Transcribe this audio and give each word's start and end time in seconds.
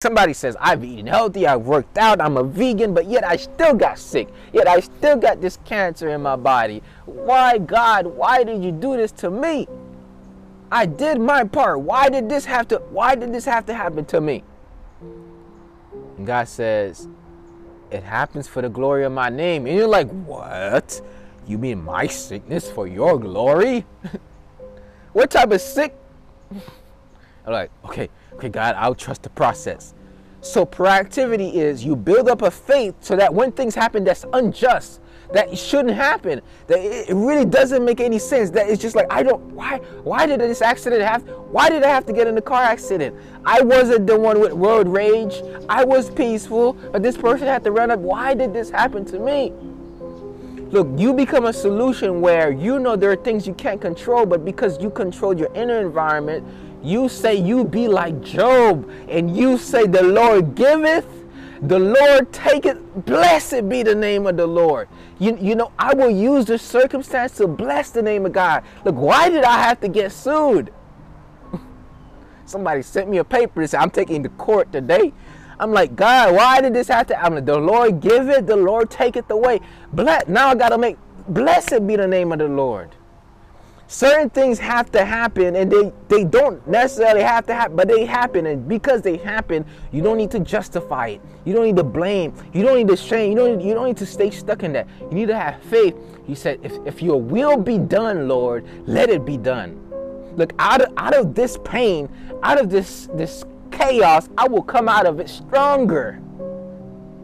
Somebody 0.00 0.32
says, 0.32 0.56
I've 0.60 0.84
eaten 0.84 1.08
healthy, 1.08 1.44
I've 1.44 1.62
worked 1.62 1.98
out, 1.98 2.20
I'm 2.20 2.36
a 2.36 2.44
vegan, 2.44 2.94
but 2.94 3.06
yet 3.06 3.24
I 3.24 3.34
still 3.34 3.74
got 3.74 3.98
sick. 3.98 4.28
Yet 4.52 4.68
I 4.68 4.78
still 4.78 5.16
got 5.16 5.40
this 5.40 5.58
cancer 5.64 6.10
in 6.10 6.22
my 6.22 6.36
body. 6.36 6.84
Why, 7.04 7.58
God, 7.58 8.06
why 8.06 8.44
did 8.44 8.62
you 8.62 8.70
do 8.70 8.96
this 8.96 9.10
to 9.10 9.28
me? 9.28 9.66
I 10.70 10.86
did 10.86 11.20
my 11.20 11.42
part. 11.42 11.80
Why 11.80 12.08
did 12.10 12.28
this 12.28 12.44
have 12.44 12.68
to 12.68 12.76
why 12.90 13.16
did 13.16 13.32
this 13.32 13.44
have 13.46 13.66
to 13.66 13.74
happen 13.74 14.04
to 14.04 14.20
me? 14.20 14.44
And 16.16 16.24
God 16.24 16.46
says, 16.46 17.08
It 17.90 18.04
happens 18.04 18.46
for 18.46 18.62
the 18.62 18.68
glory 18.68 19.02
of 19.02 19.10
my 19.10 19.30
name. 19.30 19.66
And 19.66 19.74
you're 19.74 19.88
like, 19.88 20.08
What? 20.10 21.00
You 21.44 21.58
mean 21.58 21.82
my 21.82 22.06
sickness 22.06 22.70
for 22.70 22.86
your 22.86 23.18
glory? 23.18 23.84
what 25.12 25.32
type 25.32 25.50
of 25.50 25.60
sick? 25.60 25.96
I'm 27.48 27.54
like, 27.54 27.70
okay, 27.86 28.10
okay, 28.38 28.48
God, 28.48 28.76
I'll 28.78 28.94
trust 28.94 29.24
the 29.24 29.30
process. 29.30 29.94
So 30.40 30.64
proactivity 30.64 31.54
is 31.54 31.84
you 31.84 31.96
build 31.96 32.28
up 32.28 32.42
a 32.42 32.50
faith 32.50 32.94
so 33.00 33.16
that 33.16 33.34
when 33.34 33.50
things 33.50 33.74
happen 33.74 34.04
that's 34.04 34.24
unjust, 34.32 35.00
that 35.32 35.58
shouldn't 35.58 35.94
happen, 35.94 36.40
that 36.68 36.78
it 36.78 37.14
really 37.14 37.44
doesn't 37.44 37.84
make 37.84 38.00
any 38.00 38.18
sense, 38.18 38.48
that 38.50 38.70
it's 38.70 38.80
just 38.80 38.94
like, 38.94 39.06
I 39.10 39.22
don't, 39.22 39.42
why, 39.52 39.78
why 40.04 40.24
did 40.24 40.40
this 40.40 40.62
accident 40.62 41.02
happen? 41.02 41.28
Why 41.28 41.68
did 41.68 41.82
I 41.82 41.88
have 41.88 42.06
to 42.06 42.12
get 42.12 42.28
in 42.28 42.38
a 42.38 42.40
car 42.40 42.62
accident? 42.62 43.14
I 43.44 43.60
wasn't 43.60 44.06
the 44.06 44.18
one 44.18 44.40
with 44.40 44.52
road 44.52 44.88
rage. 44.88 45.42
I 45.68 45.84
was 45.84 46.08
peaceful, 46.08 46.74
but 46.92 47.02
this 47.02 47.16
person 47.16 47.46
had 47.46 47.64
to 47.64 47.72
run 47.72 47.90
up. 47.90 47.98
Why 47.98 48.34
did 48.34 48.54
this 48.54 48.70
happen 48.70 49.04
to 49.06 49.18
me? 49.18 49.52
Look, 50.70 50.88
you 50.96 51.12
become 51.12 51.46
a 51.46 51.52
solution 51.52 52.20
where 52.20 52.52
you 52.52 52.78
know 52.78 52.94
there 52.94 53.10
are 53.10 53.16
things 53.16 53.46
you 53.46 53.54
can't 53.54 53.80
control, 53.80 54.24
but 54.24 54.44
because 54.44 54.80
you 54.80 54.90
control 54.90 55.36
your 55.36 55.52
inner 55.54 55.80
environment, 55.80 56.46
you 56.82 57.08
say 57.08 57.34
you 57.34 57.64
be 57.64 57.88
like 57.88 58.20
Job, 58.22 58.90
and 59.08 59.36
you 59.36 59.58
say 59.58 59.86
the 59.86 60.02
Lord 60.02 60.54
giveth, 60.54 61.06
the 61.60 61.78
Lord 61.78 62.32
taketh. 62.32 62.78
Blessed 63.04 63.68
be 63.68 63.82
the 63.82 63.94
name 63.94 64.26
of 64.26 64.36
the 64.36 64.46
Lord. 64.46 64.88
You, 65.18 65.36
you 65.40 65.54
know, 65.56 65.72
I 65.78 65.94
will 65.94 66.10
use 66.10 66.44
this 66.44 66.62
circumstance 66.62 67.32
to 67.38 67.48
bless 67.48 67.90
the 67.90 68.02
name 68.02 68.26
of 68.26 68.32
God. 68.32 68.62
Look, 68.84 68.94
why 68.94 69.28
did 69.28 69.42
I 69.42 69.58
have 69.58 69.80
to 69.80 69.88
get 69.88 70.12
sued? 70.12 70.72
Somebody 72.46 72.82
sent 72.82 73.08
me 73.08 73.18
a 73.18 73.24
paper 73.24 73.60
and 73.60 73.68
said, 73.68 73.80
I'm 73.80 73.90
taking 73.90 74.22
to 74.22 74.28
court 74.28 74.70
today. 74.70 75.12
I'm 75.58 75.72
like, 75.72 75.96
God, 75.96 76.36
why 76.36 76.60
did 76.60 76.74
this 76.74 76.86
have 76.86 77.08
to? 77.08 77.20
I'm 77.20 77.34
like, 77.34 77.46
the 77.46 77.58
Lord 77.58 78.00
give 78.00 78.28
it, 78.28 78.46
the 78.46 78.56
Lord 78.56 78.90
take 78.90 79.16
it 79.16 79.24
away. 79.28 79.60
Bless, 79.92 80.28
now 80.28 80.50
I 80.50 80.54
got 80.54 80.68
to 80.68 80.78
make, 80.78 80.96
blessed 81.26 81.84
be 81.84 81.96
the 81.96 82.06
name 82.06 82.30
of 82.30 82.38
the 82.38 82.46
Lord 82.46 82.94
certain 83.88 84.30
things 84.30 84.58
have 84.58 84.92
to 84.92 85.04
happen 85.04 85.56
and 85.56 85.72
they, 85.72 85.92
they 86.08 86.22
don't 86.22 86.64
necessarily 86.68 87.22
have 87.22 87.46
to 87.46 87.54
happen 87.54 87.76
but 87.76 87.88
they 87.88 88.04
happen. 88.04 88.46
And 88.46 88.68
because 88.68 89.02
they 89.02 89.16
happen 89.16 89.64
you 89.90 90.02
don't 90.02 90.16
need 90.16 90.30
to 90.30 90.40
justify 90.40 91.08
it. 91.08 91.20
You 91.44 91.54
don't 91.54 91.64
need 91.64 91.76
to 91.76 91.84
blame. 91.84 92.34
You 92.52 92.62
don't 92.62 92.76
need 92.76 92.88
to 92.88 92.96
shame. 92.96 93.32
You 93.32 93.38
don't, 93.38 93.60
you 93.60 93.74
don't 93.74 93.86
need 93.86 93.96
to 93.96 94.06
stay 94.06 94.30
stuck 94.30 94.62
in 94.62 94.72
that. 94.74 94.86
You 95.00 95.10
need 95.10 95.28
to 95.28 95.38
have 95.38 95.60
faith. 95.64 95.96
He 96.26 96.34
said 96.34 96.60
if, 96.62 96.72
if 96.86 97.02
your 97.02 97.20
will 97.20 97.56
be 97.56 97.78
done 97.78 98.28
lord 98.28 98.64
let 98.86 99.10
it 99.10 99.24
be 99.24 99.36
done. 99.36 99.84
Look 100.36 100.52
out 100.60 100.82
of, 100.82 100.92
out 100.96 101.16
of 101.16 101.34
this 101.34 101.58
pain 101.64 102.08
out 102.42 102.60
of 102.60 102.70
this 102.70 103.08
this 103.14 103.44
chaos 103.70 104.28
i 104.38 104.46
will 104.46 104.62
come 104.62 104.88
out 104.88 105.06
of 105.06 105.20
it 105.20 105.28
stronger 105.28 106.20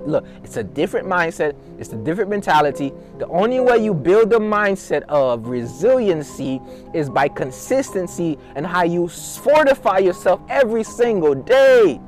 Look, 0.06 0.26
it's 0.42 0.56
a 0.56 0.62
different 0.62 1.08
mindset, 1.08 1.54
it's 1.78 1.92
a 1.92 1.96
different 1.96 2.30
mentality. 2.30 2.92
The 3.18 3.26
only 3.28 3.60
way 3.60 3.78
you 3.78 3.94
build 3.94 4.32
a 4.32 4.38
mindset 4.38 5.02
of 5.08 5.46
resiliency 5.46 6.60
is 6.92 7.08
by 7.08 7.28
consistency 7.28 8.38
and 8.54 8.66
how 8.66 8.84
you 8.84 9.08
fortify 9.08 9.98
yourself 9.98 10.40
every 10.48 10.84
single 10.84 11.34
day. 11.34 12.00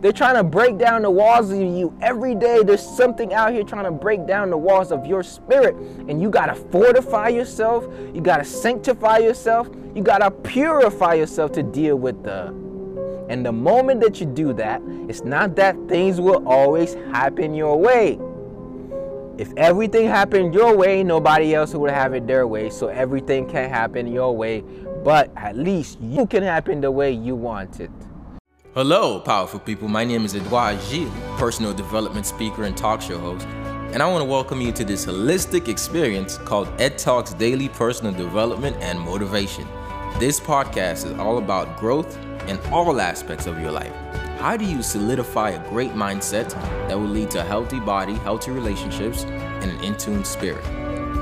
They're 0.00 0.12
trying 0.12 0.36
to 0.36 0.44
break 0.44 0.78
down 0.78 1.02
the 1.02 1.10
walls 1.10 1.50
of 1.50 1.60
you 1.60 1.94
every 2.00 2.34
day. 2.34 2.62
There's 2.62 2.82
something 2.82 3.34
out 3.34 3.52
here 3.52 3.62
trying 3.62 3.84
to 3.84 3.90
break 3.90 4.26
down 4.26 4.48
the 4.48 4.56
walls 4.56 4.92
of 4.92 5.04
your 5.04 5.22
spirit. 5.22 5.74
And 6.08 6.22
you 6.22 6.30
got 6.30 6.46
to 6.46 6.54
fortify 6.54 7.28
yourself. 7.28 7.84
You 8.14 8.22
got 8.22 8.38
to 8.38 8.44
sanctify 8.44 9.18
yourself. 9.18 9.68
You 9.94 10.02
got 10.02 10.18
to 10.18 10.30
purify 10.30 11.14
yourself 11.14 11.52
to 11.52 11.62
deal 11.62 11.96
with 11.96 12.22
the 12.22 12.54
and 13.30 13.46
the 13.46 13.52
moment 13.52 14.00
that 14.00 14.18
you 14.18 14.26
do 14.26 14.52
that, 14.54 14.82
it's 15.08 15.22
not 15.22 15.54
that 15.54 15.76
things 15.88 16.20
will 16.20 16.46
always 16.48 16.94
happen 17.12 17.54
your 17.54 17.78
way. 17.78 18.18
If 19.38 19.52
everything 19.56 20.08
happened 20.08 20.52
your 20.52 20.76
way, 20.76 21.04
nobody 21.04 21.54
else 21.54 21.72
would 21.72 21.92
have 21.92 22.12
it 22.12 22.26
their 22.26 22.48
way. 22.48 22.70
So 22.70 22.88
everything 22.88 23.48
can 23.48 23.70
happen 23.70 24.08
your 24.08 24.36
way, 24.36 24.62
but 25.04 25.30
at 25.36 25.56
least 25.56 26.00
you 26.00 26.26
can 26.26 26.42
happen 26.42 26.80
the 26.80 26.90
way 26.90 27.12
you 27.12 27.36
want 27.36 27.78
it. 27.78 27.92
Hello, 28.74 29.20
powerful 29.20 29.60
people. 29.60 29.86
My 29.86 30.04
name 30.04 30.24
is 30.24 30.34
Edouard 30.34 30.80
Gilles, 30.80 31.12
personal 31.38 31.72
development 31.72 32.26
speaker 32.26 32.64
and 32.64 32.76
talk 32.76 33.00
show 33.00 33.18
host. 33.18 33.46
And 33.92 34.02
I 34.02 34.10
want 34.10 34.22
to 34.22 34.28
welcome 34.28 34.60
you 34.60 34.72
to 34.72 34.84
this 34.84 35.06
holistic 35.06 35.68
experience 35.68 36.36
called 36.38 36.68
Ed 36.80 36.98
Talks 36.98 37.32
Daily 37.34 37.68
Personal 37.68 38.12
Development 38.12 38.76
and 38.80 38.98
Motivation. 38.98 39.68
This 40.18 40.40
podcast 40.40 41.06
is 41.06 41.16
all 41.18 41.38
about 41.38 41.78
growth 41.78 42.18
in 42.48 42.58
all 42.72 43.00
aspects 43.00 43.46
of 43.46 43.60
your 43.60 43.70
life. 43.70 43.92
How 44.38 44.56
do 44.56 44.64
you 44.64 44.82
solidify 44.82 45.50
a 45.50 45.68
great 45.68 45.92
mindset 45.92 46.50
that 46.88 46.98
will 46.98 47.08
lead 47.08 47.30
to 47.32 47.40
a 47.40 47.44
healthy 47.44 47.78
body, 47.80 48.14
healthy 48.14 48.50
relationships, 48.50 49.24
and 49.24 49.70
an 49.70 49.84
in 49.84 49.96
tune 49.96 50.24
spirit? 50.24 50.64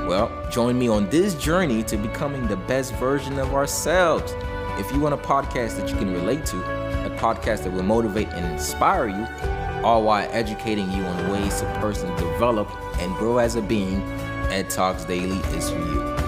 Well, 0.07 0.31
join 0.49 0.79
me 0.79 0.87
on 0.87 1.09
this 1.09 1.35
journey 1.35 1.83
to 1.83 1.97
becoming 1.97 2.47
the 2.47 2.55
best 2.55 2.93
version 2.95 3.37
of 3.37 3.53
ourselves. 3.53 4.33
If 4.79 4.91
you 4.91 4.99
want 5.01 5.13
a 5.13 5.17
podcast 5.17 5.77
that 5.77 5.89
you 5.89 5.95
can 5.97 6.13
relate 6.13 6.45
to, 6.47 6.57
a 7.05 7.09
podcast 7.17 7.63
that 7.63 7.73
will 7.73 7.83
motivate 7.83 8.29
and 8.29 8.45
inspire 8.53 9.07
you, 9.07 9.27
all 9.83 10.03
while 10.03 10.27
educating 10.31 10.89
you 10.91 11.03
on 11.03 11.31
ways 11.31 11.59
to 11.59 11.65
personally 11.81 12.15
develop 12.15 12.69
and 12.99 13.13
grow 13.17 13.37
as 13.37 13.55
a 13.55 13.61
being, 13.61 14.01
Ed 14.49 14.69
Talks 14.69 15.05
Daily 15.05 15.37
is 15.55 15.69
for 15.69 15.77
you. 15.77 16.18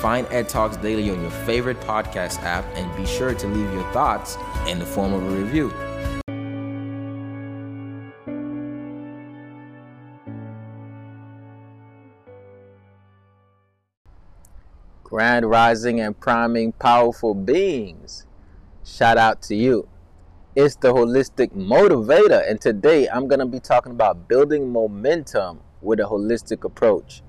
Find 0.00 0.26
Ed 0.30 0.48
Talks 0.48 0.78
Daily 0.78 1.10
on 1.10 1.20
your 1.20 1.30
favorite 1.30 1.78
podcast 1.80 2.42
app 2.42 2.64
and 2.74 2.96
be 2.96 3.04
sure 3.04 3.34
to 3.34 3.46
leave 3.46 3.70
your 3.74 3.82
thoughts 3.92 4.38
in 4.66 4.78
the 4.78 4.86
form 4.86 5.12
of 5.12 5.22
a 5.22 5.28
review. 5.28 5.70
Grand 15.04 15.50
rising 15.50 16.00
and 16.00 16.18
priming 16.18 16.72
powerful 16.72 17.34
beings. 17.34 18.24
Shout 18.82 19.18
out 19.18 19.42
to 19.42 19.54
you. 19.54 19.86
It's 20.56 20.76
the 20.76 20.94
holistic 20.94 21.52
motivator, 21.52 22.48
and 22.48 22.58
today 22.58 23.06
I'm 23.06 23.28
going 23.28 23.40
to 23.40 23.46
be 23.46 23.60
talking 23.60 23.92
about 23.92 24.28
building 24.28 24.72
momentum 24.72 25.60
with 25.82 26.00
a 26.00 26.04
holistic 26.04 26.64
approach. 26.64 27.22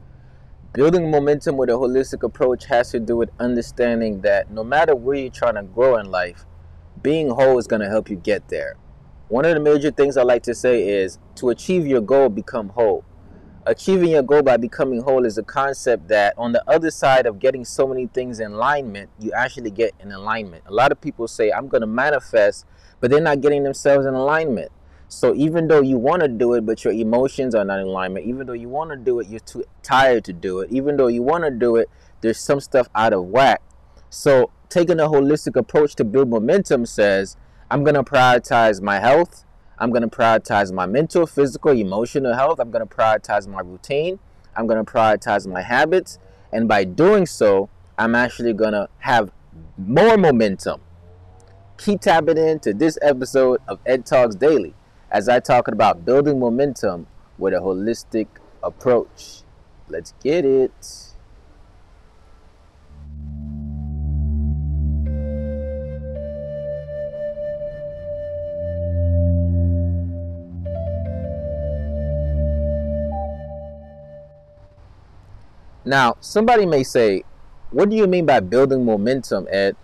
Building 0.73 1.11
momentum 1.11 1.57
with 1.57 1.69
a 1.69 1.73
holistic 1.73 2.23
approach 2.23 2.63
has 2.67 2.91
to 2.91 2.99
do 3.01 3.17
with 3.17 3.29
understanding 3.41 4.21
that 4.21 4.49
no 4.51 4.63
matter 4.63 4.95
where 4.95 5.17
you're 5.17 5.29
trying 5.29 5.55
to 5.55 5.63
grow 5.63 5.97
in 5.97 6.09
life, 6.09 6.45
being 7.03 7.29
whole 7.29 7.59
is 7.59 7.67
going 7.67 7.81
to 7.81 7.89
help 7.89 8.09
you 8.09 8.15
get 8.15 8.47
there. 8.47 8.77
One 9.27 9.43
of 9.43 9.53
the 9.53 9.59
major 9.59 9.91
things 9.91 10.15
I 10.15 10.23
like 10.23 10.43
to 10.43 10.55
say 10.55 10.87
is 10.87 11.19
to 11.35 11.49
achieve 11.49 11.85
your 11.85 11.99
goal, 11.99 12.29
become 12.29 12.69
whole. 12.69 13.03
Achieving 13.65 14.11
your 14.11 14.23
goal 14.23 14.43
by 14.43 14.55
becoming 14.55 15.01
whole 15.01 15.25
is 15.25 15.37
a 15.37 15.43
concept 15.43 16.07
that 16.07 16.35
on 16.37 16.53
the 16.53 16.63
other 16.69 16.89
side 16.89 17.25
of 17.25 17.39
getting 17.39 17.65
so 17.65 17.85
many 17.85 18.07
things 18.07 18.39
in 18.39 18.53
alignment, 18.53 19.09
you 19.19 19.33
actually 19.33 19.71
get 19.71 19.93
in 19.99 20.13
alignment. 20.13 20.63
A 20.67 20.73
lot 20.73 20.93
of 20.93 21.01
people 21.01 21.27
say, 21.27 21.51
I'm 21.51 21.67
going 21.67 21.81
to 21.81 21.87
manifest, 21.87 22.65
but 23.01 23.11
they're 23.11 23.19
not 23.19 23.41
getting 23.41 23.63
themselves 23.63 24.05
in 24.05 24.13
alignment. 24.13 24.71
So 25.11 25.35
even 25.35 25.67
though 25.67 25.81
you 25.81 25.97
want 25.97 26.21
to 26.21 26.29
do 26.29 26.53
it, 26.53 26.65
but 26.65 26.85
your 26.85 26.93
emotions 26.93 27.53
are 27.53 27.65
not 27.65 27.79
in 27.79 27.87
alignment, 27.87 28.25
even 28.25 28.47
though 28.47 28.53
you 28.53 28.69
want 28.69 28.91
to 28.91 28.95
do 28.95 29.19
it, 29.19 29.27
you're 29.27 29.41
too 29.41 29.65
tired 29.83 30.23
to 30.23 30.31
do 30.31 30.61
it. 30.61 30.71
Even 30.71 30.95
though 30.95 31.07
you 31.07 31.21
want 31.21 31.43
to 31.43 31.51
do 31.51 31.75
it, 31.75 31.89
there's 32.21 32.39
some 32.39 32.61
stuff 32.61 32.87
out 32.95 33.11
of 33.11 33.25
whack. 33.25 33.61
So 34.09 34.51
taking 34.69 35.01
a 35.01 35.09
holistic 35.09 35.57
approach 35.57 35.95
to 35.95 36.05
build 36.05 36.29
momentum 36.29 36.85
says, 36.85 37.35
I'm 37.69 37.83
going 37.83 37.95
to 37.95 38.05
prioritize 38.05 38.81
my 38.81 38.99
health. 38.99 39.43
I'm 39.77 39.89
going 39.89 40.01
to 40.01 40.07
prioritize 40.07 40.71
my 40.71 40.85
mental, 40.85 41.27
physical, 41.27 41.73
emotional 41.73 42.33
health. 42.33 42.61
I'm 42.61 42.71
going 42.71 42.87
to 42.87 42.95
prioritize 42.95 43.49
my 43.49 43.59
routine. 43.59 44.17
I'm 44.55 44.65
going 44.65 44.83
to 44.83 44.89
prioritize 44.89 45.45
my 45.45 45.61
habits. 45.61 46.19
And 46.53 46.69
by 46.69 46.85
doing 46.85 47.25
so, 47.25 47.69
I'm 47.97 48.15
actually 48.15 48.53
going 48.53 48.73
to 48.73 48.87
have 48.99 49.33
more 49.77 50.15
momentum. 50.15 50.79
Keep 51.77 51.99
tapping 51.99 52.37
into 52.37 52.73
this 52.73 52.97
episode 53.01 53.59
of 53.67 53.79
Ed 53.85 54.05
Talks 54.05 54.35
Daily 54.35 54.73
as 55.11 55.27
I 55.27 55.41
talk 55.41 55.67
about 55.67 56.05
building 56.05 56.39
momentum 56.39 57.05
with 57.37 57.53
a 57.53 57.57
holistic 57.57 58.27
approach. 58.63 59.43
Let's 59.89 60.13
get 60.23 60.45
it. 60.45 60.71
Now, 75.83 76.15
somebody 76.21 76.65
may 76.65 76.83
say, 76.83 77.23
What 77.71 77.89
do 77.89 77.97
you 77.97 78.07
mean 78.07 78.25
by 78.25 78.39
building 78.39 78.85
momentum, 78.85 79.47
Ed? 79.51 79.75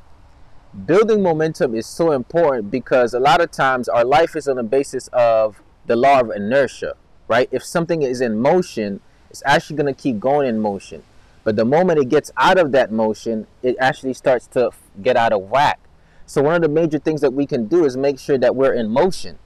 Building 0.85 1.23
momentum 1.23 1.75
is 1.75 1.85
so 1.85 2.11
important 2.11 2.71
because 2.71 3.13
a 3.13 3.19
lot 3.19 3.41
of 3.41 3.51
times 3.51 3.87
our 3.87 4.05
life 4.05 4.35
is 4.35 4.47
on 4.47 4.57
the 4.57 4.63
basis 4.63 5.07
of 5.13 5.61
the 5.85 5.95
law 5.95 6.19
of 6.19 6.29
inertia, 6.29 6.95
right? 7.27 7.49
If 7.51 7.63
something 7.63 8.01
is 8.01 8.21
in 8.21 8.39
motion, 8.39 8.99
it's 9.29 9.43
actually 9.45 9.77
going 9.77 9.93
to 9.93 9.99
keep 9.99 10.19
going 10.19 10.47
in 10.47 10.59
motion. 10.59 11.03
But 11.43 11.55
the 11.55 11.65
moment 11.65 11.99
it 11.99 12.09
gets 12.09 12.31
out 12.35 12.57
of 12.57 12.71
that 12.73 12.91
motion, 12.91 13.47
it 13.63 13.77
actually 13.79 14.13
starts 14.13 14.47
to 14.47 14.71
get 15.01 15.15
out 15.15 15.31
of 15.31 15.43
whack. 15.43 15.79
So 16.25 16.41
one 16.41 16.55
of 16.55 16.61
the 16.61 16.67
major 16.67 16.99
things 16.99 17.21
that 17.21 17.31
we 17.31 17.45
can 17.45 17.67
do 17.67 17.85
is 17.85 17.95
make 17.95 18.19
sure 18.19 18.37
that 18.37 18.53
we're 18.55 18.73
in 18.73 18.89
motion. 18.89 19.39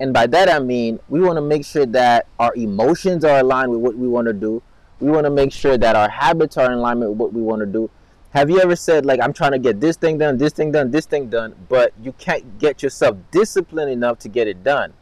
And 0.00 0.12
by 0.12 0.26
that 0.26 0.48
I 0.48 0.58
mean 0.58 0.98
we 1.08 1.20
want 1.20 1.36
to 1.36 1.40
make 1.40 1.64
sure 1.64 1.86
that 1.86 2.26
our 2.40 2.52
emotions 2.56 3.24
are 3.24 3.38
aligned 3.38 3.70
with 3.70 3.80
what 3.80 3.96
we 3.96 4.08
want 4.08 4.26
to 4.26 4.32
do. 4.32 4.60
We 4.98 5.10
want 5.10 5.26
to 5.26 5.30
make 5.30 5.52
sure 5.52 5.78
that 5.78 5.94
our 5.94 6.08
habits 6.08 6.56
are 6.56 6.66
in 6.66 6.72
alignment 6.72 7.12
with 7.12 7.20
what 7.20 7.32
we 7.32 7.40
want 7.40 7.60
to 7.60 7.66
do. 7.66 7.88
Have 8.34 8.50
you 8.50 8.60
ever 8.60 8.74
said 8.74 9.06
like 9.06 9.20
I'm 9.20 9.32
trying 9.32 9.52
to 9.52 9.60
get 9.60 9.80
this 9.80 9.96
thing 9.96 10.18
done, 10.18 10.38
this 10.38 10.52
thing 10.52 10.72
done, 10.72 10.90
this 10.90 11.06
thing 11.06 11.30
done, 11.30 11.54
but 11.68 11.92
you 12.02 12.12
can't 12.14 12.58
get 12.58 12.82
yourself 12.82 13.16
disciplined 13.30 13.92
enough 13.92 14.18
to 14.20 14.28
get 14.28 14.48
it 14.48 14.64
done? 14.64 14.92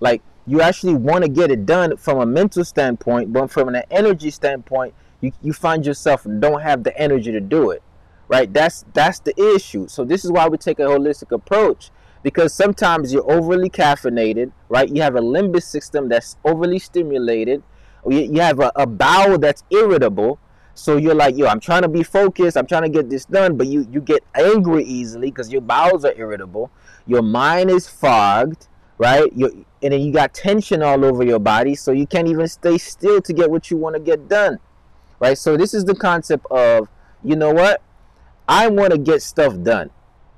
Like 0.00 0.22
you 0.44 0.60
actually 0.60 0.94
want 0.94 1.22
to 1.22 1.30
get 1.30 1.52
it 1.52 1.66
done 1.66 1.96
from 1.96 2.18
a 2.18 2.26
mental 2.26 2.64
standpoint, 2.64 3.32
but 3.32 3.48
from 3.48 3.68
an 3.68 3.84
energy 3.92 4.30
standpoint, 4.30 4.92
you, 5.20 5.30
you 5.40 5.52
find 5.52 5.86
yourself 5.86 6.26
don't 6.40 6.62
have 6.62 6.82
the 6.82 6.96
energy 7.00 7.30
to 7.30 7.40
do 7.40 7.70
it. 7.70 7.80
Right? 8.26 8.52
That's 8.52 8.84
that's 8.92 9.20
the 9.20 9.40
issue. 9.54 9.86
So 9.86 10.04
this 10.04 10.24
is 10.24 10.32
why 10.32 10.48
we 10.48 10.58
take 10.58 10.80
a 10.80 10.82
holistic 10.82 11.30
approach 11.30 11.92
because 12.24 12.52
sometimes 12.52 13.12
you're 13.12 13.30
overly 13.30 13.70
caffeinated, 13.70 14.50
right? 14.68 14.88
You 14.88 15.02
have 15.02 15.14
a 15.14 15.20
limbic 15.20 15.62
system 15.62 16.08
that's 16.08 16.36
overly 16.44 16.80
stimulated. 16.80 17.62
You 18.04 18.40
have 18.40 18.58
a, 18.58 18.72
a 18.74 18.86
bowel 18.86 19.38
that's 19.38 19.62
irritable. 19.70 20.40
So 20.74 20.96
you're 20.96 21.14
like, 21.14 21.36
yo, 21.36 21.46
I'm 21.46 21.60
trying 21.60 21.82
to 21.82 21.88
be 21.88 22.02
focused. 22.02 22.56
I'm 22.56 22.66
trying 22.66 22.82
to 22.82 22.88
get 22.88 23.10
this 23.10 23.24
done, 23.24 23.56
but 23.56 23.66
you 23.66 23.86
you 23.90 24.00
get 24.00 24.24
angry 24.34 24.84
easily 24.84 25.30
because 25.30 25.52
your 25.52 25.60
bowels 25.60 26.04
are 26.04 26.14
irritable. 26.16 26.70
Your 27.06 27.22
mind 27.22 27.70
is 27.70 27.88
fogged, 27.88 28.68
right? 28.98 29.30
You 29.34 29.66
and 29.82 29.92
then 29.92 30.00
you 30.00 30.12
got 30.12 30.34
tension 30.34 30.82
all 30.82 31.04
over 31.04 31.24
your 31.24 31.38
body, 31.38 31.74
so 31.74 31.92
you 31.92 32.06
can't 32.06 32.28
even 32.28 32.48
stay 32.48 32.78
still 32.78 33.20
to 33.22 33.32
get 33.32 33.50
what 33.50 33.70
you 33.70 33.76
want 33.76 33.96
to 33.96 34.00
get 34.00 34.28
done, 34.28 34.58
right? 35.18 35.36
So 35.36 35.56
this 35.56 35.74
is 35.74 35.84
the 35.84 35.94
concept 35.94 36.46
of, 36.50 36.88
you 37.24 37.36
know 37.36 37.52
what? 37.52 37.82
I 38.48 38.68
want 38.68 38.92
to 38.92 38.98
get 38.98 39.22
stuff 39.22 39.54
done. 39.62 39.90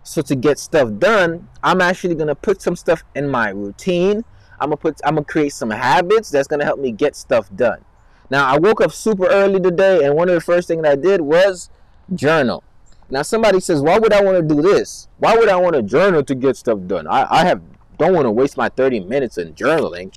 So 0.05 0.23
to 0.23 0.35
get 0.35 0.59
stuff 0.59 0.91
done, 0.99 1.49
I'm 1.63 1.81
actually 1.81 2.15
gonna 2.15 2.35
put 2.35 2.61
some 2.61 2.77
stuff 2.77 3.05
in 3.15 3.29
my 3.29 3.51
routine. 3.51 4.25
I'm 4.61 4.69
gonna 4.69 4.77
put 4.77 5.01
I'm 5.05 5.15
gonna 5.15 5.25
create 5.25 5.53
some 5.53 5.71
habits 5.71 6.31
that's 6.31 6.49
gonna 6.49 6.65
help 6.65 6.81
me 6.81 6.93
get 6.93 7.17
stuff 7.17 7.49
done. 7.55 7.85
Now 8.33 8.47
I 8.47 8.57
woke 8.57 8.81
up 8.81 8.93
super 8.93 9.27
early 9.27 9.61
today 9.61 10.07
and 10.07 10.17
one 10.17 10.31
of 10.31 10.35
the 10.35 10.41
first 10.41 10.67
things 10.67 10.87
I 10.87 10.97
did 10.97 11.21
was 11.21 11.69
journal. 12.15 12.65
Now 13.11 13.21
somebody 13.21 13.61
says, 13.61 13.83
why 13.83 13.99
would 13.99 14.11
I 14.11 14.23
want 14.23 14.39
to 14.39 14.55
do 14.55 14.63
this? 14.63 15.07
Why 15.19 15.37
would 15.37 15.51
I 15.51 15.57
want 15.57 15.77
to 15.77 15.83
journal 15.83 16.25
to 16.25 16.35
get 16.35 16.57
stuff 16.57 16.79
done? 16.87 17.07
I, 17.07 17.27
I 17.29 17.45
have 17.45 17.61
don't 17.99 18.15
want 18.15 18.25
to 18.25 18.31
waste 18.31 18.57
my 18.57 18.71
30 18.71 19.01
minutes 19.01 19.37
in 19.37 19.53
journaling. 19.53 20.15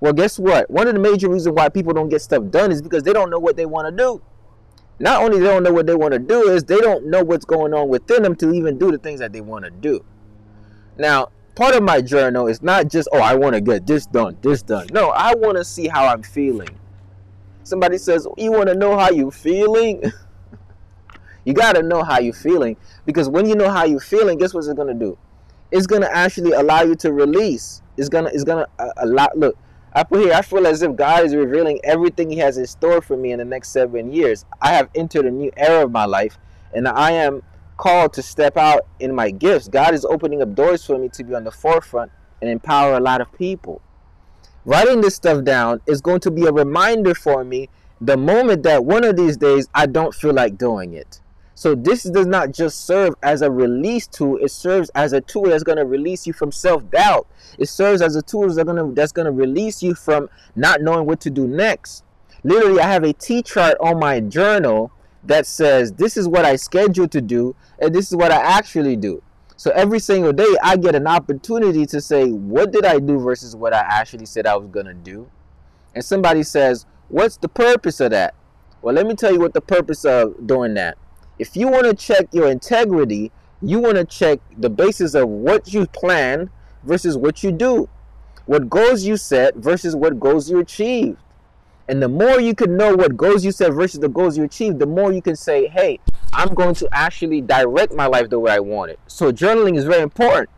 Well, 0.00 0.14
guess 0.14 0.38
what? 0.38 0.70
One 0.70 0.86
of 0.88 0.94
the 0.94 1.00
major 1.00 1.28
reasons 1.28 1.54
why 1.54 1.68
people 1.68 1.92
don't 1.92 2.08
get 2.08 2.22
stuff 2.22 2.50
done 2.50 2.72
is 2.72 2.80
because 2.80 3.02
they 3.02 3.12
don't 3.12 3.28
know 3.28 3.38
what 3.38 3.56
they 3.56 3.66
want 3.66 3.86
to 3.86 4.02
do 4.02 4.22
not 4.98 5.22
only 5.22 5.38
they 5.38 5.44
don't 5.44 5.62
know 5.62 5.72
what 5.72 5.86
they 5.86 5.94
want 5.94 6.12
to 6.12 6.18
do 6.18 6.48
is 6.48 6.64
they 6.64 6.78
don't 6.78 7.06
know 7.06 7.22
what's 7.22 7.44
going 7.44 7.72
on 7.72 7.88
within 7.88 8.22
them 8.22 8.34
to 8.34 8.50
even 8.52 8.78
do 8.78 8.90
the 8.90 8.98
things 8.98 9.20
that 9.20 9.32
they 9.32 9.40
want 9.40 9.64
to 9.64 9.70
do 9.70 10.04
now 10.96 11.28
part 11.54 11.74
of 11.74 11.82
my 11.82 12.00
journal 12.00 12.48
is 12.48 12.62
not 12.62 12.88
just 12.88 13.08
oh 13.12 13.20
i 13.20 13.34
want 13.34 13.54
to 13.54 13.60
get 13.60 13.86
this 13.86 14.06
done 14.06 14.36
this 14.42 14.62
done 14.62 14.86
no 14.92 15.10
i 15.10 15.34
want 15.34 15.56
to 15.56 15.64
see 15.64 15.86
how 15.86 16.06
i'm 16.06 16.22
feeling 16.22 16.68
somebody 17.68 17.98
says 17.98 18.26
you 18.36 18.50
want 18.50 18.68
to 18.68 18.74
know 18.74 18.96
how 18.98 19.10
you're 19.10 19.30
feeling 19.30 20.02
you 21.44 21.52
got 21.52 21.74
to 21.74 21.82
know 21.82 22.02
how 22.02 22.18
you're 22.18 22.32
feeling 22.32 22.76
because 23.06 23.28
when 23.28 23.46
you 23.48 23.54
know 23.54 23.70
how 23.70 23.84
you're 23.84 24.00
feeling 24.00 24.38
guess 24.38 24.54
what 24.54 24.64
it's 24.64 24.72
going 24.74 24.88
to 24.88 24.94
do 24.94 25.16
it's 25.70 25.86
going 25.86 26.02
to 26.02 26.16
actually 26.16 26.52
allow 26.52 26.82
you 26.82 26.94
to 26.94 27.12
release 27.12 27.82
it's 27.96 28.08
going 28.08 28.24
to 28.24 28.30
it's 28.32 28.44
going 28.44 28.64
to 28.64 28.82
uh, 28.82 28.92
allow 28.98 29.28
look 29.34 29.56
I 29.92 30.04
put 30.04 30.20
here, 30.20 30.34
I 30.34 30.42
feel 30.42 30.66
as 30.66 30.82
if 30.82 30.94
God 30.94 31.24
is 31.24 31.34
revealing 31.34 31.80
everything 31.82 32.30
He 32.30 32.38
has 32.38 32.58
in 32.58 32.66
store 32.66 33.00
for 33.00 33.16
me 33.16 33.32
in 33.32 33.38
the 33.38 33.44
next 33.44 33.70
seven 33.70 34.12
years. 34.12 34.44
I 34.60 34.72
have 34.74 34.90
entered 34.94 35.24
a 35.24 35.30
new 35.30 35.50
era 35.56 35.84
of 35.84 35.90
my 35.90 36.04
life, 36.04 36.38
and 36.74 36.86
I 36.86 37.12
am 37.12 37.42
called 37.78 38.12
to 38.12 38.22
step 38.22 38.56
out 38.56 38.82
in 39.00 39.14
my 39.14 39.30
gifts. 39.30 39.66
God 39.66 39.94
is 39.94 40.04
opening 40.04 40.42
up 40.42 40.54
doors 40.54 40.84
for 40.84 40.98
me 40.98 41.08
to 41.08 41.24
be 41.24 41.34
on 41.34 41.44
the 41.44 41.50
forefront 41.50 42.12
and 42.40 42.50
empower 42.50 42.96
a 42.96 43.00
lot 43.00 43.20
of 43.20 43.32
people. 43.32 43.80
Writing 44.68 45.00
this 45.00 45.14
stuff 45.14 45.44
down 45.44 45.80
is 45.86 46.02
going 46.02 46.20
to 46.20 46.30
be 46.30 46.44
a 46.44 46.52
reminder 46.52 47.14
for 47.14 47.42
me 47.42 47.70
the 48.02 48.18
moment 48.18 48.64
that 48.64 48.84
one 48.84 49.02
of 49.02 49.16
these 49.16 49.38
days 49.38 49.66
I 49.74 49.86
don't 49.86 50.14
feel 50.14 50.34
like 50.34 50.58
doing 50.58 50.92
it. 50.92 51.22
So 51.54 51.74
this 51.74 52.02
does 52.02 52.26
not 52.26 52.52
just 52.52 52.84
serve 52.84 53.14
as 53.22 53.40
a 53.40 53.50
release 53.50 54.06
tool, 54.06 54.36
it 54.36 54.50
serves 54.50 54.90
as 54.90 55.14
a 55.14 55.22
tool 55.22 55.44
that's 55.44 55.62
going 55.62 55.78
to 55.78 55.86
release 55.86 56.26
you 56.26 56.34
from 56.34 56.52
self-doubt. 56.52 57.26
It 57.56 57.70
serves 57.70 58.02
as 58.02 58.14
a 58.14 58.20
tool 58.20 58.42
that's 58.42 58.62
going 58.62 58.76
to 58.76 58.94
that's 58.94 59.10
going 59.10 59.24
to 59.24 59.32
release 59.32 59.82
you 59.82 59.94
from 59.94 60.28
not 60.54 60.82
knowing 60.82 61.06
what 61.06 61.22
to 61.22 61.30
do 61.30 61.48
next. 61.48 62.04
Literally, 62.44 62.78
I 62.78 62.92
have 62.92 63.04
a 63.04 63.14
T-chart 63.14 63.78
on 63.80 63.98
my 63.98 64.20
journal 64.20 64.92
that 65.24 65.46
says 65.46 65.92
this 65.92 66.18
is 66.18 66.28
what 66.28 66.44
I 66.44 66.56
schedule 66.56 67.08
to 67.08 67.22
do 67.22 67.56
and 67.78 67.94
this 67.94 68.08
is 68.08 68.16
what 68.16 68.32
I 68.32 68.36
actually 68.36 68.96
do. 68.96 69.22
So 69.58 69.70
every 69.72 69.98
single 69.98 70.32
day 70.32 70.56
I 70.62 70.78
get 70.78 70.94
an 70.94 71.06
opportunity 71.06 71.84
to 71.84 72.00
say 72.00 72.30
what 72.30 72.72
did 72.72 72.86
I 72.86 72.98
do 72.98 73.18
versus 73.20 73.54
what 73.54 73.74
I 73.74 73.80
actually 73.80 74.24
said 74.24 74.46
I 74.46 74.56
was 74.56 74.70
going 74.70 74.86
to 74.86 74.94
do. 74.94 75.30
And 75.94 76.02
somebody 76.02 76.42
says, 76.42 76.86
"What's 77.08 77.36
the 77.36 77.48
purpose 77.48 78.00
of 78.00 78.12
that?" 78.12 78.34
Well, 78.80 78.94
let 78.94 79.06
me 79.06 79.14
tell 79.14 79.32
you 79.32 79.40
what 79.40 79.52
the 79.52 79.60
purpose 79.60 80.06
of 80.06 80.46
doing 80.46 80.72
that 80.74 80.96
if 81.38 81.56
you 81.56 81.68
want 81.68 81.84
to 81.84 81.94
check 81.94 82.26
your 82.32 82.48
integrity, 82.48 83.30
you 83.62 83.78
want 83.78 83.96
to 83.96 84.04
check 84.04 84.40
the 84.56 84.70
basis 84.70 85.14
of 85.14 85.28
what 85.28 85.72
you 85.72 85.86
plan 85.86 86.50
versus 86.82 87.16
what 87.16 87.42
you 87.42 87.52
do, 87.52 87.88
what 88.46 88.68
goals 88.68 89.04
you 89.04 89.16
set 89.16 89.54
versus 89.56 89.94
what 89.94 90.18
goals 90.18 90.50
you 90.50 90.58
achieved. 90.58 91.18
And 91.88 92.02
the 92.02 92.08
more 92.08 92.40
you 92.40 92.54
can 92.54 92.76
know 92.76 92.94
what 92.94 93.16
goals 93.16 93.44
you 93.44 93.52
set 93.52 93.72
versus 93.72 94.00
the 94.00 94.08
goals 94.08 94.36
you 94.36 94.44
achieve, 94.44 94.78
the 94.78 94.86
more 94.86 95.10
you 95.10 95.22
can 95.22 95.36
say, 95.36 95.68
hey, 95.68 96.00
I'm 96.32 96.54
going 96.54 96.74
to 96.76 96.88
actually 96.92 97.40
direct 97.40 97.92
my 97.92 98.06
life 98.06 98.28
the 98.28 98.38
way 98.38 98.52
I 98.52 98.60
want 98.60 98.90
it. 98.90 99.00
So 99.06 99.32
journaling 99.32 99.76
is 99.76 99.84
very 99.84 100.02
important. 100.02 100.50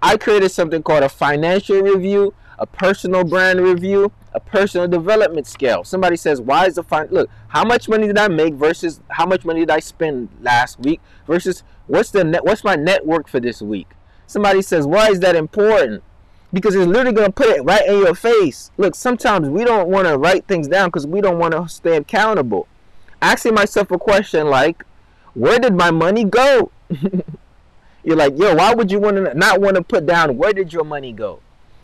I 0.00 0.16
created 0.16 0.50
something 0.50 0.82
called 0.82 1.02
a 1.02 1.08
financial 1.08 1.80
review, 1.82 2.34
a 2.58 2.66
personal 2.66 3.24
brand 3.24 3.60
review, 3.60 4.12
a 4.32 4.40
personal 4.40 4.86
development 4.86 5.46
scale. 5.46 5.84
Somebody 5.84 6.16
says, 6.16 6.40
why 6.40 6.66
is 6.66 6.76
the 6.76 6.84
fine? 6.84 7.08
Look, 7.10 7.28
how 7.48 7.64
much 7.64 7.88
money 7.88 8.06
did 8.06 8.18
I 8.18 8.28
make 8.28 8.54
versus 8.54 9.00
how 9.08 9.26
much 9.26 9.44
money 9.44 9.60
did 9.60 9.70
I 9.70 9.80
spend 9.80 10.28
last 10.40 10.78
week 10.80 11.00
versus 11.26 11.62
what's 11.86 12.10
the 12.10 12.24
net, 12.24 12.44
what's 12.44 12.62
my 12.62 12.76
network 12.76 13.28
for 13.28 13.40
this 13.40 13.60
week? 13.60 13.88
Somebody 14.26 14.62
says, 14.62 14.86
why 14.86 15.08
is 15.08 15.20
that 15.20 15.34
important? 15.34 16.02
Because 16.52 16.74
it's 16.74 16.86
literally 16.86 17.14
to 17.16 17.32
put 17.32 17.48
it 17.48 17.62
right 17.62 17.86
in 17.86 17.98
your 17.98 18.14
face. 18.14 18.70
Look, 18.76 18.94
sometimes 18.94 19.48
we 19.48 19.64
don't 19.64 19.88
want 19.88 20.06
to 20.06 20.16
write 20.16 20.46
things 20.46 20.68
down 20.68 20.88
because 20.88 21.06
we 21.06 21.20
don't 21.20 21.38
want 21.38 21.52
to 21.54 21.68
stay 21.68 21.96
accountable. 21.96 22.68
Asking 23.20 23.54
myself 23.54 23.90
a 23.90 23.98
question 23.98 24.48
like, 24.48 24.84
where 25.38 25.58
did 25.58 25.74
my 25.74 25.90
money 25.90 26.24
go? 26.24 26.70
You're 28.04 28.16
like, 28.16 28.38
yo, 28.38 28.54
why 28.54 28.74
would 28.74 28.90
you 28.90 28.98
want 28.98 29.16
to 29.16 29.34
not 29.34 29.60
want 29.60 29.76
to 29.76 29.82
put 29.82 30.06
down 30.06 30.36
where 30.36 30.52
did 30.52 30.72
your 30.72 30.84
money 30.84 31.12
go? 31.12 31.40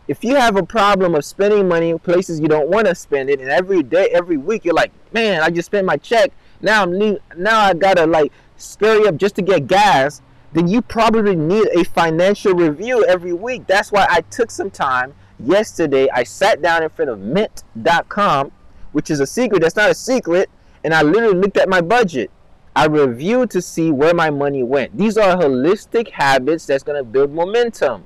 if 0.06 0.22
you 0.22 0.34
have 0.34 0.56
a 0.56 0.62
problem 0.62 1.14
of 1.14 1.24
spending 1.24 1.66
money 1.66 1.90
in 1.90 1.98
places 1.98 2.38
you 2.38 2.48
don't 2.48 2.68
want 2.68 2.86
to 2.86 2.94
spend 2.94 3.30
it, 3.30 3.40
and 3.40 3.48
every 3.48 3.82
day, 3.82 4.08
every 4.12 4.36
week, 4.36 4.64
you're 4.64 4.74
like, 4.74 4.92
man, 5.12 5.42
I 5.42 5.50
just 5.50 5.66
spent 5.66 5.86
my 5.86 5.96
check. 5.96 6.30
Now 6.60 6.82
I'm 6.82 6.98
need, 6.98 7.20
now 7.36 7.60
I 7.60 7.74
gotta 7.74 8.06
like 8.06 8.32
scurry 8.56 9.06
up 9.06 9.16
just 9.16 9.34
to 9.36 9.42
get 9.42 9.66
gas. 9.66 10.20
Then 10.52 10.68
you 10.68 10.82
probably 10.82 11.34
need 11.34 11.66
a 11.74 11.84
financial 11.84 12.54
review 12.54 13.04
every 13.06 13.32
week. 13.32 13.66
That's 13.66 13.90
why 13.90 14.06
I 14.08 14.20
took 14.22 14.50
some 14.50 14.70
time 14.70 15.14
yesterday. 15.40 16.08
I 16.10 16.22
sat 16.22 16.62
down 16.62 16.82
in 16.82 16.90
front 16.90 17.10
of 17.10 17.18
Mint.com, 17.18 18.52
which 18.92 19.10
is 19.10 19.20
a 19.20 19.26
secret. 19.26 19.62
That's 19.62 19.74
not 19.74 19.90
a 19.90 19.94
secret, 19.94 20.48
and 20.84 20.94
I 20.94 21.02
literally 21.02 21.38
looked 21.38 21.56
at 21.56 21.68
my 21.68 21.80
budget. 21.80 22.30
I 22.76 22.86
review 22.86 23.46
to 23.46 23.62
see 23.62 23.90
where 23.90 24.14
my 24.14 24.30
money 24.30 24.62
went. 24.62 24.96
These 24.96 25.16
are 25.16 25.36
holistic 25.36 26.10
habits 26.10 26.66
that's 26.66 26.82
gonna 26.82 27.04
build 27.04 27.32
momentum. 27.32 28.04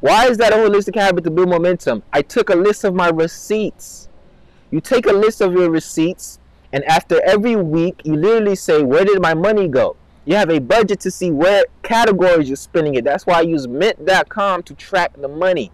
Why 0.00 0.28
is 0.28 0.38
that 0.38 0.54
a 0.54 0.56
holistic 0.56 0.94
habit 0.94 1.24
to 1.24 1.30
build 1.30 1.50
momentum? 1.50 2.02
I 2.12 2.22
took 2.22 2.48
a 2.48 2.54
list 2.54 2.84
of 2.84 2.94
my 2.94 3.08
receipts. 3.08 4.08
You 4.70 4.80
take 4.80 5.06
a 5.06 5.12
list 5.12 5.42
of 5.42 5.52
your 5.52 5.68
receipts, 5.68 6.38
and 6.72 6.84
after 6.84 7.20
every 7.24 7.56
week, 7.56 8.00
you 8.04 8.14
literally 8.16 8.56
say, 8.56 8.82
Where 8.82 9.04
did 9.04 9.20
my 9.20 9.34
money 9.34 9.68
go? 9.68 9.96
You 10.24 10.36
have 10.36 10.50
a 10.50 10.60
budget 10.60 11.00
to 11.00 11.10
see 11.10 11.30
where 11.30 11.64
categories 11.82 12.48
you're 12.48 12.56
spending 12.56 12.94
it. 12.94 13.04
That's 13.04 13.26
why 13.26 13.38
I 13.38 13.42
use 13.42 13.66
mint.com 13.66 14.62
to 14.62 14.74
track 14.74 15.12
the 15.16 15.28
money. 15.28 15.72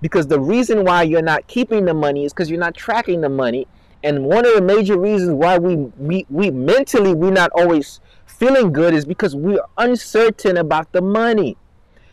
Because 0.00 0.26
the 0.26 0.40
reason 0.40 0.84
why 0.84 1.04
you're 1.04 1.22
not 1.22 1.46
keeping 1.46 1.84
the 1.84 1.94
money 1.94 2.24
is 2.24 2.32
because 2.32 2.50
you're 2.50 2.60
not 2.60 2.74
tracking 2.74 3.22
the 3.22 3.28
money. 3.28 3.66
And 4.04 4.26
one 4.26 4.46
of 4.46 4.54
the 4.54 4.60
major 4.60 4.98
reasons 4.98 5.32
why 5.32 5.56
we, 5.56 5.76
we, 5.76 6.26
we 6.28 6.50
mentally 6.50 7.14
we're 7.14 7.30
not 7.30 7.50
always 7.54 8.00
feeling 8.26 8.70
good 8.70 8.92
is 8.92 9.06
because 9.06 9.34
we're 9.34 9.64
uncertain 9.78 10.58
about 10.58 10.92
the 10.92 11.00
money. 11.00 11.56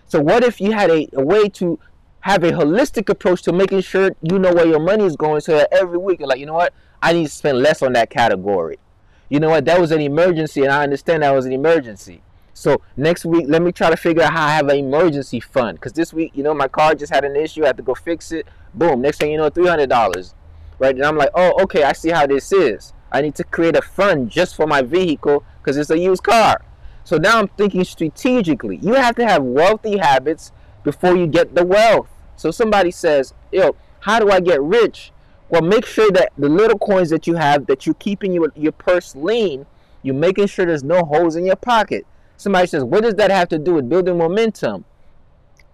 So 0.07 0.21
what 0.21 0.41
if 0.43 0.61
you 0.61 0.71
had 0.71 0.89
a, 0.89 1.09
a 1.11 1.21
way 1.21 1.49
to 1.49 1.77
have 2.21 2.43
a 2.45 2.51
holistic 2.51 3.09
approach 3.09 3.41
to 3.43 3.51
making 3.51 3.81
sure 3.81 4.11
you 4.21 4.39
know 4.39 4.53
where 4.53 4.65
your 4.65 4.79
money 4.79 5.03
is 5.03 5.17
going 5.17 5.41
so 5.41 5.57
that 5.57 5.67
every 5.73 5.97
week 5.97 6.19
you're 6.19 6.29
like, 6.29 6.39
you 6.39 6.45
know 6.45 6.53
what, 6.53 6.73
I 7.01 7.11
need 7.11 7.25
to 7.25 7.29
spend 7.29 7.59
less 7.59 7.81
on 7.81 7.91
that 7.93 8.09
category. 8.09 8.79
You 9.27 9.41
know 9.41 9.49
what, 9.49 9.65
that 9.65 9.81
was 9.81 9.91
an 9.91 9.99
emergency 9.99 10.61
and 10.61 10.71
I 10.71 10.83
understand 10.83 11.23
that 11.23 11.31
was 11.31 11.45
an 11.45 11.51
emergency. 11.51 12.21
So 12.53 12.81
next 12.95 13.25
week, 13.25 13.45
let 13.49 13.61
me 13.61 13.73
try 13.73 13.89
to 13.89 13.97
figure 13.97 14.23
out 14.23 14.31
how 14.31 14.45
I 14.45 14.51
have 14.51 14.69
an 14.69 14.77
emergency 14.77 15.41
fund. 15.41 15.77
Because 15.77 15.93
this 15.93 16.13
week, 16.13 16.31
you 16.35 16.43
know, 16.43 16.53
my 16.53 16.67
car 16.67 16.95
just 16.95 17.13
had 17.13 17.25
an 17.25 17.35
issue. 17.35 17.63
I 17.63 17.67
had 17.67 17.77
to 17.77 17.83
go 17.83 17.95
fix 17.95 18.31
it. 18.31 18.47
Boom. 18.73 19.01
Next 19.01 19.17
thing 19.17 19.31
you 19.31 19.37
know, 19.37 19.49
three 19.49 19.67
hundred 19.67 19.89
dollars. 19.89 20.35
Right? 20.81 20.95
And 20.95 21.05
I'm 21.05 21.15
like, 21.15 21.29
oh, 21.35 21.61
okay. 21.61 21.83
I 21.83 21.93
see 21.93 22.09
how 22.09 22.25
this 22.25 22.51
is. 22.51 22.91
I 23.11 23.21
need 23.21 23.35
to 23.35 23.43
create 23.43 23.75
a 23.75 23.83
fund 23.83 24.31
just 24.31 24.55
for 24.55 24.65
my 24.65 24.81
vehicle 24.81 25.43
because 25.59 25.77
it's 25.77 25.91
a 25.91 25.99
used 25.99 26.23
car. 26.23 26.59
So 27.03 27.17
now 27.17 27.37
I'm 27.37 27.49
thinking 27.49 27.83
strategically. 27.83 28.77
You 28.77 28.95
have 28.95 29.15
to 29.17 29.27
have 29.27 29.43
wealthy 29.43 29.97
habits 29.97 30.51
before 30.83 31.15
you 31.15 31.27
get 31.27 31.53
the 31.53 31.63
wealth. 31.63 32.07
So 32.35 32.49
somebody 32.49 32.89
says, 32.89 33.35
yo, 33.51 33.75
how 33.99 34.19
do 34.19 34.31
I 34.31 34.39
get 34.39 34.59
rich? 34.59 35.11
Well, 35.49 35.61
make 35.61 35.85
sure 35.85 36.09
that 36.13 36.33
the 36.35 36.49
little 36.49 36.79
coins 36.79 37.11
that 37.11 37.27
you 37.27 37.35
have, 37.35 37.67
that 37.67 37.85
you're 37.85 37.93
keeping 37.95 38.33
your, 38.33 38.51
your 38.55 38.71
purse 38.71 39.15
lean, 39.15 39.67
you're 40.01 40.15
making 40.15 40.47
sure 40.47 40.65
there's 40.65 40.83
no 40.83 41.03
holes 41.03 41.35
in 41.35 41.45
your 41.45 41.57
pocket. 41.57 42.07
Somebody 42.37 42.65
says, 42.65 42.83
what 42.83 43.03
does 43.03 43.13
that 43.15 43.29
have 43.29 43.49
to 43.49 43.59
do 43.59 43.75
with 43.75 43.87
building 43.87 44.17
momentum? 44.17 44.85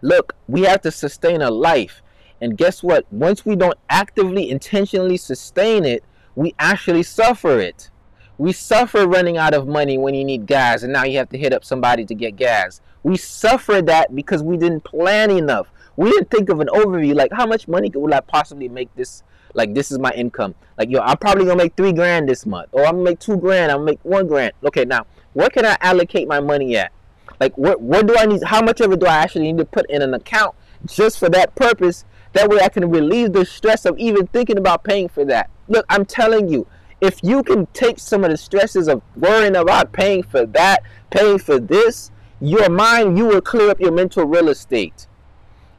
Look, 0.01 0.35
we 0.47 0.63
have 0.63 0.81
to 0.81 0.91
sustain 0.91 1.41
a 1.41 1.49
life. 1.49 2.01
And 2.41 2.58
guess 2.58 2.84
what? 2.84 3.06
Once 3.12 3.46
we 3.46 3.56
don't 3.56 3.77
actively, 3.89 4.50
intentionally 4.50 5.17
sustain 5.17 5.86
it, 5.86 6.03
we 6.36 6.53
actually 6.60 7.03
suffer 7.03 7.60
it. 7.60 7.89
We 8.38 8.53
suffer 8.53 9.08
running 9.08 9.38
out 9.38 9.56
of 9.56 9.67
money 9.67 9.98
when 9.98 10.13
you 10.13 10.24
need 10.24 10.46
gas, 10.46 10.84
and 10.84 10.94
now 10.94 11.03
you 11.03 11.17
have 11.17 11.29
to 11.29 11.38
hit 11.38 11.53
up 11.53 11.65
somebody 11.65 12.06
to 12.06 12.13
get 12.13 12.36
gas. 12.36 12.82
We 13.01 13.17
suffer 13.17 13.82
that 13.82 14.15
because 14.15 14.44
we 14.44 14.58
didn't 14.58 14.82
plan 14.82 15.32
enough. 15.32 15.72
We 15.96 16.12
didn't 16.12 16.29
think 16.29 16.50
of 16.50 16.60
an 16.60 16.67
overview 16.67 17.15
like 17.15 17.32
how 17.32 17.48
much 17.48 17.67
money 17.67 17.91
will 17.94 18.13
I 18.13 18.20
possibly 18.20 18.70
make 18.70 18.94
this? 18.96 19.24
Like 19.56 19.74
this 19.74 19.91
is 19.91 19.98
my 19.98 20.12
income. 20.12 20.53
Like 20.77 20.91
yo, 20.91 21.00
I'm 21.00 21.17
probably 21.17 21.46
gonna 21.46 21.63
make 21.63 21.75
three 21.75 21.94
grand 21.94 22.29
this 22.29 22.46
month, 22.46 22.70
or 22.72 22.86
I'm 22.86 22.94
gonna 22.94 23.03
make 23.03 23.20
two 23.20 23.38
grand. 23.38 23.72
I'm 23.72 23.79
gonna 23.79 23.91
make 23.91 24.00
one 24.03 24.27
grand. 24.27 24.53
Okay, 24.63 24.86
now 24.86 25.08
where 25.34 25.50
can 25.50 25.65
I 25.65 25.75
allocate 25.82 26.27
my 26.27 26.39
money 26.39 26.77
at? 26.77 26.91
Like 27.39 27.58
what? 27.58 27.82
What 27.82 28.06
do 28.06 28.15
I 28.15 28.27
need? 28.27 28.44
How 28.44 28.62
much 28.62 28.82
of 28.82 28.91
it 28.91 29.00
do 29.00 29.08
I 29.08 29.15
actually 29.15 29.51
need 29.51 29.58
to 29.58 29.65
put 29.65 29.89
in 29.89 30.03
an 30.03 30.13
account 30.13 30.56
just 30.86 31.17
for 31.17 31.29
that 31.29 31.56
purpose? 31.56 32.06
That 32.34 32.50
way 32.50 32.60
I 32.62 32.69
can 32.69 32.89
relieve 32.89 33.34
the 33.34 33.46
stress 33.46 33.86
of 33.86 33.98
even 33.98 34.27
thinking 34.27 34.57
about 34.57 34.84
paying 34.84 35.07
for 35.10 35.25
that. 35.25 35.50
Look, 35.67 35.86
I'm 35.89 36.05
telling 36.05 36.48
you, 36.48 36.67
if 37.01 37.24
you 37.24 37.43
can 37.43 37.67
take 37.67 38.00
some 38.00 38.24
of 38.24 38.31
the 38.31 38.38
stresses 38.38 38.88
of 38.88 39.01
worrying 39.15 39.55
about 39.55 39.93
paying 39.93 40.24
for 40.24 40.46
that, 40.48 40.84
paying 41.10 41.38
for 41.38 41.60
this, 41.60 42.12
your 42.39 42.69
mind, 42.69 43.17
you 43.17 43.25
will 43.25 43.41
clear 43.41 43.69
up 43.69 43.79
your 43.79 43.91
mental 43.91 44.25
real 44.25 44.50
estate. 44.50 45.07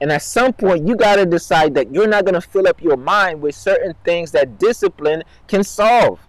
And 0.00 0.12
at 0.12 0.22
some 0.22 0.52
point, 0.52 0.86
you 0.86 0.94
got 0.94 1.16
to 1.16 1.26
decide 1.26 1.74
that 1.74 1.92
you're 1.92 2.06
not 2.06 2.24
going 2.24 2.34
to 2.34 2.40
fill 2.40 2.68
up 2.68 2.80
your 2.80 2.96
mind 2.96 3.42
with 3.42 3.54
certain 3.54 3.94
things 4.04 4.30
that 4.32 4.58
discipline 4.58 5.24
can 5.48 5.64
solve. 5.64 6.20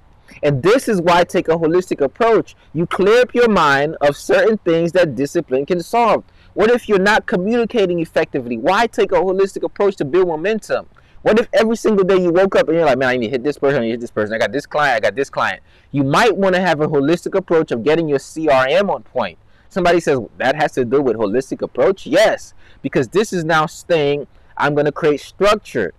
And 0.42 0.64
this 0.64 0.88
is 0.88 1.02
why 1.02 1.20
I 1.20 1.24
take 1.24 1.48
a 1.50 1.58
holistic 1.58 2.02
approach. 2.02 2.56
You 2.74 2.86
clear 2.86 3.22
up 3.22 3.34
your 3.34 3.50
mind 3.50 3.96
of 4.02 4.16
certain 4.16 4.58
things 4.60 4.92
that 4.94 5.16
discipline 5.16 5.66
can 5.66 5.82
solve. 5.84 6.24
What 6.60 6.72
if 6.72 6.90
you're 6.90 7.00
not 7.00 7.26
communicating 7.26 8.02
effectively? 8.02 8.58
Why 8.58 8.86
take 8.86 9.14
a 9.14 9.16
holistic 9.16 9.64
approach 9.64 9.96
to 9.96 10.04
build 10.04 10.28
momentum? 10.28 10.88
What 11.22 11.40
if 11.40 11.48
every 11.54 11.78
single 11.78 12.04
day 12.04 12.22
you 12.22 12.32
woke 12.32 12.58
up 12.58 12.68
and 12.68 12.76
you're 12.76 12.86
like, 12.86 12.98
man, 12.98 13.08
I 13.08 13.16
need 13.16 13.28
to 13.28 13.32
hit 13.32 13.44
this 13.46 13.58
person, 13.58 13.78
I 13.78 13.80
need 13.84 13.88
to 13.88 13.92
hit 13.92 14.02
this 14.02 14.12
person, 14.12 14.36
I 14.36 14.40
got 14.40 14.52
this 14.52 14.66
client, 14.66 14.98
I 14.98 15.00
got 15.00 15.16
this 15.16 15.30
client. 15.30 15.64
You 15.94 16.04
might 16.04 16.36
want 16.36 16.56
to 16.56 16.62
have 16.62 16.82
a 16.82 16.88
holistic 16.90 17.34
approach 17.34 17.72
of 17.72 17.86
getting 17.86 18.10
your 18.10 18.18
CRM 18.18 18.94
on 18.94 19.04
point. 19.04 19.38
Somebody 19.70 20.02
says 20.02 20.20
that 20.36 20.58
has 20.58 20.74
to 20.74 20.84
do 20.84 21.02
with 21.02 21.16
holistic 21.16 21.62
approach. 21.62 22.06
Yes, 22.06 22.54
because 22.82 23.08
this 23.08 23.32
is 23.32 23.46
now 23.46 23.66
saying 23.66 24.28
I'm 24.58 24.74
going 24.74 24.86
to 24.86 24.92
create 24.92 25.22
structure. 25.22 25.94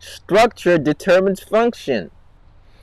Structure 0.00 0.76
determines 0.76 1.40
function. 1.40 2.10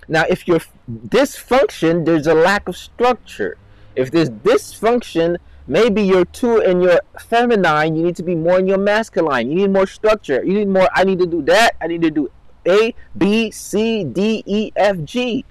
Now, 0.07 0.23
if 0.27 0.47
you're 0.47 0.61
dysfunction, 0.89 2.03
there's 2.03 2.25
a 2.25 2.33
lack 2.33 2.67
of 2.67 2.75
structure. 2.75 3.59
If 3.95 4.09
there's 4.09 4.31
dysfunction, 4.31 5.37
maybe 5.67 6.01
you're 6.01 6.25
too 6.25 6.57
in 6.57 6.81
your 6.81 6.99
feminine, 7.19 7.95
you 7.95 8.03
need 8.03 8.15
to 8.17 8.23
be 8.23 8.35
more 8.35 8.59
in 8.59 8.67
your 8.67 8.77
masculine. 8.77 9.49
You 9.49 9.55
need 9.55 9.71
more 9.71 9.87
structure. 9.87 10.43
You 10.43 10.53
need 10.53 10.67
more, 10.67 10.89
I 10.93 11.03
need 11.03 11.19
to 11.19 11.25
do 11.25 11.41
that. 11.43 11.75
I 11.81 11.87
need 11.87 12.01
to 12.01 12.11
do 12.11 12.31
A, 12.67 12.93
B, 13.17 13.51
C, 13.51 14.03
D, 14.03 14.43
E, 14.45 14.71
F, 14.75 14.97
G. 15.03 15.45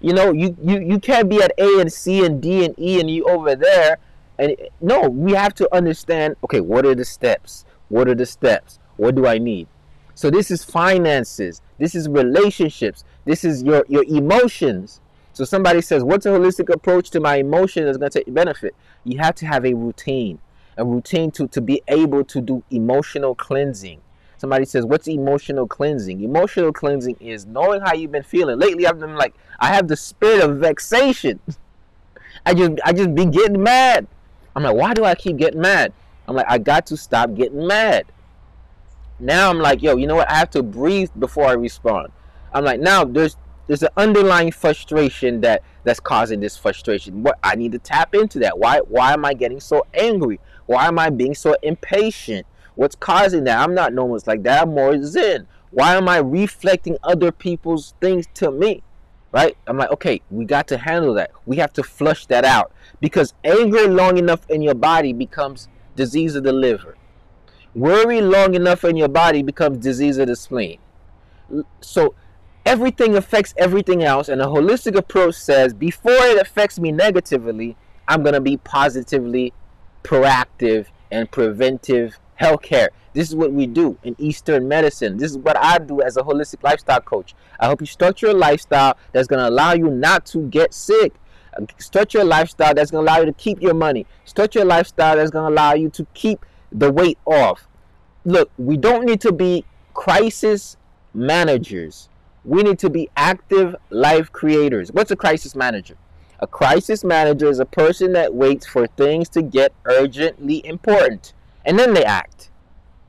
You 0.00 0.12
know, 0.12 0.32
you, 0.32 0.56
you, 0.62 0.80
you 0.80 0.98
can't 0.98 1.28
be 1.28 1.40
at 1.42 1.52
A 1.58 1.80
and 1.80 1.92
C 1.92 2.24
and 2.24 2.42
D 2.42 2.64
and 2.64 2.78
E 2.78 3.00
and 3.00 3.08
you 3.08 3.24
over 3.24 3.56
there. 3.56 3.98
And 4.38 4.56
no, 4.80 5.08
we 5.08 5.32
have 5.32 5.54
to 5.54 5.74
understand, 5.74 6.36
okay, 6.44 6.60
what 6.60 6.84
are 6.84 6.94
the 6.94 7.04
steps? 7.04 7.64
What 7.88 8.08
are 8.08 8.14
the 8.14 8.26
steps? 8.26 8.78
What 8.96 9.14
do 9.14 9.26
I 9.26 9.38
need? 9.38 9.68
So 10.14 10.30
this 10.30 10.50
is 10.50 10.64
finances. 10.64 11.60
This 11.78 11.94
is 11.94 12.08
relationships. 12.08 13.04
This 13.24 13.44
is 13.44 13.62
your, 13.62 13.84
your 13.88 14.04
emotions. 14.04 15.00
So 15.34 15.44
somebody 15.44 15.80
says, 15.80 16.04
what's 16.04 16.26
a 16.26 16.30
holistic 16.30 16.72
approach 16.72 17.10
to 17.10 17.20
my 17.20 17.36
emotion 17.36 17.84
that's 17.84 17.98
going 17.98 18.10
to 18.12 18.20
take 18.20 18.32
benefit? 18.32 18.74
You 19.02 19.18
have 19.18 19.34
to 19.36 19.46
have 19.46 19.66
a 19.66 19.74
routine, 19.74 20.38
a 20.76 20.84
routine 20.84 21.32
to, 21.32 21.48
to 21.48 21.60
be 21.60 21.82
able 21.88 22.24
to 22.26 22.40
do 22.40 22.62
emotional 22.70 23.34
cleansing. 23.34 24.00
Somebody 24.36 24.64
says, 24.64 24.84
what's 24.84 25.08
emotional 25.08 25.66
cleansing? 25.66 26.22
Emotional 26.22 26.72
cleansing 26.72 27.16
is 27.18 27.46
knowing 27.46 27.80
how 27.80 27.94
you've 27.94 28.12
been 28.12 28.22
feeling. 28.22 28.60
Lately, 28.60 28.86
I've 28.86 29.00
been 29.00 29.16
like, 29.16 29.34
I 29.58 29.74
have 29.74 29.88
the 29.88 29.96
spirit 29.96 30.44
of 30.44 30.58
vexation. 30.58 31.40
I 32.46 32.54
just, 32.54 32.74
I 32.84 32.92
just 32.92 33.12
be 33.12 33.26
getting 33.26 33.60
mad. 33.60 34.06
I'm 34.54 34.62
like, 34.62 34.76
why 34.76 34.94
do 34.94 35.04
I 35.04 35.16
keep 35.16 35.36
getting 35.36 35.60
mad? 35.60 35.92
I'm 36.28 36.36
like, 36.36 36.46
I 36.48 36.58
got 36.58 36.86
to 36.86 36.96
stop 36.96 37.34
getting 37.34 37.66
mad. 37.66 38.06
Now 39.18 39.50
I'm 39.50 39.58
like, 39.58 39.82
yo, 39.82 39.96
you 39.96 40.06
know 40.06 40.14
what? 40.14 40.30
I 40.30 40.34
have 40.34 40.50
to 40.50 40.62
breathe 40.62 41.10
before 41.18 41.46
I 41.46 41.54
respond. 41.54 42.12
I'm 42.52 42.64
like, 42.64 42.78
now 42.78 43.04
there's 43.04 43.36
there's 43.66 43.82
an 43.82 43.90
underlying 43.96 44.52
frustration 44.52 45.40
that 45.40 45.62
that's 45.84 46.00
causing 46.00 46.40
this 46.40 46.56
frustration. 46.56 47.22
What 47.22 47.38
I 47.42 47.54
need 47.54 47.72
to 47.72 47.78
tap 47.78 48.14
into 48.14 48.38
that. 48.40 48.58
Why 48.58 48.78
why 48.78 49.12
am 49.12 49.24
I 49.24 49.34
getting 49.34 49.60
so 49.60 49.86
angry? 49.94 50.40
Why 50.66 50.86
am 50.86 50.98
I 50.98 51.10
being 51.10 51.34
so 51.34 51.56
impatient? 51.62 52.46
What's 52.74 52.96
causing 52.96 53.44
that? 53.44 53.58
I'm 53.58 53.74
not 53.74 53.92
normal 53.92 54.16
it's 54.16 54.26
like 54.26 54.42
that. 54.44 54.62
I'm 54.62 54.74
more 54.74 55.00
zen. 55.02 55.46
Why 55.70 55.96
am 55.96 56.08
I 56.08 56.18
reflecting 56.18 56.96
other 57.02 57.32
people's 57.32 57.94
things 58.00 58.26
to 58.34 58.50
me? 58.50 58.82
Right? 59.32 59.56
I'm 59.66 59.76
like, 59.76 59.90
okay, 59.90 60.22
we 60.30 60.44
got 60.44 60.68
to 60.68 60.78
handle 60.78 61.14
that. 61.14 61.32
We 61.44 61.56
have 61.56 61.72
to 61.72 61.82
flush 61.82 62.26
that 62.26 62.44
out 62.44 62.72
because 63.00 63.34
anger 63.42 63.88
long 63.88 64.16
enough 64.16 64.48
in 64.48 64.62
your 64.62 64.74
body 64.76 65.12
becomes 65.12 65.68
disease 65.96 66.36
of 66.36 66.44
the 66.44 66.52
liver. 66.52 66.96
Worry 67.74 68.20
long 68.20 68.54
enough 68.54 68.84
in 68.84 68.96
your 68.96 69.08
body 69.08 69.42
becomes 69.42 69.78
disease 69.78 70.18
of 70.18 70.28
the 70.28 70.36
spleen. 70.36 70.78
So 71.80 72.14
everything 72.64 73.16
affects 73.16 73.54
everything 73.56 74.02
else, 74.02 74.28
and 74.28 74.40
a 74.40 74.46
holistic 74.46 74.96
approach 74.96 75.34
says 75.34 75.74
before 75.74 76.12
it 76.12 76.40
affects 76.40 76.78
me 76.78 76.92
negatively, 76.92 77.76
I'm 78.08 78.22
going 78.22 78.34
to 78.34 78.40
be 78.40 78.56
positively 78.58 79.52
proactive 80.02 80.86
and 81.10 81.30
preventive 81.30 82.18
healthcare. 82.40 82.88
This 83.12 83.28
is 83.28 83.36
what 83.36 83.52
we 83.52 83.66
do 83.66 83.96
in 84.02 84.16
Eastern 84.18 84.66
medicine. 84.66 85.16
This 85.16 85.30
is 85.30 85.38
what 85.38 85.56
I 85.56 85.78
do 85.78 86.02
as 86.02 86.16
a 86.16 86.22
holistic 86.22 86.62
lifestyle 86.62 87.00
coach. 87.00 87.34
I 87.60 87.66
help 87.66 87.80
you 87.80 87.86
structure 87.86 88.26
a 88.26 88.34
lifestyle 88.34 88.96
that's 89.12 89.28
going 89.28 89.40
to 89.40 89.48
allow 89.48 89.72
you 89.72 89.88
not 89.88 90.26
to 90.26 90.48
get 90.48 90.74
sick. 90.74 91.12
Structure 91.78 92.20
a 92.20 92.24
lifestyle 92.24 92.74
that's 92.74 92.90
going 92.90 93.06
to 93.06 93.12
allow 93.12 93.20
you 93.20 93.26
to 93.26 93.32
keep 93.32 93.62
your 93.62 93.74
money. 93.74 94.06
Structure 94.24 94.62
a 94.62 94.64
lifestyle 94.64 95.16
that's 95.16 95.30
going 95.30 95.48
to 95.48 95.54
allow 95.54 95.74
you 95.74 95.88
to 95.90 96.04
keep 96.12 96.44
the 96.72 96.90
weight 96.90 97.18
off. 97.24 97.68
Look, 98.24 98.50
we 98.58 98.76
don't 98.76 99.04
need 99.04 99.20
to 99.20 99.32
be 99.32 99.64
crisis 99.94 100.76
managers. 101.14 102.08
We 102.44 102.62
need 102.62 102.78
to 102.80 102.90
be 102.90 103.08
active 103.16 103.74
life 103.90 104.30
creators. 104.30 104.92
What's 104.92 105.10
a 105.10 105.16
crisis 105.16 105.54
manager? 105.54 105.96
A 106.40 106.46
crisis 106.46 107.04
manager 107.04 107.48
is 107.48 107.58
a 107.58 107.64
person 107.64 108.12
that 108.12 108.34
waits 108.34 108.66
for 108.66 108.86
things 108.86 109.28
to 109.30 109.42
get 109.42 109.72
urgently 109.86 110.64
important 110.66 111.32
and 111.64 111.78
then 111.78 111.94
they 111.94 112.04
act. 112.04 112.50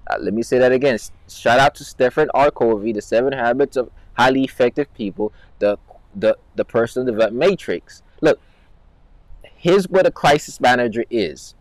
Uh, 0.09 0.17
let 0.19 0.33
me 0.33 0.43
say 0.43 0.57
that 0.59 0.71
again. 0.71 0.97
Shout 1.27 1.59
out 1.59 1.75
to 1.75 1.83
Stephen 1.83 2.29
R. 2.33 2.51
Covey, 2.51 2.93
The 2.93 3.01
Seven 3.01 3.33
Habits 3.33 3.75
of 3.75 3.89
Highly 4.13 4.43
Effective 4.43 4.93
People, 4.93 5.33
the 5.59 5.77
the 6.15 6.37
the 6.55 6.63
personal 6.63 7.05
development 7.05 7.49
matrix. 7.49 8.01
Look, 8.21 8.39
here's 9.43 9.89
what 9.89 10.05
a 10.05 10.11
crisis 10.11 10.61
manager 10.61 11.03
is. 11.09 11.55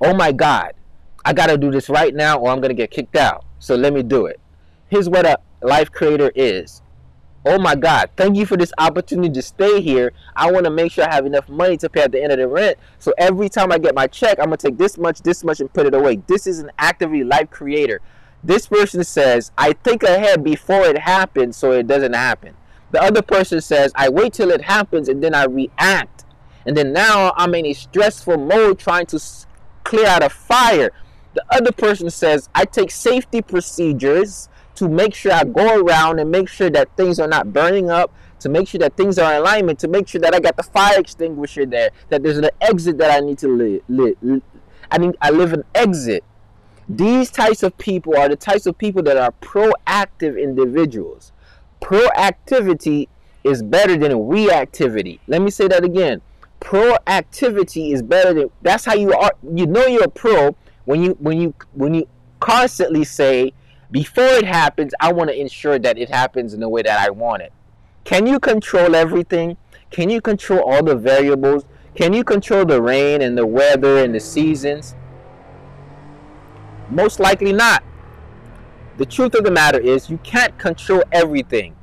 Oh 0.00 0.14
my 0.14 0.32
God, 0.32 0.74
I 1.24 1.32
got 1.32 1.46
to 1.46 1.58
do 1.58 1.70
this 1.70 1.88
right 1.88 2.14
now 2.14 2.38
or 2.38 2.50
I'm 2.50 2.60
to 2.62 2.74
get 2.74 2.90
kicked 2.90 3.16
out. 3.16 3.44
So 3.58 3.74
let 3.74 3.92
me 3.92 4.02
do 4.02 4.26
it. 4.26 4.38
Here's 4.88 5.08
what 5.08 5.26
a 5.26 5.38
life 5.62 5.90
creator 5.90 6.30
is. 6.34 6.82
Oh 7.50 7.58
my 7.58 7.74
God, 7.74 8.10
thank 8.14 8.36
you 8.36 8.44
for 8.44 8.58
this 8.58 8.74
opportunity 8.76 9.32
to 9.32 9.40
stay 9.40 9.80
here. 9.80 10.12
I 10.36 10.52
want 10.52 10.66
to 10.66 10.70
make 10.70 10.92
sure 10.92 11.08
I 11.08 11.14
have 11.14 11.24
enough 11.24 11.48
money 11.48 11.78
to 11.78 11.88
pay 11.88 12.02
at 12.02 12.12
the 12.12 12.22
end 12.22 12.30
of 12.30 12.36
the 12.36 12.46
rent. 12.46 12.76
So 12.98 13.14
every 13.16 13.48
time 13.48 13.72
I 13.72 13.78
get 13.78 13.94
my 13.94 14.06
check, 14.06 14.38
I'm 14.38 14.48
going 14.48 14.58
to 14.58 14.66
take 14.68 14.76
this 14.76 14.98
much, 14.98 15.22
this 15.22 15.42
much, 15.42 15.60
and 15.60 15.72
put 15.72 15.86
it 15.86 15.94
away. 15.94 16.16
This 16.26 16.46
is 16.46 16.58
an 16.58 16.70
actively 16.78 17.24
life 17.24 17.48
creator. 17.48 18.02
This 18.44 18.66
person 18.66 19.02
says, 19.02 19.50
I 19.56 19.72
think 19.72 20.02
ahead 20.02 20.44
before 20.44 20.84
it 20.84 20.98
happens 20.98 21.56
so 21.56 21.72
it 21.72 21.86
doesn't 21.86 22.12
happen. 22.12 22.54
The 22.90 23.02
other 23.02 23.22
person 23.22 23.62
says, 23.62 23.92
I 23.94 24.10
wait 24.10 24.34
till 24.34 24.50
it 24.50 24.60
happens 24.60 25.08
and 25.08 25.24
then 25.24 25.34
I 25.34 25.44
react. 25.44 26.26
And 26.66 26.76
then 26.76 26.92
now 26.92 27.32
I'm 27.34 27.54
in 27.54 27.64
a 27.64 27.72
stressful 27.72 28.36
mode 28.36 28.78
trying 28.78 29.06
to 29.06 29.20
clear 29.84 30.06
out 30.06 30.22
a 30.22 30.28
fire 30.28 30.90
the 31.38 31.44
other 31.50 31.70
person 31.70 32.10
says, 32.10 32.48
I 32.52 32.64
take 32.64 32.90
safety 32.90 33.42
procedures 33.42 34.48
to 34.78 34.88
make 34.88 35.14
sure 35.14 35.32
I 35.32 35.44
go 35.44 35.80
around 35.80 36.20
and 36.20 36.30
make 36.30 36.48
sure 36.48 36.70
that 36.70 36.96
things 36.96 37.18
are 37.18 37.26
not 37.26 37.52
burning 37.52 37.90
up, 37.90 38.12
to 38.40 38.48
make 38.48 38.68
sure 38.68 38.78
that 38.78 38.96
things 38.96 39.18
are 39.18 39.34
in 39.34 39.40
alignment, 39.40 39.78
to 39.80 39.88
make 39.88 40.06
sure 40.06 40.20
that 40.20 40.34
I 40.34 40.40
got 40.40 40.56
the 40.56 40.62
fire 40.62 40.98
extinguisher 40.98 41.66
there, 41.66 41.90
that 42.10 42.22
there's 42.22 42.38
an 42.38 42.50
exit 42.60 42.96
that 42.98 43.10
I 43.10 43.24
need 43.24 43.38
to 43.38 43.82
live. 43.88 44.22
I 44.90 44.98
need 44.98 45.16
I 45.20 45.30
live 45.30 45.52
an 45.52 45.64
exit. 45.74 46.24
These 46.88 47.30
types 47.30 47.62
of 47.62 47.76
people 47.76 48.16
are 48.16 48.28
the 48.28 48.36
types 48.36 48.66
of 48.66 48.78
people 48.78 49.02
that 49.02 49.16
are 49.16 49.32
proactive 49.42 50.40
individuals. 50.40 51.32
Proactivity 51.82 53.08
is 53.44 53.62
better 53.62 53.96
than 53.96 54.12
reactivity. 54.12 55.18
Let 55.26 55.42
me 55.42 55.50
say 55.50 55.68
that 55.68 55.84
again. 55.84 56.22
Proactivity 56.60 57.92
is 57.92 58.02
better 58.02 58.32
than 58.32 58.50
that's 58.62 58.84
how 58.84 58.94
you 58.94 59.12
are 59.12 59.32
you 59.52 59.66
know 59.66 59.86
you're 59.86 60.04
a 60.04 60.08
pro 60.08 60.56
when 60.86 61.02
you 61.02 61.16
when 61.20 61.40
you 61.40 61.54
when 61.74 61.94
you 61.94 62.08
constantly 62.40 63.04
say 63.04 63.52
before 63.90 64.24
it 64.24 64.44
happens, 64.44 64.92
I 65.00 65.12
want 65.12 65.30
to 65.30 65.40
ensure 65.40 65.78
that 65.78 65.98
it 65.98 66.10
happens 66.10 66.54
in 66.54 66.60
the 66.60 66.68
way 66.68 66.82
that 66.82 67.00
I 67.00 67.10
want 67.10 67.42
it. 67.42 67.52
Can 68.04 68.26
you 68.26 68.38
control 68.38 68.94
everything? 68.94 69.56
Can 69.90 70.10
you 70.10 70.20
control 70.20 70.60
all 70.60 70.82
the 70.82 70.96
variables? 70.96 71.64
Can 71.94 72.12
you 72.12 72.22
control 72.24 72.64
the 72.64 72.80
rain 72.80 73.22
and 73.22 73.36
the 73.36 73.46
weather 73.46 74.04
and 74.04 74.14
the 74.14 74.20
seasons? 74.20 74.94
Most 76.90 77.20
likely 77.20 77.52
not. 77.52 77.82
The 78.98 79.06
truth 79.06 79.34
of 79.34 79.44
the 79.44 79.50
matter 79.50 79.78
is, 79.78 80.10
you 80.10 80.18
can't 80.18 80.56
control 80.58 81.02
everything. 81.12 81.74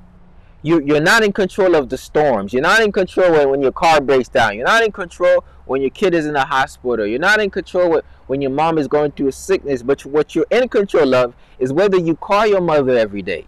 You, 0.63 0.81
you're 0.81 0.99
not 0.99 1.23
in 1.23 1.31
control 1.31 1.75
of 1.75 1.89
the 1.89 1.97
storms. 1.97 2.53
You're 2.53 2.61
not 2.61 2.81
in 2.81 2.91
control 2.91 3.31
when, 3.31 3.49
when 3.49 3.61
your 3.61 3.71
car 3.71 4.01
breaks 4.01 4.29
down. 4.29 4.55
You're 4.55 4.65
not 4.65 4.83
in 4.83 4.91
control 4.91 5.45
when 5.65 5.81
your 5.81 5.91
kid 5.91 6.13
is 6.13 6.25
in 6.25 6.33
the 6.33 6.45
hospital. 6.45 7.05
You're 7.05 7.19
not 7.19 7.39
in 7.39 7.49
control 7.49 7.91
with, 7.91 8.05
when 8.27 8.41
your 8.41 8.51
mom 8.51 8.77
is 8.77 8.87
going 8.87 9.11
through 9.11 9.27
a 9.27 9.31
sickness. 9.31 9.83
But 9.83 10.05
what 10.05 10.35
you're 10.35 10.47
in 10.51 10.69
control 10.69 11.13
of 11.15 11.35
is 11.59 11.71
whether 11.71 11.97
you 11.97 12.15
call 12.15 12.45
your 12.47 12.61
mother 12.61 12.97
every 12.97 13.21
day. 13.21 13.47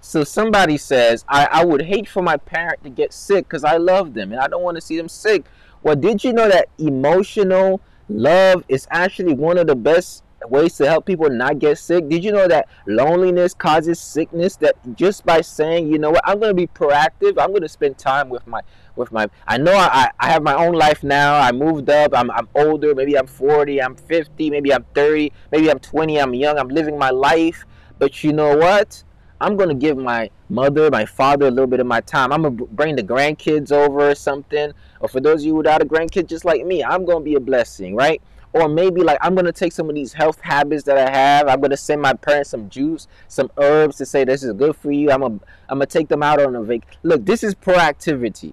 So 0.00 0.24
somebody 0.24 0.76
says, 0.76 1.24
I, 1.28 1.48
I 1.50 1.64
would 1.64 1.82
hate 1.82 2.08
for 2.08 2.22
my 2.22 2.36
parent 2.36 2.82
to 2.84 2.90
get 2.90 3.12
sick 3.12 3.46
because 3.46 3.64
I 3.64 3.76
love 3.76 4.14
them 4.14 4.32
and 4.32 4.40
I 4.40 4.46
don't 4.46 4.62
want 4.62 4.76
to 4.76 4.80
see 4.80 4.96
them 4.96 5.08
sick. 5.08 5.44
Well, 5.82 5.96
did 5.96 6.24
you 6.24 6.32
know 6.32 6.48
that 6.48 6.68
emotional 6.78 7.80
love 8.08 8.64
is 8.68 8.86
actually 8.90 9.34
one 9.34 9.58
of 9.58 9.66
the 9.66 9.76
best 9.76 10.24
ways 10.46 10.76
to 10.76 10.86
help 10.86 11.04
people 11.06 11.28
not 11.28 11.58
get 11.58 11.78
sick. 11.78 12.08
Did 12.08 12.22
you 12.22 12.32
know 12.32 12.46
that 12.48 12.68
loneliness 12.86 13.54
causes 13.54 13.98
sickness? 13.98 14.56
That 14.56 14.76
just 14.94 15.26
by 15.26 15.40
saying, 15.40 15.88
you 15.88 15.98
know 15.98 16.10
what, 16.10 16.22
I'm 16.24 16.38
going 16.38 16.50
to 16.50 16.54
be 16.54 16.66
proactive. 16.66 17.38
I'm 17.38 17.50
going 17.50 17.62
to 17.62 17.68
spend 17.68 17.98
time 17.98 18.28
with 18.28 18.46
my 18.46 18.60
with 18.98 19.12
my. 19.12 19.28
I 19.46 19.56
know 19.56 19.72
I, 19.72 20.10
I 20.20 20.30
have 20.30 20.42
my 20.42 20.54
own 20.54 20.74
life 20.74 21.02
now. 21.02 21.38
I 21.40 21.52
moved 21.52 21.88
up. 21.88 22.12
I'm 22.14 22.30
I'm 22.30 22.48
older. 22.54 22.94
Maybe 22.94 23.16
I'm 23.16 23.26
40. 23.26 23.80
I'm 23.80 23.94
50. 23.94 24.50
Maybe 24.50 24.72
I'm 24.72 24.84
30. 24.94 25.32
Maybe 25.52 25.70
I'm 25.70 25.78
20. 25.78 26.20
I'm 26.20 26.34
young. 26.34 26.58
I'm 26.58 26.68
living 26.68 26.98
my 26.98 27.10
life. 27.10 27.64
But 27.98 28.22
you 28.22 28.32
know 28.32 28.56
what? 28.56 29.02
I'm 29.40 29.56
gonna 29.56 29.74
give 29.74 29.96
my 29.96 30.30
mother, 30.48 30.90
my 30.90 31.06
father 31.06 31.46
a 31.46 31.50
little 31.50 31.68
bit 31.68 31.78
of 31.78 31.86
my 31.86 32.00
time. 32.00 32.32
I'm 32.32 32.42
gonna 32.42 32.66
bring 32.66 32.96
the 32.96 33.04
grandkids 33.04 33.70
over 33.70 34.10
or 34.10 34.14
something. 34.14 34.72
Or 35.00 35.08
for 35.08 35.20
those 35.20 35.42
of 35.42 35.46
you 35.46 35.54
without 35.54 35.80
a 35.80 35.84
grandkid, 35.86 36.26
just 36.26 36.44
like 36.44 36.66
me, 36.66 36.82
I'm 36.82 37.04
gonna 37.04 37.24
be 37.24 37.36
a 37.36 37.40
blessing, 37.40 37.94
right? 37.94 38.20
or 38.52 38.68
maybe 38.68 39.02
like 39.02 39.18
I'm 39.20 39.34
gonna 39.34 39.52
take 39.52 39.72
some 39.72 39.88
of 39.88 39.94
these 39.94 40.12
health 40.12 40.40
habits 40.40 40.84
that 40.84 40.98
I 40.98 41.10
have. 41.10 41.48
I'm 41.48 41.60
gonna 41.60 41.76
send 41.76 42.00
my 42.00 42.14
parents 42.14 42.50
some 42.50 42.68
juice, 42.68 43.06
some 43.28 43.50
herbs 43.58 43.96
to 43.96 44.06
say 44.06 44.24
this 44.24 44.42
is 44.42 44.52
good 44.52 44.76
for 44.76 44.90
you. 44.90 45.10
I'm 45.10 45.20
gonna 45.20 45.40
I'm 45.68 45.78
gonna 45.78 45.86
take 45.86 46.08
them 46.08 46.22
out 46.22 46.40
on 46.40 46.56
a 46.56 46.62
vac. 46.62 46.80
Look, 47.02 47.24
this 47.24 47.42
is 47.44 47.54
proactivity. 47.54 48.52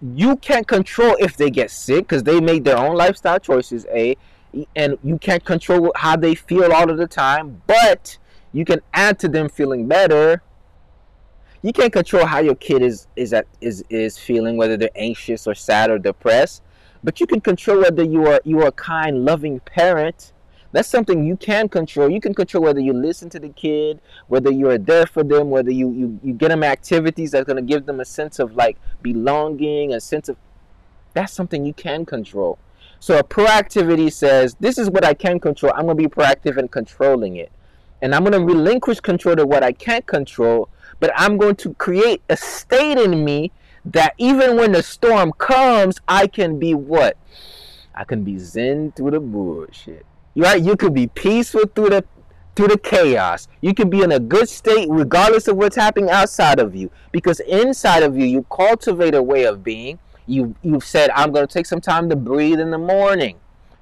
You 0.00 0.36
can't 0.36 0.66
control 0.66 1.16
if 1.20 1.36
they 1.36 1.50
get 1.50 1.70
sick 1.70 2.08
because 2.08 2.22
they 2.22 2.40
made 2.40 2.64
their 2.64 2.78
own 2.78 2.96
lifestyle 2.96 3.38
choices. 3.38 3.86
A, 3.90 4.16
and 4.74 4.98
you 5.04 5.18
can't 5.18 5.44
control 5.44 5.92
how 5.94 6.16
they 6.16 6.34
feel 6.34 6.72
all 6.72 6.90
of 6.90 6.96
the 6.96 7.06
time, 7.06 7.62
but 7.66 8.16
you 8.52 8.64
can 8.64 8.80
add 8.94 9.18
to 9.18 9.28
them 9.28 9.48
feeling 9.48 9.86
better. 9.86 10.42
You 11.62 11.72
can't 11.72 11.92
control 11.92 12.24
how 12.26 12.38
your 12.38 12.54
kid 12.54 12.82
is 12.82 13.06
is 13.16 13.32
at 13.32 13.46
is 13.60 13.84
is 13.90 14.16
feeling, 14.16 14.56
whether 14.56 14.76
they're 14.76 14.88
anxious 14.94 15.46
or 15.46 15.54
sad 15.54 15.90
or 15.90 15.98
depressed 15.98 16.62
but 17.06 17.20
you 17.20 17.26
can 17.26 17.40
control 17.40 17.82
whether 17.82 18.02
you 18.02 18.26
are 18.26 18.40
you 18.44 18.60
are 18.62 18.68
a 18.68 18.72
kind, 18.72 19.24
loving 19.24 19.60
parent. 19.60 20.32
That's 20.76 20.90
something 20.90 21.24
you 21.24 21.38
can 21.38 21.70
control. 21.70 22.10
You 22.10 22.20
can 22.20 22.34
control 22.34 22.64
whether 22.64 22.80
you 22.80 22.92
listen 22.92 23.30
to 23.30 23.40
the 23.40 23.48
kid, 23.48 23.98
whether 24.28 24.50
you 24.50 24.68
are 24.68 24.76
there 24.76 25.06
for 25.06 25.24
them, 25.24 25.48
whether 25.48 25.70
you 25.70 25.90
you, 25.90 26.20
you 26.22 26.34
get 26.34 26.48
them 26.50 26.62
activities 26.62 27.30
that's 27.30 27.46
gonna 27.46 27.62
give 27.62 27.86
them 27.86 27.98
a 27.98 28.04
sense 28.04 28.38
of 28.38 28.56
like 28.56 28.76
belonging, 29.00 29.94
a 29.94 30.00
sense 30.02 30.28
of 30.28 30.36
that's 31.14 31.32
something 31.32 31.64
you 31.64 31.72
can 31.72 32.04
control. 32.04 32.58
So 33.00 33.18
a 33.18 33.24
proactivity 33.24 34.12
says, 34.12 34.54
this 34.60 34.76
is 34.76 34.90
what 34.90 35.02
I 35.02 35.14
can 35.14 35.40
control. 35.40 35.72
I'm 35.74 35.86
gonna 35.86 35.94
be 35.94 36.08
proactive 36.08 36.58
in 36.58 36.68
controlling 36.68 37.36
it. 37.36 37.50
And 38.02 38.14
I'm 38.14 38.22
gonna 38.22 38.44
relinquish 38.44 39.00
control 39.00 39.34
to 39.36 39.46
what 39.46 39.62
I 39.62 39.72
can't 39.72 40.04
control, 40.04 40.68
but 41.00 41.10
I'm 41.16 41.38
going 41.38 41.56
to 41.56 41.72
create 41.72 42.20
a 42.28 42.36
state 42.36 42.98
in 42.98 43.24
me 43.24 43.50
that 43.86 44.12
even 44.18 44.58
when 44.58 44.72
the 44.72 44.82
storm 44.82 45.32
comes, 45.38 46.02
I 46.06 46.26
can 46.26 46.58
be 46.58 46.74
what? 46.74 47.16
I 47.94 48.04
can 48.04 48.24
be 48.24 48.36
zen 48.36 48.92
through 48.92 49.12
the 49.12 49.20
bullshit. 49.20 50.04
Right? 50.36 50.62
You 50.62 50.76
could 50.76 50.94
be 50.94 51.06
peaceful 51.06 51.62
through 51.74 51.90
the 51.90 52.04
through 52.54 52.68
the 52.68 52.78
chaos. 52.78 53.48
You 53.60 53.74
can 53.74 53.90
be 53.90 54.02
in 54.02 54.12
a 54.12 54.18
good 54.18 54.48
state 54.48 54.88
regardless 54.90 55.46
of 55.46 55.56
what's 55.56 55.76
happening 55.76 56.10
outside 56.10 56.58
of 56.58 56.74
you. 56.74 56.90
Because 57.12 57.40
inside 57.40 58.02
of 58.02 58.16
you, 58.16 58.24
you 58.24 58.44
cultivate 58.50 59.14
a 59.14 59.22
way 59.22 59.44
of 59.44 59.62
being. 59.62 59.98
You 60.26 60.54
you've 60.62 60.84
said, 60.84 61.10
I'm 61.10 61.32
gonna 61.32 61.46
take 61.46 61.66
some 61.66 61.80
time 61.80 62.08
to 62.10 62.16
breathe 62.16 62.60
in 62.60 62.70
the 62.70 62.78
morning. 62.78 63.38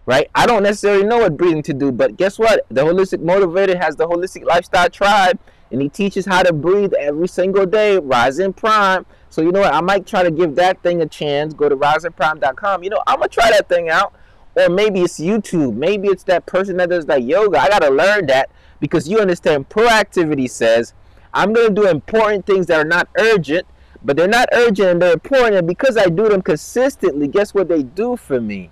Right? 0.07 0.29
I 0.35 0.47
don't 0.47 0.63
necessarily 0.63 1.05
know 1.05 1.19
what 1.19 1.37
breathing 1.37 1.63
to 1.63 1.73
do, 1.73 1.91
but 1.91 2.19
guess 2.19 2.39
what? 2.39 2.67
The 2.69 2.83
holistic 2.83 3.25
motivator 3.25 3.81
has 3.81 3.97
the 3.97 4.07
holistic 4.07 4.45
lifestyle 4.45 4.91
tribe 4.91 5.39
and 5.71 5.81
he 5.81 5.89
teaches 5.89 6.27
how 6.27 6.43
to 6.43 6.53
breathe 6.53 6.93
every 6.95 7.27
single 7.27 7.65
day. 7.65 7.99
Rising 7.99 8.53
Prime. 8.53 9.07
So 9.31 9.41
you 9.41 9.51
know 9.51 9.61
what? 9.61 9.75
I 9.75 9.81
might 9.81 10.07
try 10.07 10.23
to 10.23 10.31
give 10.31 10.55
that 10.57 10.83
thing 10.83 11.01
a 11.01 11.07
chance. 11.07 11.55
Go 11.55 11.69
to 11.69 11.77
risingprime.com. 11.77 12.85
You 12.85 12.91
know, 12.91 13.03
I'm 13.07 13.19
gonna 13.19 13.29
try 13.29 13.51
that 13.51 13.69
thing 13.69 13.89
out. 13.89 14.15
Or 14.57 14.69
maybe 14.69 15.01
it's 15.01 15.19
YouTube. 15.19 15.75
Maybe 15.75 16.09
it's 16.09 16.25
that 16.25 16.47
person 16.47 16.77
that 16.77 16.91
does 16.91 17.07
that 17.07 17.23
yoga. 17.25 17.59
I 17.59 17.69
gotta 17.69 17.91
learn 17.91 18.27
that 18.27 18.51
because 18.81 19.09
you 19.09 19.19
understand 19.19 19.69
proactivity 19.69 20.49
says 20.49 20.95
I'm 21.33 21.53
gonna 21.53 21.71
do 21.71 21.89
important 21.89 22.47
things 22.47 22.67
that 22.67 22.79
are 22.81 22.89
not 22.89 23.09
urgent, 23.19 23.67
but 24.05 24.17
they're 24.17 24.29
not 24.29 24.49
urgent 24.53 24.89
and 24.89 25.03
they're 25.03 25.15
important. 25.15 25.57
And 25.57 25.67
because 25.67 25.97
I 25.97 26.07
do 26.07 26.29
them 26.29 26.43
consistently, 26.43 27.27
guess 27.27 27.53
what 27.53 27.69
they 27.69 27.83
do 27.83 28.17
for 28.17 28.41
me? 28.41 28.71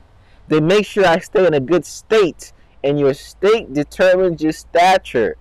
They 0.49 0.61
make 0.61 0.87
sure 0.87 1.05
I 1.05 1.18
stay 1.18 1.47
in 1.47 1.55
a 1.55 1.61
good 1.61 1.85
state. 1.85 2.53
And 2.85 2.99
your 2.99 3.14
state 3.14 3.73
determines 3.73 4.42
your 4.42 4.53
stature. 4.53 5.37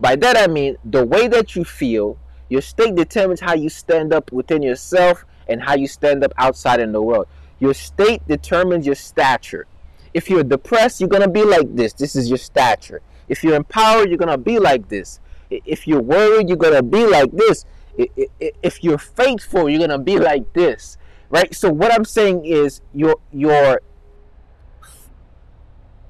By 0.00 0.16
that 0.16 0.36
I 0.36 0.46
mean 0.46 0.76
the 0.84 1.04
way 1.04 1.28
that 1.28 1.54
you 1.54 1.64
feel, 1.64 2.18
your 2.48 2.62
state 2.62 2.94
determines 2.94 3.40
how 3.40 3.54
you 3.54 3.68
stand 3.68 4.12
up 4.12 4.30
within 4.32 4.62
yourself 4.62 5.24
and 5.48 5.62
how 5.62 5.74
you 5.74 5.86
stand 5.86 6.24
up 6.24 6.32
outside 6.36 6.80
in 6.80 6.92
the 6.92 7.00
world. 7.00 7.26
Your 7.62 7.74
state 7.74 8.26
determines 8.26 8.86
your 8.86 8.96
stature. 8.96 9.68
If 10.12 10.28
you're 10.28 10.42
depressed, 10.42 11.00
you're 11.00 11.08
going 11.08 11.22
to 11.22 11.28
be 11.28 11.44
like 11.44 11.76
this. 11.76 11.92
This 11.92 12.16
is 12.16 12.28
your 12.28 12.38
stature. 12.38 13.02
If 13.28 13.44
you're 13.44 13.54
empowered, 13.54 14.08
you're 14.08 14.18
going 14.18 14.32
to 14.32 14.36
be 14.36 14.58
like 14.58 14.88
this. 14.88 15.20
If 15.48 15.86
you're 15.86 16.02
worried, 16.02 16.48
you're 16.48 16.58
going 16.58 16.74
to 16.74 16.82
be 16.82 17.06
like 17.06 17.30
this. 17.30 17.64
If 17.96 18.82
you're 18.82 18.98
faithful, 18.98 19.70
you're 19.70 19.78
going 19.78 19.90
to 19.90 19.98
be 19.98 20.18
like 20.18 20.52
this. 20.54 20.98
Right? 21.30 21.54
So 21.54 21.70
what 21.70 21.94
I'm 21.94 22.04
saying 22.04 22.44
is 22.46 22.80
your 22.92 23.18
your 23.30 23.80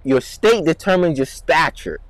your 0.05 0.23
state 0.23 0.65
determines 0.65 1.19
your 1.19 1.27
stature. 1.27 2.01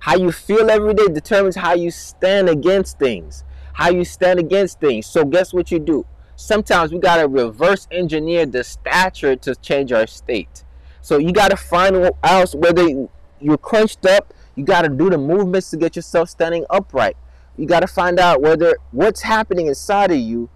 How 0.00 0.16
you 0.16 0.32
feel 0.32 0.70
every 0.70 0.94
day 0.94 1.08
determines 1.08 1.56
how 1.56 1.74
you 1.74 1.90
stand 1.90 2.48
against 2.48 2.98
things, 2.98 3.44
how 3.74 3.90
you 3.90 4.06
stand 4.06 4.38
against 4.38 4.80
things. 4.80 5.04
So, 5.04 5.26
guess 5.26 5.52
what 5.52 5.70
you 5.70 5.78
do? 5.78 6.06
Sometimes 6.40 6.92
we 6.92 6.98
got 6.98 7.16
to 7.16 7.26
reverse 7.26 7.88
engineer 7.90 8.46
the 8.46 8.62
stature 8.62 9.34
to 9.36 9.54
change 9.56 9.92
our 9.92 10.06
state. 10.06 10.64
So, 11.00 11.18
you 11.18 11.32
got 11.32 11.50
to 11.50 11.56
find 11.56 11.96
out 12.22 12.54
whether 12.54 13.08
you're 13.40 13.58
crunched 13.58 14.06
up, 14.06 14.32
you 14.54 14.64
got 14.64 14.82
to 14.82 14.88
do 14.88 15.10
the 15.10 15.18
movements 15.18 15.70
to 15.70 15.76
get 15.76 15.96
yourself 15.96 16.28
standing 16.28 16.64
upright. 16.70 17.16
You 17.56 17.66
got 17.66 17.80
to 17.80 17.86
find 17.86 18.18
out 18.18 18.40
whether 18.40 18.76
what's 18.92 19.22
happening 19.22 19.66
inside 19.66 20.10
of 20.10 20.18
you. 20.18 20.48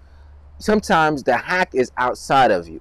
Sometimes 0.59 1.25
the 1.25 1.37
hack 1.37 1.71
is 1.75 1.91
outside 1.97 2.51
of 2.51 2.69
you. 2.69 2.81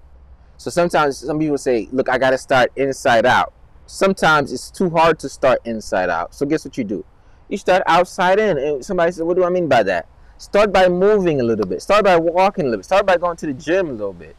So 0.58 0.70
sometimes 0.70 1.18
some 1.18 1.40
people 1.40 1.58
say, 1.58 1.88
look, 1.92 2.08
I 2.08 2.20
got 2.20 2.32
to 2.32 2.38
start 2.38 2.72
inside 2.76 3.26
out 3.26 3.54
sometimes 3.92 4.54
it's 4.54 4.72
too 4.72 4.90
hard 4.90 5.20
to 5.20 5.30
start 5.30 5.60
inside 5.66 6.10
out. 6.10 6.34
So 6.34 6.46
guess 6.46 6.64
what 6.64 6.78
you 6.78 6.84
do? 6.84 7.06
You 7.50 7.58
start 7.58 7.84
outside 7.86 8.40
in. 8.40 8.58
And 8.58 8.86
somebody 8.86 9.12
says, 9.12 9.24
what 9.24 9.36
do 9.36 9.44
I 9.44 9.50
mean 9.50 9.68
by 9.68 9.84
that? 9.84 10.08
Start 10.42 10.74
by 10.74 10.90
moving 10.90 11.40
a 11.40 11.44
little 11.44 11.68
bit. 11.68 11.84
Start 11.84 12.04
by 12.04 12.18
walking 12.18 12.66
a 12.66 12.70
little 12.70 12.80
bit. 12.80 12.86
Start 12.86 13.06
by 13.06 13.16
going 13.16 13.38
to 13.38 13.46
the 13.46 13.54
gym 13.54 13.90
a 13.90 13.92
little 13.92 14.12
bit. 14.12 14.36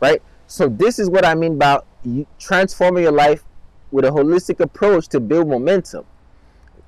Right? 0.00 0.20
So 0.48 0.66
this 0.66 0.98
is 0.98 1.08
what 1.08 1.24
I 1.24 1.36
mean 1.36 1.60
you 2.02 2.26
transforming 2.40 3.04
your 3.04 3.12
life 3.12 3.44
with 3.92 4.04
a 4.04 4.08
holistic 4.08 4.58
approach 4.58 5.06
to 5.10 5.20
build 5.20 5.46
momentum. 5.46 6.04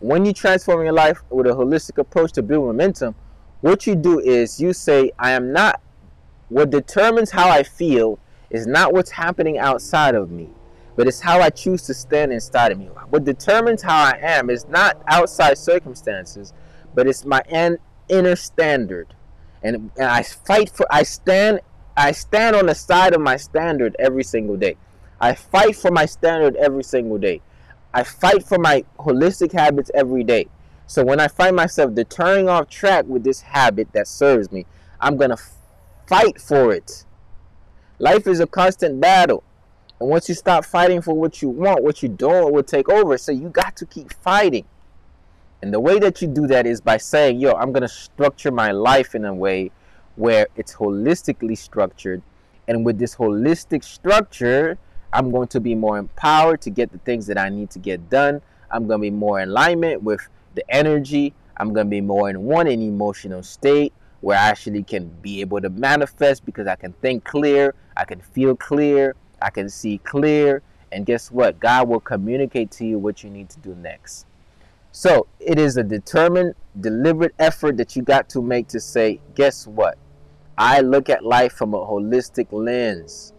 When 0.01 0.25
you 0.25 0.33
transform 0.33 0.83
your 0.83 0.93
life 0.93 1.23
with 1.31 1.47
a 1.47 1.51
holistic 1.51 1.99
approach 1.99 2.33
to 2.33 2.43
build 2.43 2.67
momentum, 2.67 3.15
what 3.61 3.87
you 3.87 3.95
do 3.95 4.19
is 4.19 4.61
you 4.61 4.73
say, 4.73 5.13
I 5.17 5.31
am 5.31 5.53
not, 5.53 5.81
what 6.49 6.71
determines 6.71 7.31
how 7.31 7.49
I 7.49 7.63
feel 7.63 8.19
is 8.51 8.67
not 8.67 8.93
what's 8.93 9.13
happening 9.13 9.59
outside 9.59 10.17
of 10.17 10.33
me 10.33 10.49
but 10.97 11.07
it's 11.07 11.21
how 11.21 11.41
I 11.41 11.49
choose 11.49 11.83
to 11.83 11.95
stand 11.95 12.31
inside 12.31 12.73
of 12.73 12.79
me. 12.79 12.87
What 13.09 13.25
determines 13.25 13.81
how 13.81 13.97
I 13.97 14.19
am 14.21 14.51
is 14.51 14.69
not 14.69 15.01
outside 15.07 15.57
circumstances, 15.57 16.53
but 16.95 17.07
it's 17.07 17.25
my 17.25 17.41
inner 18.11 18.37
standard. 18.37 19.15
And, 19.63 19.91
and 19.97 20.07
I 20.07 20.23
fight 20.23 20.71
for 20.71 20.87
I 20.91 21.03
stand 21.03 21.61
I 21.97 22.13
stand 22.13 22.57
on 22.57 22.67
the 22.67 22.75
side 22.75 23.15
of 23.15 23.21
my 23.21 23.37
standard 23.37 23.97
every 23.99 24.25
single 24.25 24.57
day. 24.57 24.77
I 25.21 25.35
fight 25.35 25.77
for 25.77 25.91
my 25.91 26.07
standard 26.07 26.57
every 26.57 26.83
single 26.83 27.19
day. 27.19 27.43
I 27.93 28.05
fight 28.05 28.45
for 28.45 28.59
my 28.59 28.85
holistic 28.99 29.53
habits 29.53 29.91
every 29.95 30.25
day. 30.25 30.47
So 30.87 31.05
when 31.05 31.21
I 31.21 31.29
find 31.29 31.55
myself 31.55 31.95
deterring 31.95 32.49
off 32.49 32.69
track 32.69 33.05
with 33.07 33.23
this 33.23 33.41
habit 33.41 33.93
that 33.93 34.09
serves 34.09 34.51
me, 34.51 34.67
I'm 35.01 35.17
going 35.17 35.31
to 35.31 35.39
fight 36.07 36.41
for 36.41 36.73
it. 36.73 37.05
Life 37.99 38.27
is 38.27 38.41
a 38.41 38.47
constant 38.47 39.01
battle. 39.01 39.45
And 40.01 40.09
once 40.09 40.29
you 40.29 40.35
stop 40.35 40.65
fighting 40.65 41.03
for 41.03 41.15
what 41.15 41.43
you 41.43 41.49
want, 41.49 41.83
what 41.85 42.03
you 42.03 42.09
don't 42.09 42.53
will 42.53 42.63
take 42.63 42.89
over. 42.89 43.19
So 43.19 43.31
you 43.31 43.51
got 43.51 43.77
to 43.77 43.87
keep 43.87 44.13
fighting. 44.13 44.65
And 45.63 45.75
the 45.75 45.81
way 45.81 45.99
that 45.99 46.23
you 46.23 46.29
do 46.29 46.47
that 46.47 46.67
is 46.67 46.81
by 46.81 46.97
saying, 46.97 47.39
yo, 47.39 47.53
I'm 47.53 47.73
going 47.73 47.83
to 47.83 47.89
structure 47.89 48.51
my 48.51 48.71
life 48.71 49.15
in 49.15 49.25
a 49.25 49.35
way 49.35 49.71
where 50.17 50.47
it's 50.57 50.75
holistically 50.75 51.57
structured. 51.57 52.23
And 52.67 52.85
with 52.85 52.99
this 52.99 53.15
holistic 53.15 53.85
structure, 53.85 54.79
I'm 55.13 55.31
going 55.31 55.49
to 55.49 55.61
be 55.61 55.75
more 55.75 55.99
empowered 55.99 56.63
to 56.63 56.71
get 56.71 56.93
the 56.93 56.99
things 56.99 57.27
that 57.27 57.39
I 57.39 57.49
need 57.49 57.71
to 57.71 57.79
get 57.79 58.09
done. 58.09 58.41
I'm 58.71 58.87
going 58.87 59.01
to 59.01 59.03
be 59.03 59.11
more 59.11 59.41
in 59.41 59.51
alignment 59.51 60.03
with 60.03 60.27
the 60.55 60.65
energy. 60.71 61.35
I'm 61.57 61.73
going 61.73 61.87
to 61.87 61.91
be 61.91 62.01
more 62.01 62.31
in 62.31 62.43
one 62.45 62.67
an 62.67 62.81
emotional 62.81 63.43
state 63.43 63.93
where 64.21 64.39
I 64.39 64.49
actually 64.49 64.83
can 64.83 65.09
be 65.21 65.41
able 65.41 65.61
to 65.61 65.71
manifest 65.71 66.47
because 66.47 66.67
I 66.67 66.77
can 66.77 66.93
think 66.95 67.25
clear, 67.25 67.75
I 67.97 68.05
can 68.05 68.21
feel 68.21 68.55
clear, 68.55 69.17
I 69.43 69.51
can 69.51 69.69
see 69.69 69.99
clear. 69.99 70.63
And 70.93 71.07
guess 71.07 71.31
what? 71.31 71.61
God 71.61 71.89
will 71.89 72.01
communicate 72.01 72.71
to 72.73 72.85
you 72.85 72.99
what 72.99 73.23
you 73.23 73.31
need 73.31 73.49
to 73.51 73.59
do 73.61 73.75
next. 73.75 74.27
So 74.93 75.29
it 75.39 75.59
is 75.59 75.77
a 75.77 75.85
determined, 75.85 76.55
deliberate 76.79 77.35
effort 77.39 77.77
that 77.77 77.95
you 77.95 78.03
got 78.03 78.29
to 78.31 78.43
make 78.43 78.69
to 78.69 78.81
say, 78.81 79.21
guess 79.35 79.67
what? 79.67 79.99
I 80.59 80.81
look 80.81 81.09
at 81.09 81.25
life 81.25 81.53
from 81.53 81.75
a 81.75 81.79
holistic 81.79 82.49
lens. 82.51 83.33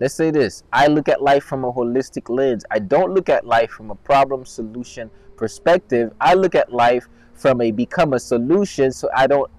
Let's 0.00 0.14
say 0.14 0.30
this 0.30 0.64
I 0.72 0.88
look 0.88 1.08
at 1.08 1.22
life 1.22 1.44
from 1.44 1.64
a 1.64 1.72
holistic 1.72 2.28
lens. 2.28 2.64
I 2.70 2.78
don't 2.78 3.12
look 3.12 3.28
at 3.28 3.46
life 3.46 3.70
from 3.70 3.90
a 3.90 3.94
problem 3.94 4.44
solution 4.44 5.10
perspective. 5.36 6.12
I 6.20 6.34
look 6.34 6.54
at 6.54 6.72
life 6.72 7.06
from 7.34 7.60
a 7.60 7.70
become 7.70 8.12
a 8.12 8.18
solution 8.18 8.90
so 8.90 9.08
I 9.14 9.26
don't 9.26 9.50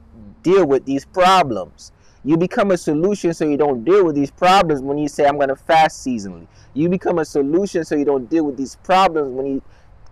deal 0.44 0.66
with 0.66 0.86
these 0.86 1.06
problems. 1.06 1.92
You 2.24 2.38
become 2.38 2.72
a 2.72 2.78
solution 2.78 3.36
so 3.36 3.48
you 3.48 3.56
don't 3.56 3.84
deal 3.84 4.04
with 4.04 4.16
these 4.16 4.32
problems 4.32 4.82
when 4.82 4.98
you 4.98 5.08
say, 5.08 5.28
I'm 5.28 5.36
going 5.36 5.50
to 5.50 5.56
fast 5.56 6.06
seasonally. 6.06 6.48
You 6.74 6.90
become 6.90 7.20
a 7.20 7.26
solution 7.26 7.86
so 7.86 7.96
you 7.96 8.04
don't 8.04 8.28
deal 8.28 8.46
with 8.46 8.58
these 8.58 8.78
problems 8.78 9.32
when 9.32 9.46
you 9.46 9.62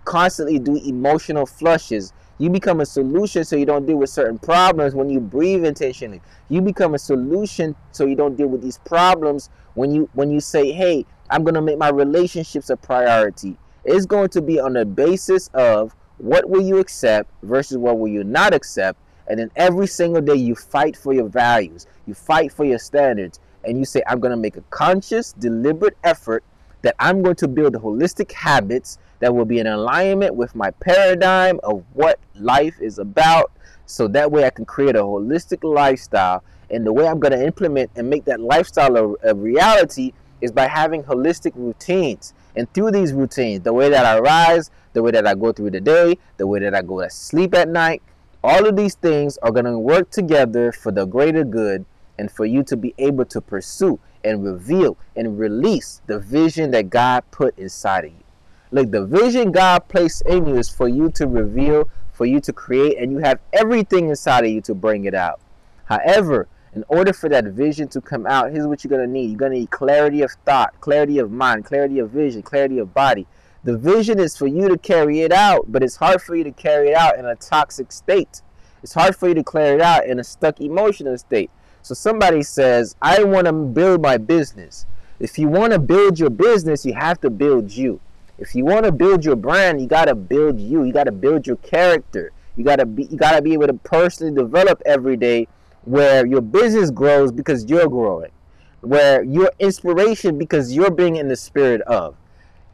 constantly 0.06 0.60
do 0.60 0.76
emotional 0.78 1.46
flushes. 1.46 2.14
You 2.40 2.50
become 2.50 2.82
a 2.82 2.86
solution 2.86 3.44
so 3.44 3.56
you 3.56 3.66
don't 3.66 3.86
deal 3.86 3.98
with 3.98 4.10
certain 4.10 4.40
problems 4.40 4.96
when 4.96 5.10
you 5.10 5.20
breathe 5.20 5.66
intentionally. 5.66 6.22
You 6.50 6.62
become 6.62 6.94
a 6.94 7.00
solution 7.00 7.76
so 7.92 8.06
you 8.06 8.16
don't 8.16 8.36
deal 8.36 8.48
with 8.48 8.62
these 8.62 8.80
problems 8.80 9.50
when 9.76 9.92
you 9.92 10.10
when 10.14 10.32
you 10.32 10.40
say, 10.40 10.72
"Hey, 10.72 11.06
I'm 11.30 11.44
going 11.44 11.56
to 11.56 11.62
make 11.62 11.78
my 11.78 11.90
relationships 11.90 12.70
a 12.70 12.78
priority." 12.78 13.58
It's 13.86 14.06
going 14.06 14.30
to 14.30 14.42
be 14.42 14.60
on 14.60 14.74
the 14.74 14.86
basis 14.86 15.50
of 15.54 15.96
what 16.18 16.50
will 16.50 16.62
you 16.62 16.80
accept 16.80 17.30
versus 17.44 17.78
what 17.78 18.00
will 18.00 18.08
you 18.08 18.24
not 18.24 18.54
accept. 18.54 19.00
And 19.28 19.40
then 19.40 19.52
every 19.56 19.88
single 19.88 20.22
day 20.22 20.36
you 20.36 20.56
fight 20.56 20.96
for 20.98 21.14
your 21.14 21.28
values. 21.28 21.86
You 22.06 22.14
fight 22.14 22.52
for 22.52 22.66
your 22.66 22.80
standards 22.80 23.40
and 23.64 23.78
you 23.78 23.86
say, 23.86 24.02
"I'm 24.08 24.20
going 24.20 24.32
to 24.32 24.38
make 24.38 24.58
a 24.58 24.64
conscious, 24.70 25.34
deliberate 25.34 25.98
effort 26.04 26.44
that 26.84 26.96
I'm 27.00 27.24
going 27.24 27.36
to 27.38 27.48
build 27.48 27.74
holistic 27.74 28.32
habits 28.32 29.00
that 29.20 29.34
will 29.34 29.46
be 29.46 29.60
in 29.60 29.68
alignment 29.68 30.36
with 30.36 30.54
my 30.54 30.70
paradigm 30.72 31.60
of 31.64 31.84
what 31.94 32.20
life 32.36 32.76
is 32.80 33.00
about. 33.00 33.52
So 33.86 34.08
that 34.10 34.32
way 34.32 34.46
I 34.46 34.50
can 34.50 34.66
create 34.66 34.96
a 34.96 35.02
holistic 35.02 35.64
lifestyle. 35.64 36.44
And 36.70 36.86
the 36.86 36.94
way 36.94 37.08
I'm 37.08 37.20
going 37.20 37.32
to 37.32 37.44
implement 37.44 37.92
and 37.96 38.10
make 38.10 38.26
that 38.26 38.40
lifestyle 38.40 38.96
a, 38.98 39.32
a 39.32 39.34
reality 39.34 40.14
is 40.42 40.52
by 40.52 40.68
having 40.68 41.04
holistic 41.04 41.54
routines. 41.56 42.34
And 42.56 42.72
through 42.74 42.92
these 42.92 43.14
routines, 43.14 43.64
the 43.64 43.74
way 43.74 43.90
that 43.90 44.06
I 44.06 44.20
rise, 44.20 44.70
the 44.92 45.02
way 45.02 45.12
that 45.12 45.26
I 45.26 45.36
go 45.36 45.54
through 45.54 45.72
the 45.72 45.82
day, 45.82 46.18
the 46.38 46.46
way 46.46 46.60
that 46.60 46.76
I 46.76 46.82
go 46.82 47.02
to 47.02 47.10
sleep 47.10 47.56
at 47.56 47.70
night, 47.70 48.02
all 48.44 48.68
of 48.68 48.76
these 48.76 48.96
things 48.96 49.38
are 49.38 49.52
going 49.52 49.66
to 49.66 49.80
work 49.80 50.10
together 50.10 50.74
for 50.74 50.92
the 50.92 51.06
greater 51.06 51.46
good 51.46 51.86
and 52.20 52.30
for 52.30 52.46
you 52.46 52.62
to 52.64 52.76
be 52.76 52.94
able 52.98 53.26
to 53.26 53.40
pursue 53.40 54.00
and 54.24 54.44
reveal 54.44 54.98
and 55.16 55.38
release 55.40 56.02
the 56.08 56.20
vision 56.20 56.72
that 56.72 56.90
God 56.90 57.24
put 57.32 57.58
inside 57.58 58.06
of 58.06 58.12
you. 58.12 58.24
Look, 58.72 58.92
the 58.92 59.06
vision 59.06 59.52
God 59.52 59.88
placed 59.88 60.24
in 60.26 60.48
you 60.48 60.56
is 60.56 60.70
for 60.70 60.88
you 60.88 61.10
to 61.12 61.28
reveal, 61.28 61.90
for 62.12 62.26
you 62.26 62.40
to 62.42 62.54
create, 62.54 62.98
and 62.98 63.12
you 63.12 63.20
have 63.20 63.40
everything 63.54 64.10
inside 64.10 64.46
of 64.46 64.52
you 64.52 64.62
to 64.62 64.74
bring 64.74 65.06
it 65.06 65.14
out. 65.14 65.40
However, 65.86 66.48
in 66.74 66.84
order 66.88 67.14
for 67.14 67.30
that 67.30 67.46
vision 67.46 67.88
to 67.90 68.02
come 68.02 68.26
out, 68.26 68.52
here's 68.52 68.66
what 68.66 68.84
you're 68.84 68.90
going 68.90 69.06
to 69.06 69.12
need. 69.12 69.30
You're 69.30 69.38
going 69.38 69.52
to 69.52 69.60
need 69.60 69.70
clarity 69.70 70.24
of 70.24 70.32
thought, 70.44 70.80
clarity 70.82 71.20
of 71.20 71.32
mind, 71.32 71.66
clarity 71.66 72.00
of 72.00 72.10
vision, 72.10 72.42
clarity 72.42 72.80
of 72.80 72.94
body. 72.94 73.28
The 73.64 73.78
vision 73.78 74.20
is 74.20 74.36
for 74.36 74.48
you 74.48 74.68
to 74.70 74.78
carry 74.78 75.22
it 75.22 75.32
out, 75.32 75.72
but 75.72 75.84
it's 75.84 75.98
hard 75.98 76.22
for 76.22 76.36
you 76.36 76.44
to 76.44 76.52
carry 76.52 76.90
it 76.90 76.96
out 76.96 77.20
in 77.20 77.26
a 77.26 77.36
toxic 77.36 77.92
state. 77.92 78.42
It's 78.82 78.94
hard 78.94 79.16
for 79.16 79.30
you 79.30 79.36
to 79.36 79.44
carry 79.44 79.76
it 79.76 79.82
out 79.82 80.06
in 80.06 80.20
a 80.20 80.24
stuck 80.24 80.60
emotional 80.60 81.18
state. 81.18 81.52
So 81.84 81.94
somebody 81.94 82.44
says, 82.44 82.96
I 83.02 83.24
want 83.26 83.46
to 83.46 83.52
build 83.52 84.02
my 84.02 84.18
business. 84.18 84.86
If 85.20 85.38
you 85.38 85.50
want 85.50 85.74
to 85.74 85.80
build 85.80 86.18
your 86.18 86.30
business, 86.30 86.86
you 86.86 86.94
have 86.94 87.20
to 87.22 87.30
build 87.30 87.72
you. 87.72 88.00
If 88.38 88.56
you 88.56 88.64
want 88.64 88.86
to 88.86 88.92
build 88.92 89.26
your 89.26 89.36
brand, 89.36 89.82
you 89.82 89.88
got 89.88 90.06
to 90.06 90.16
build 90.16 90.62
you. 90.62 90.86
You 90.86 90.94
got 90.94 91.04
to 91.04 91.12
build 91.12 91.46
your 91.46 91.58
character. 91.58 92.32
You 92.56 92.64
got 92.64 92.78
to 92.78 92.86
be 92.86 93.04
you 93.04 93.18
got 93.18 93.34
to 93.34 93.42
be 93.42 93.52
able 93.52 93.68
to 93.68 93.74
personally 93.74 94.34
develop 94.34 94.82
every 94.86 95.18
day 95.18 95.48
where 95.84 96.26
your 96.26 96.42
business 96.42 96.90
grows 96.90 97.34
because 97.34 97.66
you're 97.66 97.90
growing. 97.90 98.32
Where 98.80 99.22
your 99.22 99.52
inspiration 99.60 100.38
because 100.38 100.74
you're 100.74 100.92
being 100.92 101.18
in 101.18 101.28
the 101.28 101.36
spirit 101.36 101.82
of. 101.82 102.16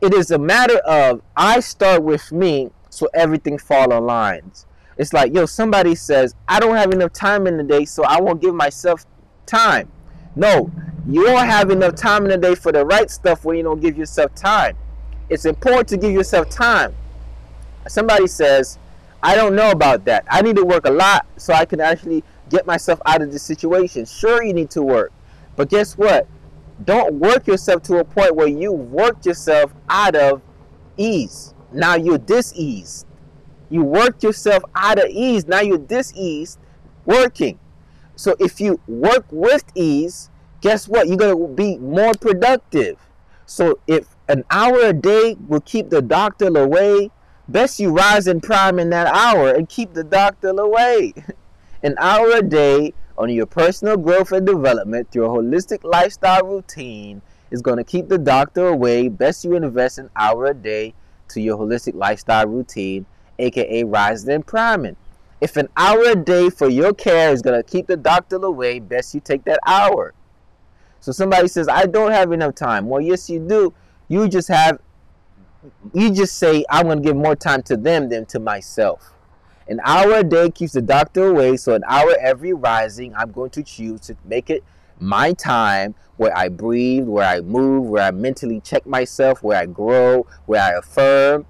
It 0.01 0.13
is 0.13 0.29
a 0.29 0.37
matter 0.37 0.77
of 0.77 1.21
I 1.35 1.61
start 1.61 2.03
with 2.03 2.31
me 2.31 2.69
so 2.91 3.09
everything 3.15 3.57
fall 3.57 3.99
lines. 4.01 4.67
It's 4.99 5.13
like, 5.13 5.33
yo, 5.33 5.47
somebody 5.47 5.95
says, 5.95 6.35
I 6.47 6.59
don't 6.59 6.75
have 6.75 6.91
enough 6.91 7.13
time 7.13 7.47
in 7.47 7.57
the 7.57 7.63
day, 7.63 7.85
so 7.85 8.03
I 8.03 8.21
won't 8.21 8.41
give 8.41 8.53
myself 8.53 9.07
time. 9.47 9.91
No, 10.35 10.71
you 11.07 11.25
don't 11.25 11.47
have 11.47 11.71
enough 11.71 11.95
time 11.95 12.25
in 12.25 12.29
the 12.29 12.37
day 12.37 12.53
for 12.53 12.71
the 12.71 12.85
right 12.85 13.09
stuff 13.09 13.43
when 13.43 13.57
you 13.57 13.63
don't 13.63 13.79
give 13.79 13.97
yourself 13.97 14.35
time 14.35 14.77
it's 15.29 15.45
important 15.45 15.87
to 15.89 15.97
give 15.97 16.11
yourself 16.11 16.49
time. 16.49 16.95
Somebody 17.87 18.27
says, 18.27 18.77
I 19.21 19.35
don't 19.35 19.55
know 19.55 19.71
about 19.71 20.05
that. 20.05 20.25
I 20.29 20.41
need 20.41 20.55
to 20.55 20.65
work 20.65 20.85
a 20.85 20.91
lot 20.91 21.25
so 21.37 21.53
I 21.53 21.65
can 21.65 21.79
actually 21.79 22.23
get 22.49 22.65
myself 22.65 22.99
out 23.05 23.21
of 23.21 23.31
this 23.31 23.43
situation. 23.43 24.05
Sure, 24.05 24.43
you 24.43 24.53
need 24.53 24.69
to 24.71 24.81
work. 24.81 25.11
But 25.55 25.69
guess 25.69 25.97
what? 25.97 26.27
Don't 26.85 27.15
work 27.15 27.47
yourself 27.47 27.83
to 27.83 27.97
a 27.97 28.03
point 28.03 28.35
where 28.35 28.47
you 28.47 28.71
worked 28.71 29.25
yourself 29.25 29.73
out 29.89 30.15
of 30.15 30.41
ease. 30.97 31.53
Now 31.71 31.95
you're 31.95 32.17
diseased. 32.17 33.05
You 33.69 33.83
worked 33.83 34.23
yourself 34.23 34.63
out 34.75 34.99
of 34.99 35.09
ease. 35.09 35.47
Now 35.47 35.61
you're 35.61 35.77
diseased 35.77 36.59
working. 37.05 37.59
So 38.15 38.35
if 38.39 38.59
you 38.59 38.79
work 38.87 39.25
with 39.31 39.63
ease, 39.75 40.29
guess 40.61 40.87
what? 40.87 41.07
You're 41.07 41.17
going 41.17 41.37
to 41.37 41.53
be 41.53 41.77
more 41.77 42.13
productive. 42.13 42.97
So 43.45 43.79
if 43.87 44.07
an 44.27 44.43
hour 44.51 44.79
a 44.81 44.93
day 44.93 45.35
will 45.47 45.61
keep 45.61 45.89
the 45.89 46.01
doctor 46.01 46.47
away, 46.47 47.11
best 47.47 47.79
you 47.79 47.91
rise 47.91 48.27
in 48.27 48.41
prime 48.41 48.77
in 48.77 48.89
that 48.91 49.07
hour 49.07 49.49
and 49.49 49.67
keep 49.67 49.93
the 49.93 50.03
doctor 50.03 50.49
away. 50.49 51.13
An 51.81 51.95
hour 51.97 52.31
a 52.31 52.41
day 52.41 52.93
on 53.17 53.29
your 53.29 53.45
personal 53.45 53.95
growth 53.95 54.33
and 54.33 54.45
development 54.45 55.09
through 55.11 55.25
a 55.25 55.29
holistic 55.29 55.83
lifestyle 55.85 56.45
routine 56.45 57.21
is 57.51 57.61
going 57.61 57.77
to 57.77 57.85
keep 57.85 58.09
the 58.09 58.17
doctor 58.17 58.67
away. 58.67 59.07
Best 59.07 59.45
you 59.45 59.55
invest 59.55 59.97
an 59.97 60.09
hour 60.15 60.47
a 60.47 60.53
day 60.53 60.93
to 61.29 61.41
your 61.41 61.57
holistic 61.57 61.95
lifestyle 61.95 62.47
routine, 62.47 63.05
aka 63.39 63.83
rising 63.83 64.43
priming. 64.43 64.95
If 65.41 65.55
an 65.55 65.69
hour 65.77 66.03
a 66.03 66.15
day 66.15 66.49
for 66.49 66.67
your 66.67 66.93
care 66.93 67.31
is 67.31 67.41
to 67.41 67.63
keep 67.63 67.87
the 67.87 67.97
doctor 67.97 68.35
away, 68.35 68.79
best 68.79 69.15
you 69.15 69.21
take 69.21 69.45
that 69.45 69.59
hour. 69.65 70.13
So 70.99 71.13
somebody 71.13 71.47
says, 71.47 71.69
I 71.69 71.85
don't 71.85 72.11
have 72.11 72.31
enough 72.33 72.55
time. 72.55 72.87
Well, 72.87 72.99
yes, 73.01 73.29
you 73.29 73.39
do. 73.39 73.73
You 74.09 74.27
just 74.27 74.49
have, 74.49 74.79
you 75.93 76.11
just 76.11 76.37
say, 76.37 76.65
I'm 76.69 76.89
to 76.89 76.97
give 76.97 77.15
more 77.15 77.35
time 77.35 77.63
to 77.63 77.77
them 77.77 78.09
than 78.09 78.25
to 78.27 78.39
myself. 78.39 79.13
An 79.69 79.79
hour 79.85 80.15
a 80.15 80.23
day 80.23 80.49
keeps 80.49 80.73
the 80.73 80.81
doctor 80.81 81.27
away. 81.27 81.55
So 81.55 81.73
an 81.73 81.83
hour 81.87 82.15
every 82.19 82.53
rising, 82.53 83.15
I'm 83.15 83.31
going 83.31 83.51
to 83.51 83.63
choose 83.63 84.01
to 84.01 84.17
make 84.25 84.49
it 84.49 84.63
my 84.99 85.31
time 85.31 85.95
where 86.17 86.35
I 86.37 86.49
breathe, 86.49 87.05
where 87.05 87.25
I 87.25 87.39
move, 87.39 87.85
where 87.85 88.03
I 88.03 88.11
mentally 88.11 88.59
check 88.59 88.85
myself, 88.85 89.41
where 89.41 89.57
I 89.57 89.67
grow, 89.67 90.27
where 90.47 90.61
I 90.61 90.71
affirm, 90.77 91.45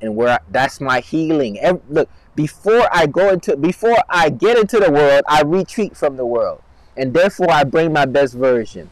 and 0.00 0.16
where 0.16 0.34
I, 0.34 0.38
that's 0.50 0.80
my 0.80 1.00
healing. 1.00 1.58
Every, 1.60 1.80
look, 1.88 2.08
before 2.34 2.88
I 2.92 3.06
go 3.06 3.30
into, 3.30 3.56
before 3.56 3.96
I 4.08 4.30
get 4.30 4.58
into 4.58 4.78
the 4.78 4.90
world, 4.90 5.22
I 5.28 5.42
retreat 5.42 5.96
from 5.96 6.16
the 6.16 6.26
world 6.26 6.62
and 6.96 7.12
therefore 7.14 7.50
I 7.50 7.64
bring 7.64 7.92
my 7.92 8.06
best 8.06 8.34
version. 8.34 8.90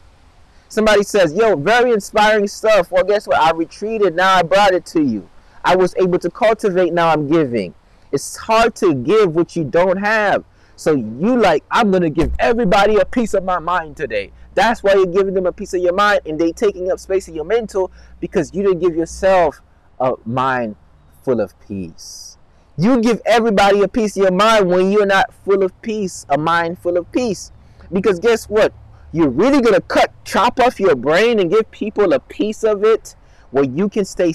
Somebody 0.67 1.03
says, 1.03 1.33
yo, 1.33 1.55
very 1.55 1.91
inspiring 1.91 2.47
stuff. 2.47 2.91
Well, 2.91 3.03
guess 3.03 3.27
what? 3.27 3.41
I 3.41 3.51
retreated. 3.51 4.15
Now 4.15 4.35
I 4.35 4.43
brought 4.43 4.73
it 4.73 4.85
to 4.87 5.01
you. 5.01 5.27
I 5.65 5.75
was 5.75 5.95
able 5.97 6.19
to 6.19 6.29
cultivate. 6.29 6.93
Now 6.93 7.09
I'm 7.09 7.27
giving. 7.27 7.73
It's 8.11 8.35
hard 8.37 8.75
to 8.75 8.93
give 8.93 9.35
what 9.35 9.55
you 9.55 9.63
don't 9.63 9.97
have. 9.97 10.43
So 10.75 10.93
you 10.93 11.37
like, 11.37 11.63
I'm 11.69 11.91
to 11.91 12.09
give 12.09 12.31
everybody 12.39 12.97
a 12.97 13.05
piece 13.05 13.33
of 13.33 13.43
my 13.43 13.59
mind 13.59 13.97
today. 13.97 14.31
That's 14.55 14.81
why 14.83 14.93
you're 14.93 15.05
giving 15.05 15.33
them 15.33 15.45
a 15.45 15.51
piece 15.51 15.73
of 15.73 15.81
your 15.81 15.93
mind 15.93 16.21
and 16.25 16.39
they 16.39 16.51
taking 16.51 16.91
up 16.91 16.99
space 16.99 17.27
in 17.27 17.35
your 17.35 17.45
mental 17.45 17.91
because 18.19 18.53
you 18.53 18.63
didn't 18.63 18.79
give 18.79 18.95
yourself 18.95 19.61
a 19.99 20.13
mind 20.25 20.75
full 21.23 21.39
of 21.39 21.59
peace. 21.67 22.37
You 22.77 23.01
give 23.01 23.21
everybody 23.25 23.81
a 23.81 23.87
piece 23.87 24.15
of 24.15 24.23
your 24.23 24.31
mind 24.31 24.69
when 24.69 24.91
you're 24.91 25.05
not 25.05 25.33
full 25.43 25.63
of 25.63 25.81
peace, 25.81 26.25
a 26.29 26.37
mind 26.37 26.79
full 26.79 26.97
of 26.97 27.11
peace. 27.11 27.51
Because 27.91 28.19
guess 28.19 28.47
what? 28.47 28.71
You're 29.11 29.29
really 29.29 29.61
going 29.61 29.75
to 29.75 29.81
cut, 29.81 30.13
chop 30.23 30.59
off 30.59 30.79
your 30.79 30.95
brain 30.95 31.39
and 31.39 31.51
give 31.51 31.69
people 31.71 32.13
a 32.13 32.19
piece 32.19 32.63
of 32.63 32.83
it 32.83 33.15
where 33.51 33.65
you 33.65 33.89
can 33.89 34.05
stay 34.05 34.33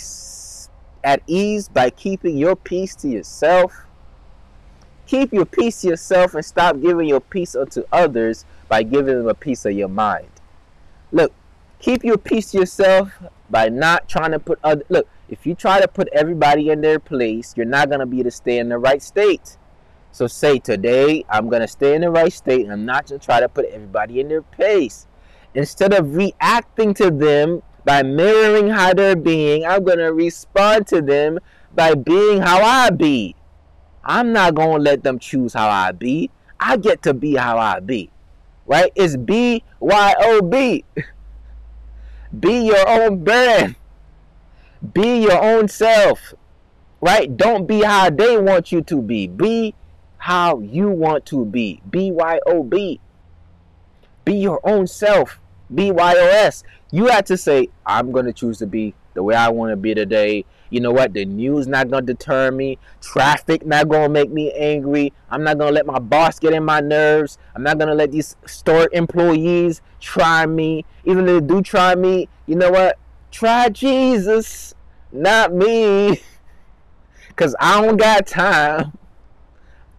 at 1.05 1.23
ease 1.27 1.69
by 1.69 1.91
keeping 1.91 2.37
your 2.37 2.57
peace 2.57 2.95
to 2.97 3.09
yourself. 3.09 3.87
Keep 5.07 5.33
your 5.33 5.45
peace 5.45 5.83
to 5.83 5.89
yourself 5.89 6.35
and 6.35 6.45
stop 6.45 6.81
giving 6.81 7.09
your 7.09 7.21
peace 7.21 7.55
unto 7.55 7.85
others 7.93 8.45
by 8.69 8.83
giving 8.83 9.19
them 9.19 9.29
a 9.29 9.35
piece 9.35 9.65
of 9.65 9.73
your 9.73 9.89
mind. 9.89 10.29
Look, 11.13 11.33
keep 11.79 12.03
your 12.03 12.19
peace 12.19 12.51
to 12.51 12.59
yourself 12.59 13.13
by 13.51 13.69
not 13.69 14.09
trying 14.09 14.33
to 14.33 14.39
put 14.39 14.59
other 14.65 14.83
look, 14.89 15.07
if 15.29 15.47
you 15.47 15.55
try 15.55 15.81
to 15.81 15.89
put 15.89 16.09
everybody 16.13 16.71
in 16.71 16.81
their 16.81 16.99
place, 16.99 17.55
you're 17.57 17.67
not 17.67 17.91
gonna 17.91 18.07
be 18.07 18.19
able 18.21 18.31
to 18.31 18.37
stay 18.37 18.59
in 18.59 18.69
the 18.69 18.79
right 18.79 19.03
state. 19.03 19.57
So 20.13 20.27
say 20.27 20.59
today 20.59 21.25
I'm 21.29 21.49
gonna 21.49 21.69
stay 21.69 21.95
in 21.95 22.03
the 22.03 22.11
right 22.11 22.33
state. 22.33 22.63
And 22.63 22.73
I'm 22.73 22.85
not 22.85 23.09
gonna 23.09 23.19
try 23.19 23.41
to 23.41 23.49
put 23.49 23.67
everybody 23.67 24.21
in 24.21 24.29
their 24.29 24.43
place. 24.43 25.07
Instead 25.55 25.93
of 25.93 26.15
reacting 26.15 26.95
to 26.95 27.11
them 27.11 27.63
by 27.85 28.03
mirroring 28.03 28.69
how 28.69 28.95
they're 28.95 29.17
being, 29.17 29.65
I'm 29.65 29.85
gonna 29.85 30.13
respond 30.13 30.87
to 30.89 31.01
them 31.01 31.39
by 31.75 31.95
being 31.95 32.41
how 32.41 32.63
I 32.63 32.91
be. 32.91 33.35
I'm 34.05 34.33
not 34.33 34.55
gonna 34.55 34.79
let 34.79 35.03
them 35.03 35.19
choose 35.19 35.55
how 35.55 35.69
I 35.69 35.93
be. 35.93 36.31
I 36.61 36.77
get 36.77 37.03
to 37.03 37.15
be 37.15 37.35
how 37.35 37.59
I 37.59 37.81
be. 37.81 38.11
Right? 38.67 38.93
It's 38.95 39.17
B 39.17 39.63
Y 39.81 40.15
O 40.21 40.43
B. 40.43 40.85
Be 42.41 42.67
your 42.67 42.89
own 42.89 43.23
brand. 43.23 43.77
Be 44.93 45.23
your 45.23 45.43
own 45.43 45.69
self. 45.69 46.35
Right? 47.01 47.37
Don't 47.37 47.67
be 47.67 47.83
how 47.83 48.11
they 48.11 48.39
want 48.39 48.73
you 48.73 48.83
to 48.83 49.03
be. 49.03 49.27
Be 49.27 49.75
how 50.19 50.61
you 50.61 50.89
want 50.89 51.27
to 51.27 51.45
be. 51.45 51.83
B 51.89 52.11
Y 52.11 52.39
O 52.47 52.63
B. 52.63 53.01
Be 54.25 54.35
your 54.35 54.61
own 54.65 54.87
self. 54.87 55.39
B 55.75 55.91
Y 55.91 56.15
O 56.17 56.27
S. 56.27 56.63
You 56.91 57.07
have 57.07 57.25
to 57.27 57.37
say, 57.37 57.69
I'm 57.85 58.11
going 58.11 58.25
to 58.27 58.33
choose 58.33 58.59
to 58.59 58.67
be 58.67 58.95
the 59.15 59.23
way 59.23 59.35
I 59.35 59.49
want 59.49 59.73
to 59.73 59.77
be 59.77 59.95
today. 59.95 60.45
You 60.71 60.81
know 60.81 60.93
what? 60.93 61.13
The 61.13 61.25
news 61.25 61.67
not 61.67 61.91
going 61.91 62.07
to 62.07 62.15
deter 62.15 62.51
me. 62.51 62.79
Traffic 63.01 63.65
not 63.67 63.89
going 63.89 64.05
to 64.05 64.09
make 64.09 64.31
me 64.31 64.53
angry. 64.53 65.13
I'm 65.31 65.45
not 65.45 65.59
going 65.59 65.69
to 65.69 65.75
let 65.75 65.87
my 65.87 65.99
boss 65.99 66.39
get 66.39 66.53
in 66.53 66.65
my 66.65 66.81
nerves. 66.81 67.39
I'm 67.55 67.63
not 67.63 67.79
going 67.79 67.89
to 67.89 67.95
let 67.95 68.13
these 68.13 68.37
store 68.47 68.89
employees 68.93 69.83
try 70.01 70.47
me. 70.47 70.85
Even 71.05 71.29
if 71.29 71.43
they 71.43 71.47
do 71.47 71.63
try 71.63 71.95
me, 71.95 72.29
you 72.47 72.57
know 72.57 72.71
what? 72.71 72.99
Try 73.35 73.69
Jesus, 73.69 74.77
not 75.11 75.53
me. 75.53 76.23
Because 77.27 77.57
I 77.59 77.81
don't 77.81 77.97
got 77.97 78.29
time. 78.29 78.97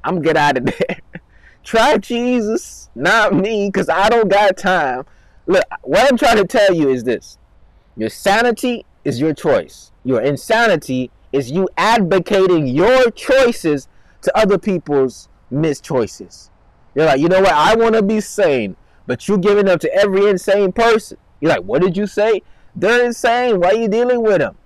I'm 0.06 0.22
get 0.22 0.38
out 0.38 0.58
of 0.58 0.66
there. 0.68 1.02
Try 1.66 1.98
Jesus, 1.98 2.90
not 2.96 3.34
me, 3.34 3.68
because 3.68 3.90
I 3.90 4.08
don't 4.08 4.30
got 4.30 4.56
time. 4.56 5.04
Look, 5.48 5.66
what 5.82 6.10
I'm 6.10 6.18
trying 6.18 6.38
to 6.38 6.46
tell 6.46 6.74
you 6.74 6.88
is 6.88 7.04
this 7.04 7.38
your 7.98 8.08
sanity 8.08 8.86
is 9.04 9.20
your 9.20 9.34
choice. 9.34 9.92
Your 10.06 10.22
insanity 10.22 11.12
is 11.34 11.52
you 11.52 11.68
advocating 11.76 12.68
your 12.68 13.12
choices 13.12 13.90
to 14.22 14.38
other 14.38 14.58
people's 14.58 15.28
mischoices. 15.52 16.52
You're 16.96 17.06
like, 17.06 17.20
you 17.20 17.28
know 17.28 17.42
what? 17.42 17.52
I 17.52 17.76
want 17.76 17.96
to 17.96 18.02
be 18.02 18.22
sane, 18.22 18.78
but 19.08 19.28
you're 19.28 19.38
giving 19.38 19.68
up 19.68 19.82
to 19.82 19.94
every 19.94 20.26
insane 20.30 20.72
person. 20.72 21.18
You're 21.42 21.50
like, 21.50 21.64
what 21.64 21.82
did 21.82 21.98
you 21.98 22.08
say? 22.08 22.42
They're 22.76 23.06
insane. 23.06 23.60
Why 23.60 23.70
are 23.70 23.76
you 23.76 23.88
dealing 23.88 24.22
with 24.22 24.40
them? 24.40 24.58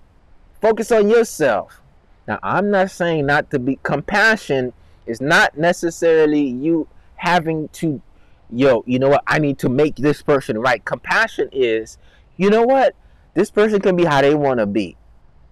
Focus 0.62 0.92
on 0.92 1.10
yourself. 1.10 1.82
Now, 2.28 2.40
I'm 2.44 2.72
not 2.72 2.92
saying 2.92 3.26
not 3.26 3.50
to 3.52 3.60
be 3.60 3.80
compassion 3.84 4.74
is 5.06 5.22
not 5.22 5.58
necessarily 5.58 6.42
you 6.42 6.88
having 7.16 7.68
to, 7.70 8.02
yo, 8.52 8.84
you 8.86 9.00
know 9.00 9.10
what? 9.10 9.24
I 9.28 9.40
need 9.40 9.58
to 9.60 9.70
make 9.70 9.96
this 9.96 10.22
person 10.22 10.58
right. 10.58 10.84
Compassion 10.86 11.50
is, 11.52 11.98
you 12.38 12.50
know 12.50 12.64
what? 12.64 12.96
This 13.34 13.50
person 13.52 13.80
can 13.80 13.96
be 13.96 14.06
how 14.06 14.22
they 14.22 14.36
want 14.36 14.60
to 14.60 14.66
be. 14.66 14.96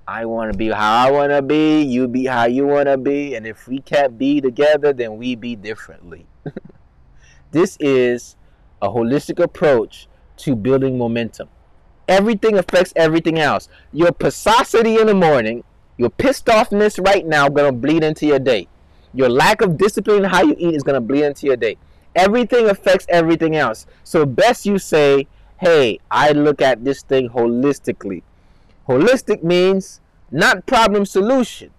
I 0.07 0.25
want 0.25 0.51
to 0.51 0.57
be 0.57 0.69
how 0.69 1.07
I 1.07 1.11
want 1.11 1.31
to 1.31 1.41
be. 1.41 1.81
You 1.81 2.07
be 2.07 2.25
how 2.25 2.45
you 2.45 2.65
want 2.65 2.87
to 2.87 2.97
be. 2.97 3.35
And 3.35 3.45
if 3.45 3.67
we 3.67 3.79
can't 3.81 4.17
be 4.17 4.39
together, 4.39 4.93
then 4.93 5.17
we 5.17 5.35
be 5.35 5.55
differently. 5.55 6.25
this 7.51 7.77
is 7.79 8.35
a 8.81 8.89
holistic 8.89 9.43
approach 9.43 10.07
to 10.37 10.55
building 10.55 10.97
momentum. 10.97 11.49
Everything 12.07 12.57
affects 12.57 12.93
everything 12.95 13.39
else. 13.39 13.67
Your 13.91 14.11
pissosity 14.11 14.99
in 14.99 15.07
the 15.07 15.13
morning, 15.13 15.63
your 15.97 16.09
pissed 16.09 16.45
offness 16.45 17.03
right 17.05 17.25
now, 17.25 17.49
going 17.49 17.71
to 17.71 17.77
bleed 17.77 18.03
into 18.03 18.25
your 18.25 18.39
day. 18.39 18.67
Your 19.13 19.29
lack 19.29 19.61
of 19.61 19.77
discipline 19.77 20.23
in 20.23 20.29
how 20.29 20.43
you 20.43 20.55
eat 20.57 20.75
is 20.75 20.83
going 20.83 20.95
to 20.95 21.01
bleed 21.01 21.23
into 21.23 21.47
your 21.47 21.57
day. 21.57 21.77
Everything 22.15 22.69
affects 22.69 23.05
everything 23.09 23.55
else. 23.55 23.85
So, 24.03 24.25
best 24.25 24.65
you 24.65 24.77
say, 24.79 25.27
hey, 25.59 25.99
I 26.09 26.31
look 26.31 26.61
at 26.61 26.83
this 26.83 27.01
thing 27.01 27.29
holistically. 27.29 28.23
Holistic 28.87 29.43
means 29.43 30.01
not 30.31 30.65
problem 30.65 31.05
solution. 31.05 31.71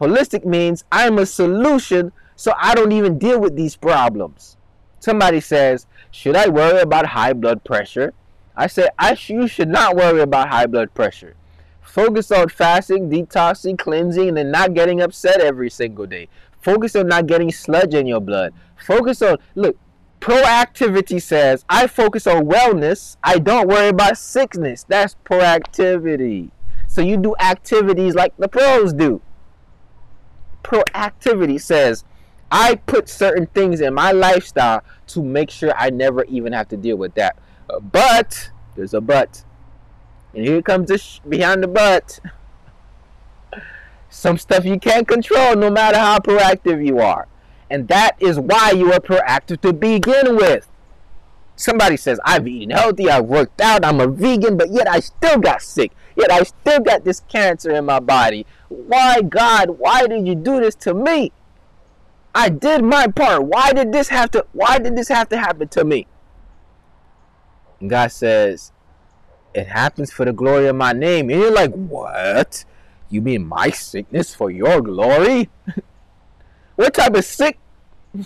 Holistic 0.00 0.44
means 0.44 0.84
I'm 0.90 1.18
a 1.18 1.26
solution 1.26 2.12
so 2.34 2.52
I 2.58 2.74
don't 2.74 2.92
even 2.92 3.18
deal 3.18 3.40
with 3.40 3.56
these 3.56 3.76
problems. 3.76 4.56
Somebody 5.00 5.40
says, 5.40 5.86
Should 6.10 6.36
I 6.36 6.48
worry 6.48 6.80
about 6.80 7.06
high 7.06 7.32
blood 7.32 7.64
pressure? 7.64 8.12
I 8.56 8.66
said, 8.66 8.90
I 8.98 9.16
You 9.26 9.46
should 9.46 9.68
not 9.68 9.96
worry 9.96 10.20
about 10.20 10.48
high 10.48 10.66
blood 10.66 10.94
pressure. 10.94 11.36
Focus 11.80 12.30
on 12.30 12.48
fasting, 12.48 13.08
detoxing, 13.10 13.78
cleansing, 13.78 14.28
and 14.28 14.36
then 14.36 14.50
not 14.50 14.74
getting 14.74 15.00
upset 15.00 15.40
every 15.40 15.70
single 15.70 16.06
day. 16.06 16.28
Focus 16.60 16.96
on 16.96 17.08
not 17.08 17.26
getting 17.26 17.52
sludge 17.52 17.94
in 17.94 18.06
your 18.06 18.20
blood. 18.20 18.52
Focus 18.76 19.22
on, 19.22 19.38
look, 19.54 19.76
Proactivity 20.20 21.20
says, 21.22 21.64
I 21.68 21.86
focus 21.86 22.26
on 22.26 22.46
wellness. 22.46 23.16
I 23.22 23.38
don't 23.38 23.68
worry 23.68 23.88
about 23.88 24.18
sickness. 24.18 24.84
That's 24.88 25.16
proactivity. 25.24 26.50
So 26.88 27.00
you 27.00 27.16
do 27.16 27.34
activities 27.38 28.14
like 28.14 28.36
the 28.36 28.48
pros 28.48 28.92
do. 28.92 29.20
Proactivity 30.64 31.60
says, 31.60 32.04
I 32.50 32.76
put 32.76 33.08
certain 33.08 33.46
things 33.46 33.80
in 33.80 33.94
my 33.94 34.12
lifestyle 34.12 34.82
to 35.08 35.22
make 35.22 35.50
sure 35.50 35.72
I 35.76 35.90
never 35.90 36.24
even 36.24 36.52
have 36.52 36.68
to 36.68 36.76
deal 36.76 36.96
with 36.96 37.14
that. 37.14 37.36
But, 37.80 38.50
there's 38.74 38.94
a 38.94 39.00
but. 39.00 39.44
And 40.34 40.46
here 40.46 40.62
comes 40.62 40.88
the 40.88 40.98
sh- 40.98 41.20
behind 41.28 41.62
the 41.62 41.68
but. 41.68 42.20
Some 44.10 44.38
stuff 44.38 44.64
you 44.64 44.78
can't 44.78 45.06
control 45.06 45.56
no 45.56 45.70
matter 45.70 45.98
how 45.98 46.18
proactive 46.18 46.84
you 46.86 47.00
are. 47.00 47.28
And 47.68 47.88
that 47.88 48.16
is 48.20 48.38
why 48.38 48.70
you 48.70 48.92
are 48.92 49.00
proactive 49.00 49.60
to 49.62 49.72
begin 49.72 50.36
with. 50.36 50.68
Somebody 51.56 51.96
says, 51.96 52.20
I've 52.24 52.46
eaten 52.46 52.70
healthy, 52.70 53.10
I've 53.10 53.24
worked 53.24 53.60
out, 53.60 53.84
I'm 53.84 54.00
a 54.00 54.06
vegan, 54.06 54.56
but 54.56 54.70
yet 54.70 54.88
I 54.88 55.00
still 55.00 55.38
got 55.38 55.62
sick. 55.62 55.92
Yet 56.14 56.30
I 56.30 56.42
still 56.42 56.80
got 56.80 57.04
this 57.04 57.20
cancer 57.28 57.70
in 57.70 57.86
my 57.86 57.98
body. 57.98 58.46
Why, 58.68 59.22
God, 59.22 59.70
why 59.70 60.06
did 60.06 60.26
you 60.26 60.34
do 60.34 60.60
this 60.60 60.74
to 60.76 60.94
me? 60.94 61.32
I 62.34 62.50
did 62.50 62.84
my 62.84 63.06
part. 63.06 63.44
Why 63.44 63.72
did 63.72 63.92
this 63.92 64.08
have 64.08 64.30
to 64.32 64.44
why 64.52 64.78
did 64.78 64.94
this 64.94 65.08
have 65.08 65.30
to 65.30 65.38
happen 65.38 65.68
to 65.68 65.84
me? 65.84 66.06
And 67.80 67.90
God 67.90 68.12
says, 68.12 68.72
It 69.54 69.66
happens 69.66 70.12
for 70.12 70.24
the 70.24 70.32
glory 70.32 70.66
of 70.66 70.76
my 70.76 70.92
name. 70.92 71.30
And 71.30 71.40
you're 71.40 71.52
like, 71.52 71.72
What? 71.72 72.64
You 73.08 73.22
mean 73.22 73.46
my 73.46 73.70
sickness 73.70 74.34
for 74.34 74.50
your 74.50 74.80
glory? 74.80 75.50
What 76.76 76.92
type 76.92 77.14
of 77.14 77.24
sick? 77.24 77.58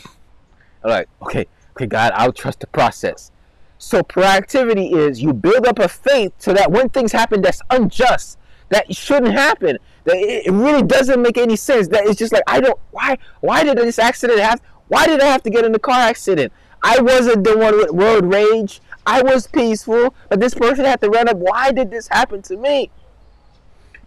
I'm 0.85 1.05
okay, 1.23 1.47
okay, 1.73 1.87
God, 1.87 2.13
I'll 2.15 2.33
trust 2.33 2.61
the 2.61 2.67
process. 2.67 3.31
So 3.79 4.03
proactivity 4.03 4.93
is 4.93 5.23
you 5.23 5.33
build 5.33 5.67
up 5.67 5.79
a 5.79 5.89
faith 5.89 6.33
so 6.39 6.53
that 6.53 6.71
when 6.71 6.89
things 6.89 7.13
happen 7.13 7.41
that's 7.41 7.63
unjust, 7.71 8.39
that 8.69 8.95
shouldn't 8.95 9.33
happen, 9.33 9.79
that 10.05 10.17
it 10.17 10.53
really 10.53 10.83
doesn't 10.83 11.23
make 11.23 11.39
any 11.39 11.57
sense. 11.57 11.89
That 11.89 12.07
it's 12.07 12.19
just 12.19 12.33
like 12.33 12.43
I 12.47 12.61
don't 12.61 12.79
why 12.91 13.19
why 13.41 13.65
did 13.65 13.79
this 13.79 13.99
accident 13.99 14.41
happen? 14.41 14.65
Why 14.89 15.07
did 15.07 15.21
I 15.21 15.27
have 15.27 15.43
to 15.45 15.51
get 15.51 15.65
in 15.65 15.73
the 15.73 15.79
car 15.79 16.01
accident? 16.01 16.53
I 16.83 17.01
wasn't 17.01 17.45
the 17.45 17.57
one 17.57 17.77
with 17.77 17.91
road 17.93 18.27
rage. 18.27 18.81
I 19.07 19.23
was 19.23 19.47
peaceful, 19.47 20.15
but 20.29 20.41
this 20.41 20.55
person 20.55 20.85
had 20.85 21.01
to 21.01 21.09
run 21.09 21.29
up. 21.29 21.37
Why 21.37 21.73
did 21.73 21.91
this 21.91 22.09
happen 22.09 22.43
to 22.43 22.57
me? 22.57 22.91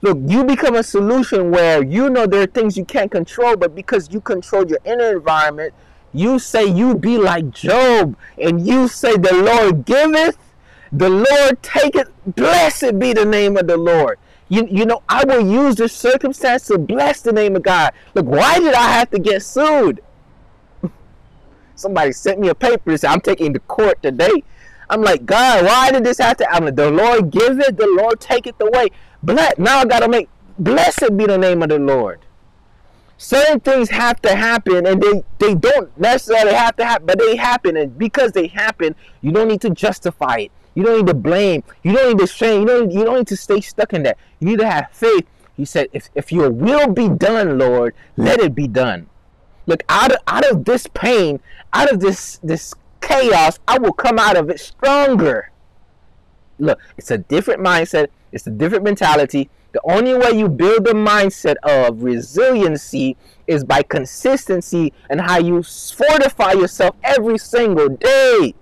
Look, 0.01 0.17
you 0.25 0.43
become 0.43 0.75
a 0.75 0.83
solution 0.83 1.49
where 1.49 1.81
you 1.81 2.09
know 2.09 2.27
there 2.27 2.41
are 2.41 2.47
things 2.47 2.77
you 2.77 2.85
can't 2.85 3.09
control, 3.09 3.55
but 3.55 3.73
because 3.73 4.11
you 4.11 4.19
control 4.19 4.67
your 4.67 4.79
inner 4.83 5.13
environment, 5.13 5.73
you 6.13 6.39
say 6.39 6.65
you 6.65 6.93
be 6.93 7.17
like 7.17 7.51
Job 7.51 8.15
and 8.37 8.65
you 8.67 8.87
say 8.87 9.15
the 9.15 9.33
Lord 9.33 9.85
giveth, 9.85 10.37
The 10.91 11.09
Lord 11.09 11.63
take 11.63 11.95
it. 11.95 12.07
Blessed 12.35 12.99
be 12.99 13.13
the 13.13 13.25
name 13.25 13.57
of 13.57 13.65
the 13.65 13.77
Lord. 13.77 14.19
You, 14.47 14.67
you 14.69 14.85
know, 14.85 15.01
I 15.09 15.23
will 15.25 15.41
use 15.41 15.75
this 15.75 15.91
circumstance 15.91 16.67
to 16.67 16.77
bless 16.77 17.21
the 17.21 17.33
name 17.33 17.55
of 17.55 17.63
God. 17.63 17.93
Look, 18.13 18.27
why 18.27 18.59
did 18.59 18.75
I 18.75 18.91
have 18.91 19.09
to 19.09 19.19
get 19.19 19.41
sued? 19.41 20.03
Somebody 21.75 22.11
sent 22.11 22.39
me 22.39 22.49
a 22.49 22.55
paper 22.55 22.91
and 22.91 22.99
said, 22.99 23.09
I'm 23.09 23.21
taking 23.21 23.53
to 23.53 23.59
court 23.59 24.03
today. 24.03 24.43
I'm 24.93 25.01
like, 25.01 25.25
God, 25.25 25.65
why 25.65 25.89
did 25.89 26.03
this 26.03 26.19
have 26.19 26.37
to 26.37 26.45
happen? 26.45 26.75
The 26.75 26.91
Lord 26.91 27.31
give 27.31 27.59
it, 27.59 27.77
the 27.77 27.87
Lord 27.97 28.19
take 28.19 28.45
it 28.45 28.55
away. 28.59 28.89
Bless. 29.23 29.57
Now 29.57 29.79
I 29.79 29.85
got 29.85 30.01
to 30.01 30.07
make, 30.07 30.29
blessed 30.59 31.17
be 31.17 31.25
the 31.25 31.35
name 31.35 31.63
of 31.63 31.69
the 31.69 31.79
Lord. 31.79 32.19
Certain 33.17 33.59
things 33.59 33.89
have 33.89 34.21
to 34.21 34.35
happen 34.35 34.85
and 34.85 35.01
they, 35.01 35.23
they 35.39 35.55
don't 35.55 35.97
necessarily 35.97 36.53
have 36.53 36.75
to 36.75 36.85
happen, 36.85 37.07
but 37.07 37.17
they 37.17 37.35
happen. 37.35 37.75
And 37.75 37.97
because 37.97 38.33
they 38.33 38.45
happen, 38.45 38.93
you 39.21 39.31
don't 39.31 39.47
need 39.47 39.61
to 39.61 39.71
justify 39.71 40.37
it. 40.37 40.51
You 40.75 40.83
don't 40.83 40.97
need 40.97 41.07
to 41.07 41.15
blame. 41.15 41.63
You 41.81 41.93
don't 41.93 42.09
need 42.09 42.19
to 42.19 42.27
shame. 42.27 42.61
You 42.61 42.67
don't, 42.67 42.91
you 42.91 43.03
don't 43.03 43.17
need 43.17 43.27
to 43.27 43.37
stay 43.37 43.61
stuck 43.61 43.93
in 43.93 44.03
that. 44.03 44.19
You 44.39 44.49
need 44.49 44.59
to 44.59 44.69
have 44.69 44.91
faith. 44.91 45.25
He 45.57 45.65
said, 45.65 45.87
if, 45.91 46.11
if 46.13 46.31
your 46.31 46.51
will 46.51 46.87
be 46.87 47.09
done, 47.09 47.57
Lord, 47.57 47.95
let 48.15 48.39
it 48.39 48.53
be 48.53 48.67
done. 48.67 49.09
Look, 49.65 49.81
out 49.89 50.11
of, 50.11 50.17
out 50.27 50.45
of 50.51 50.65
this 50.65 50.85
pain, 50.93 51.39
out 51.71 51.91
of 51.91 51.99
this, 51.99 52.39
this 52.43 52.75
chaos, 53.03 53.59
I 53.67 53.77
will 53.77 53.93
come 53.93 54.17
out 54.17 54.37
of 54.37 54.49
it 54.49 54.59
stronger. 54.59 55.51
Look, 56.57 56.79
it's 56.97 57.11
a 57.11 57.17
different 57.17 57.61
mindset. 57.61 58.07
It's 58.31 58.47
a 58.47 58.51
different 58.51 58.83
mentality. 58.83 59.49
The 59.73 59.81
only 59.85 60.13
way 60.13 60.31
you 60.37 60.49
build 60.49 60.85
the 60.85 60.93
mindset 60.93 61.55
of 61.63 62.03
resiliency 62.03 63.17
is 63.47 63.63
by 63.63 63.81
consistency 63.83 64.93
and 65.09 65.19
how 65.19 65.39
you 65.39 65.63
fortify 65.63 66.53
yourself 66.53 66.95
every 67.03 67.37
single 67.37 67.89
day. 67.89 68.53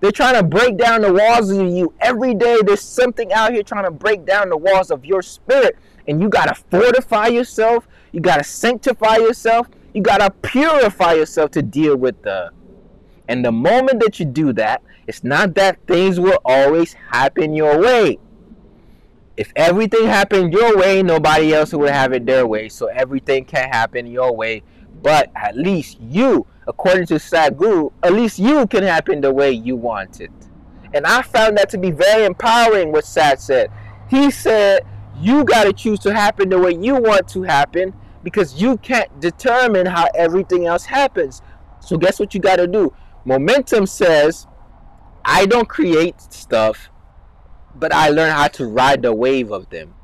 They're 0.00 0.12
trying 0.12 0.34
to 0.34 0.42
break 0.42 0.76
down 0.76 1.02
the 1.02 1.12
walls 1.12 1.50
of 1.50 1.66
you 1.66 1.94
every 2.00 2.34
day. 2.34 2.60
There's 2.64 2.82
something 2.82 3.32
out 3.32 3.52
here 3.52 3.62
trying 3.62 3.84
to 3.84 3.90
break 3.90 4.26
down 4.26 4.48
the 4.48 4.56
walls 4.56 4.90
of 4.90 5.04
your 5.04 5.22
spirit, 5.22 5.78
and 6.08 6.20
you 6.20 6.28
got 6.28 6.46
to 6.46 6.54
fortify 6.54 7.28
yourself. 7.28 7.86
You 8.12 8.20
got 8.20 8.38
to 8.38 8.44
sanctify 8.44 9.16
yourself. 9.16 9.68
You 9.92 10.02
got 10.02 10.18
to 10.18 10.30
purify 10.30 11.14
yourself 11.14 11.50
to 11.52 11.62
deal 11.62 11.96
with 11.96 12.20
the. 12.22 12.50
And 13.28 13.44
the 13.44 13.52
moment 13.52 14.00
that 14.00 14.20
you 14.20 14.26
do 14.26 14.52
that, 14.54 14.82
it's 15.06 15.24
not 15.24 15.54
that 15.54 15.78
things 15.86 16.20
will 16.20 16.38
always 16.44 16.92
happen 16.92 17.54
your 17.54 17.80
way. 17.80 18.18
If 19.36 19.52
everything 19.56 20.06
happened 20.06 20.52
your 20.52 20.76
way, 20.76 21.02
nobody 21.02 21.52
else 21.52 21.72
would 21.72 21.90
have 21.90 22.12
it 22.12 22.26
their 22.26 22.46
way. 22.46 22.68
So 22.68 22.86
everything 22.86 23.44
can 23.44 23.68
happen 23.70 24.06
your 24.06 24.34
way. 24.34 24.62
But 25.02 25.30
at 25.34 25.56
least 25.56 25.98
you 26.00 26.46
according 26.66 27.06
to 27.06 27.14
Sadhguru, 27.14 27.92
at 28.02 28.12
least 28.12 28.38
you 28.38 28.66
can 28.66 28.82
happen 28.82 29.20
the 29.20 29.32
way 29.32 29.52
you 29.52 29.76
want 29.76 30.20
it. 30.20 30.30
And 30.92 31.06
I 31.06 31.22
found 31.22 31.58
that 31.58 31.68
to 31.70 31.78
be 31.78 31.90
very 31.90 32.24
empowering 32.24 32.92
what 32.92 33.04
Sad 33.04 33.40
said. 33.40 33.70
He 34.08 34.30
said, 34.30 34.86
you 35.18 35.44
got 35.44 35.64
to 35.64 35.72
choose 35.72 35.98
to 36.00 36.14
happen 36.14 36.48
the 36.48 36.58
way 36.58 36.72
you 36.72 36.96
want 36.96 37.28
to 37.28 37.42
happen 37.42 37.94
because 38.22 38.60
you 38.60 38.76
can't 38.78 39.20
determine 39.20 39.86
how 39.86 40.08
everything 40.14 40.66
else 40.66 40.84
happens. 40.84 41.42
So 41.80 41.96
guess 41.96 42.18
what 42.18 42.34
you 42.34 42.40
got 42.40 42.56
to 42.56 42.66
do? 42.66 42.94
Momentum 43.24 43.86
says, 43.86 44.46
I 45.24 45.46
don't 45.46 45.68
create 45.68 46.20
stuff, 46.20 46.90
but 47.74 47.92
I 47.92 48.10
learn 48.10 48.30
how 48.30 48.48
to 48.48 48.66
ride 48.66 49.02
the 49.02 49.14
wave 49.14 49.50
of 49.50 49.70
them. 49.70 49.94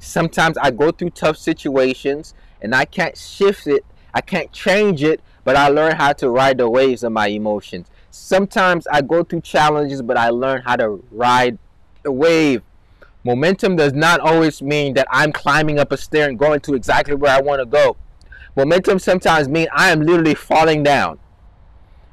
Sometimes 0.00 0.58
I 0.58 0.72
go 0.72 0.90
through 0.90 1.10
tough 1.10 1.36
situations 1.36 2.34
and 2.60 2.74
I 2.74 2.84
can't 2.84 3.16
shift 3.16 3.66
it, 3.68 3.84
I 4.12 4.20
can't 4.20 4.50
change 4.52 5.04
it, 5.04 5.20
but 5.44 5.54
I 5.54 5.68
learn 5.68 5.94
how 5.94 6.12
to 6.14 6.28
ride 6.30 6.58
the 6.58 6.68
waves 6.68 7.04
of 7.04 7.12
my 7.12 7.28
emotions. 7.28 7.88
Sometimes 8.10 8.86
I 8.88 9.02
go 9.02 9.22
through 9.22 9.42
challenges, 9.42 10.02
but 10.02 10.16
I 10.16 10.30
learn 10.30 10.62
how 10.62 10.76
to 10.76 11.04
ride 11.12 11.58
the 12.02 12.10
wave. 12.10 12.62
Momentum 13.22 13.76
does 13.76 13.92
not 13.92 14.18
always 14.20 14.62
mean 14.62 14.94
that 14.94 15.06
I'm 15.10 15.30
climbing 15.30 15.78
up 15.78 15.92
a 15.92 15.96
stair 15.96 16.28
and 16.28 16.38
going 16.38 16.60
to 16.60 16.74
exactly 16.74 17.14
where 17.14 17.34
I 17.34 17.40
want 17.40 17.60
to 17.60 17.66
go. 17.66 17.96
Momentum 18.56 18.98
sometimes 18.98 19.48
means 19.48 19.68
I 19.72 19.90
am 19.90 20.00
literally 20.00 20.34
falling 20.34 20.82
down. 20.82 21.20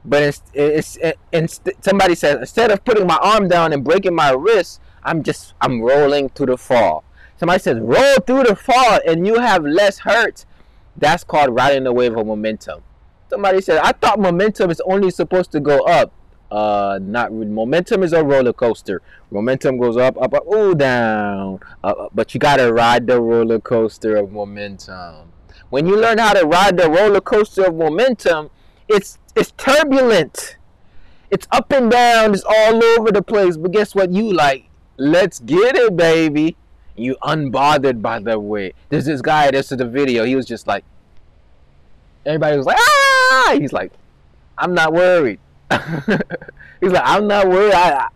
But 0.05 0.23
it's, 0.23 0.41
it's, 0.53 0.97
it's, 1.31 1.61
somebody 1.81 2.15
says 2.15 2.37
instead 2.39 2.71
of 2.71 2.83
putting 2.85 3.07
my 3.07 3.17
arm 3.21 3.47
down 3.47 3.73
and 3.73 3.83
breaking 3.83 4.13
my 4.13 4.31
wrist, 4.31 4.81
I'm 5.03 5.23
just 5.23 5.53
I'm 5.61 5.81
rolling 5.81 6.29
through 6.29 6.47
the 6.47 6.57
fall. 6.57 7.03
Somebody 7.37 7.59
says 7.59 7.79
roll 7.79 8.15
through 8.25 8.43
the 8.43 8.55
fall 8.55 8.99
and 9.05 9.25
you 9.25 9.39
have 9.39 9.63
less 9.65 9.99
hurt. 9.99 10.45
That's 10.97 11.23
called 11.23 11.53
riding 11.53 11.83
the 11.83 11.93
wave 11.93 12.15
of 12.15 12.25
momentum. 12.25 12.81
Somebody 13.29 13.61
said, 13.61 13.79
I 13.79 13.91
thought 13.91 14.19
momentum 14.19 14.69
is 14.69 14.81
only 14.81 15.11
supposed 15.11 15.51
to 15.51 15.59
go 15.59 15.79
up. 15.81 16.11
Uh, 16.51 16.99
not 17.01 17.33
momentum 17.33 18.03
is 18.03 18.13
a 18.13 18.23
roller 18.23 18.53
coaster. 18.53 19.01
Momentum 19.31 19.77
goes 19.77 19.97
up, 19.97 20.15
up, 20.21 20.33
up, 20.33 20.43
oh, 20.47 20.73
down. 20.73 21.59
Uh, 21.83 22.07
but 22.13 22.33
you 22.33 22.39
gotta 22.39 22.71
ride 22.71 23.07
the 23.07 23.19
roller 23.19 23.59
coaster 23.59 24.15
of 24.15 24.31
momentum. 24.31 25.31
When 25.69 25.87
you 25.87 25.99
learn 25.99 26.19
how 26.19 26.33
to 26.33 26.45
ride 26.45 26.77
the 26.77 26.89
roller 26.89 27.19
coaster 27.19 27.65
of 27.65 27.75
momentum, 27.75 28.51
it's 28.87 29.17
it's 29.35 29.51
turbulent. 29.51 30.57
It's 31.31 31.47
up 31.51 31.71
and 31.71 31.91
down. 31.91 32.33
It's 32.33 32.43
all 32.43 32.83
over 32.83 33.11
the 33.11 33.21
place. 33.21 33.57
But 33.57 33.71
guess 33.71 33.93
what? 33.95 34.11
You 34.11 34.31
like, 34.33 34.69
let's 34.97 35.39
get 35.39 35.75
it, 35.75 35.95
baby. 35.95 36.55
You 36.95 37.17
unbothered 37.23 38.01
by 38.01 38.19
the 38.19 38.39
way. 38.39 38.73
There's 38.89 39.05
this 39.05 39.21
guy. 39.21 39.51
This 39.51 39.71
is 39.71 39.77
the 39.77 39.85
video. 39.85 40.23
He 40.23 40.35
was 40.35 40.45
just 40.45 40.67
like, 40.67 40.85
everybody 42.25 42.57
was 42.57 42.65
like, 42.65 42.77
ah! 42.79 43.57
He's 43.59 43.73
like, 43.73 43.91
I'm 44.57 44.73
not 44.73 44.93
worried. 44.93 45.39
He's 45.71 46.91
like, 46.91 47.03
I'm 47.03 47.27
not 47.27 47.49
worried. 47.49 47.73
I, 47.73 48.07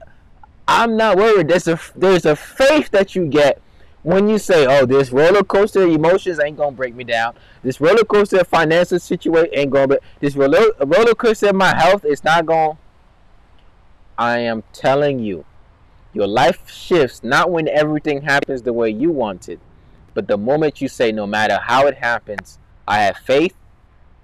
I, 0.67 0.83
am 0.83 0.95
not 0.95 1.17
worried. 1.17 1.47
There's 1.49 1.67
a 1.67 1.79
there's 1.95 2.25
a 2.25 2.35
faith 2.35 2.91
that 2.91 3.15
you 3.15 3.25
get 3.25 3.61
when 4.03 4.29
you 4.29 4.37
say, 4.37 4.65
"Oh, 4.65 4.85
this 4.85 5.11
roller 5.11 5.43
coaster 5.43 5.83
emotions 5.83 6.39
ain't 6.39 6.57
gonna 6.57 6.71
break 6.71 6.95
me 6.95 7.03
down. 7.03 7.33
This 7.63 7.81
roller 7.81 8.03
coaster 8.03 8.43
financial 8.43 8.99
situation 8.99 9.49
ain't 9.53 9.71
gonna. 9.71 9.87
Be, 9.87 9.97
this 10.19 10.35
roller 10.35 10.71
roller 10.79 11.15
coaster 11.15 11.53
my 11.53 11.75
health 11.75 12.05
is 12.05 12.23
not 12.23 12.45
gonna." 12.45 12.77
I 14.17 14.39
am 14.39 14.63
telling 14.73 15.19
you, 15.19 15.45
your 16.13 16.27
life 16.27 16.69
shifts 16.69 17.23
not 17.23 17.51
when 17.51 17.67
everything 17.67 18.21
happens 18.21 18.61
the 18.61 18.73
way 18.73 18.89
you 18.89 19.11
want 19.11 19.47
it, 19.49 19.59
but 20.13 20.27
the 20.27 20.37
moment 20.37 20.81
you 20.81 20.87
say, 20.87 21.11
"No 21.11 21.25
matter 21.27 21.59
how 21.61 21.87
it 21.87 21.95
happens, 21.95 22.59
I 22.87 22.99
have 22.99 23.17
faith 23.17 23.53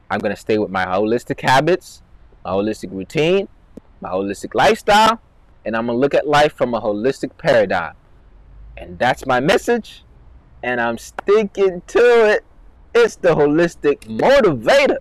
I'm 0.10 0.20
to 0.20 0.36
stay 0.36 0.58
with 0.58 0.70
my 0.70 0.86
holistic 0.86 1.42
habits, 1.42 2.02
my 2.44 2.52
holistic 2.52 2.92
routine, 2.92 3.48
my 4.02 4.10
holistic 4.10 4.54
lifestyle, 4.54 5.20
and 5.66 5.76
I'm 5.76 5.88
to 5.88 5.94
look 5.94 6.14
at 6.14 6.28
life 6.28 6.54
from 6.54 6.74
a 6.74 6.82
holistic 6.82 7.32
paradigm. 7.38 7.96
And 8.78 9.00
that's 9.00 9.26
my 9.26 9.40
message, 9.40 10.04
and 10.62 10.82
I'm 10.82 10.98
sticking 10.98 11.82
to 11.88 12.30
it. 12.30 12.46
It's 12.94 13.16
the 13.16 13.30
holistic 13.30 14.02
motivator. 14.02 14.98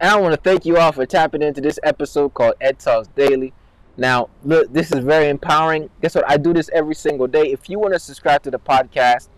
And 0.00 0.10
I 0.10 0.16
want 0.16 0.34
to 0.34 0.40
thank 0.40 0.64
you 0.64 0.78
all 0.78 0.92
for 0.92 1.06
tapping 1.06 1.42
into 1.42 1.60
this 1.60 1.78
episode 1.84 2.34
called 2.34 2.54
Ed 2.60 2.78
Talks 2.80 3.08
Daily. 3.08 3.52
Now, 3.96 4.30
look, 4.42 4.72
this 4.72 4.90
is 4.90 5.04
very 5.04 5.28
empowering. 5.28 5.90
Guess 6.00 6.14
what? 6.14 6.28
I 6.28 6.36
do 6.36 6.52
this 6.52 6.70
every 6.72 6.94
single 6.94 7.26
day. 7.26 7.52
If 7.52 7.68
you 7.68 7.78
want 7.78 7.94
to 7.94 8.00
subscribe 8.00 8.42
to 8.42 8.50
the 8.50 8.58
podcast, 8.58 9.28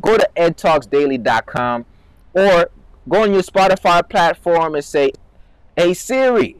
go 0.00 0.18
to 0.18 0.28
edtalksdaily.com 0.36 1.86
or 2.34 2.70
go 3.08 3.22
on 3.22 3.32
your 3.32 3.42
Spotify 3.42 4.06
platform 4.08 4.74
and 4.74 4.84
say, 4.84 5.12
Hey 5.76 5.94
Siri, 5.94 6.56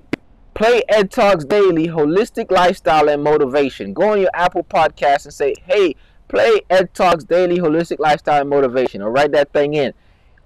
play 0.54 0.82
Ed 0.88 1.10
Talks 1.10 1.44
Daily, 1.44 1.88
Holistic 1.88 2.50
Lifestyle 2.50 3.08
and 3.08 3.22
Motivation. 3.22 3.92
Go 3.92 4.12
on 4.12 4.20
your 4.20 4.30
Apple 4.32 4.64
Podcast 4.64 5.24
and 5.24 5.34
say, 5.34 5.54
Hey, 5.64 5.96
play 6.30 6.62
Ed 6.70 6.94
Talks 6.94 7.24
Daily, 7.24 7.58
Holistic 7.58 7.98
Lifestyle 7.98 8.40
and 8.40 8.48
Motivation, 8.48 9.02
or 9.02 9.10
write 9.10 9.32
that 9.32 9.52
thing 9.52 9.74
in. 9.74 9.92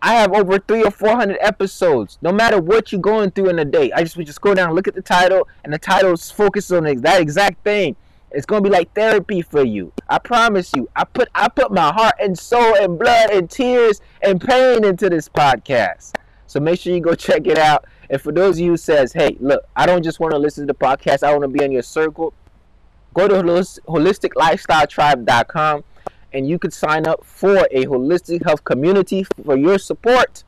I 0.01 0.14
have 0.14 0.33
over 0.33 0.59
three 0.59 0.83
or 0.83 0.90
four 0.90 1.16
hundred 1.16 1.38
episodes. 1.40 2.18
No 2.20 2.33
matter 2.33 2.61
what 2.61 2.92
you're 2.92 3.01
going 3.01 3.31
through 3.31 3.51
in 3.51 3.59
a 3.59 3.64
day, 3.64 3.92
I 3.92 4.03
just 4.03 4.16
we 4.16 4.25
just 4.25 4.40
go 4.40 4.55
down, 4.55 4.75
look 4.75 4.88
at 4.88 4.94
the 4.94 5.03
title, 5.03 5.49
and 5.62 5.73
the 5.73 5.79
title 5.79 6.16
focuses 6.16 6.73
on 6.73 6.85
that 6.85 7.20
exact 7.20 7.62
thing. 7.64 7.97
It's 8.31 8.47
gonna 8.47 8.62
be 8.62 8.70
like 8.70 8.92
therapy 8.94 9.42
for 9.42 9.64
you. 9.64 9.92
I 10.09 10.18
promise 10.18 10.73
you. 10.75 10.88
I 10.97 11.05
put 11.05 11.29
I 11.35 11.49
put 11.49 11.70
my 11.70 11.92
heart 11.92 12.14
and 12.20 12.38
soul 12.38 12.75
and 12.77 12.99
blood 12.99 13.31
and 13.31 13.49
tears 13.49 14.01
and 14.23 14.40
pain 14.40 14.85
into 14.85 15.09
this 15.09 15.29
podcast. 15.29 16.14
So 16.47 16.61
make 16.61 16.81
sure 16.81 16.92
you 16.92 17.01
go 17.01 17.14
check 17.14 17.47
it 17.47 17.59
out. 17.59 17.87
And 18.11 18.20
for 18.20 18.33
those 18.33 18.57
of 18.57 18.61
you 18.61 18.73
who 18.73 18.77
says, 18.77 19.12
hey, 19.12 19.37
look, 19.40 19.64
I 19.75 19.87
don't 19.87 20.03
just 20.03 20.20
want 20.20 20.33
to 20.33 20.38
listen 20.38 20.66
to 20.66 20.73
the 20.73 20.79
podcast, 20.79 21.23
I 21.23 21.31
want 21.31 21.42
to 21.42 21.49
be 21.49 21.64
in 21.64 21.73
your 21.73 21.83
circle. 21.83 22.35
Go 23.14 23.29
to 23.29 23.37
holisticlifestyletribe.com 23.37 25.84
and 26.32 26.49
you 26.49 26.59
could 26.59 26.72
sign 26.72 27.07
up 27.07 27.24
for 27.24 27.68
a 27.70 27.86
holistic 27.86 28.45
health 28.45 28.64
community 28.64 29.24
for 29.45 29.57
your 29.57 29.78
support 29.78 30.43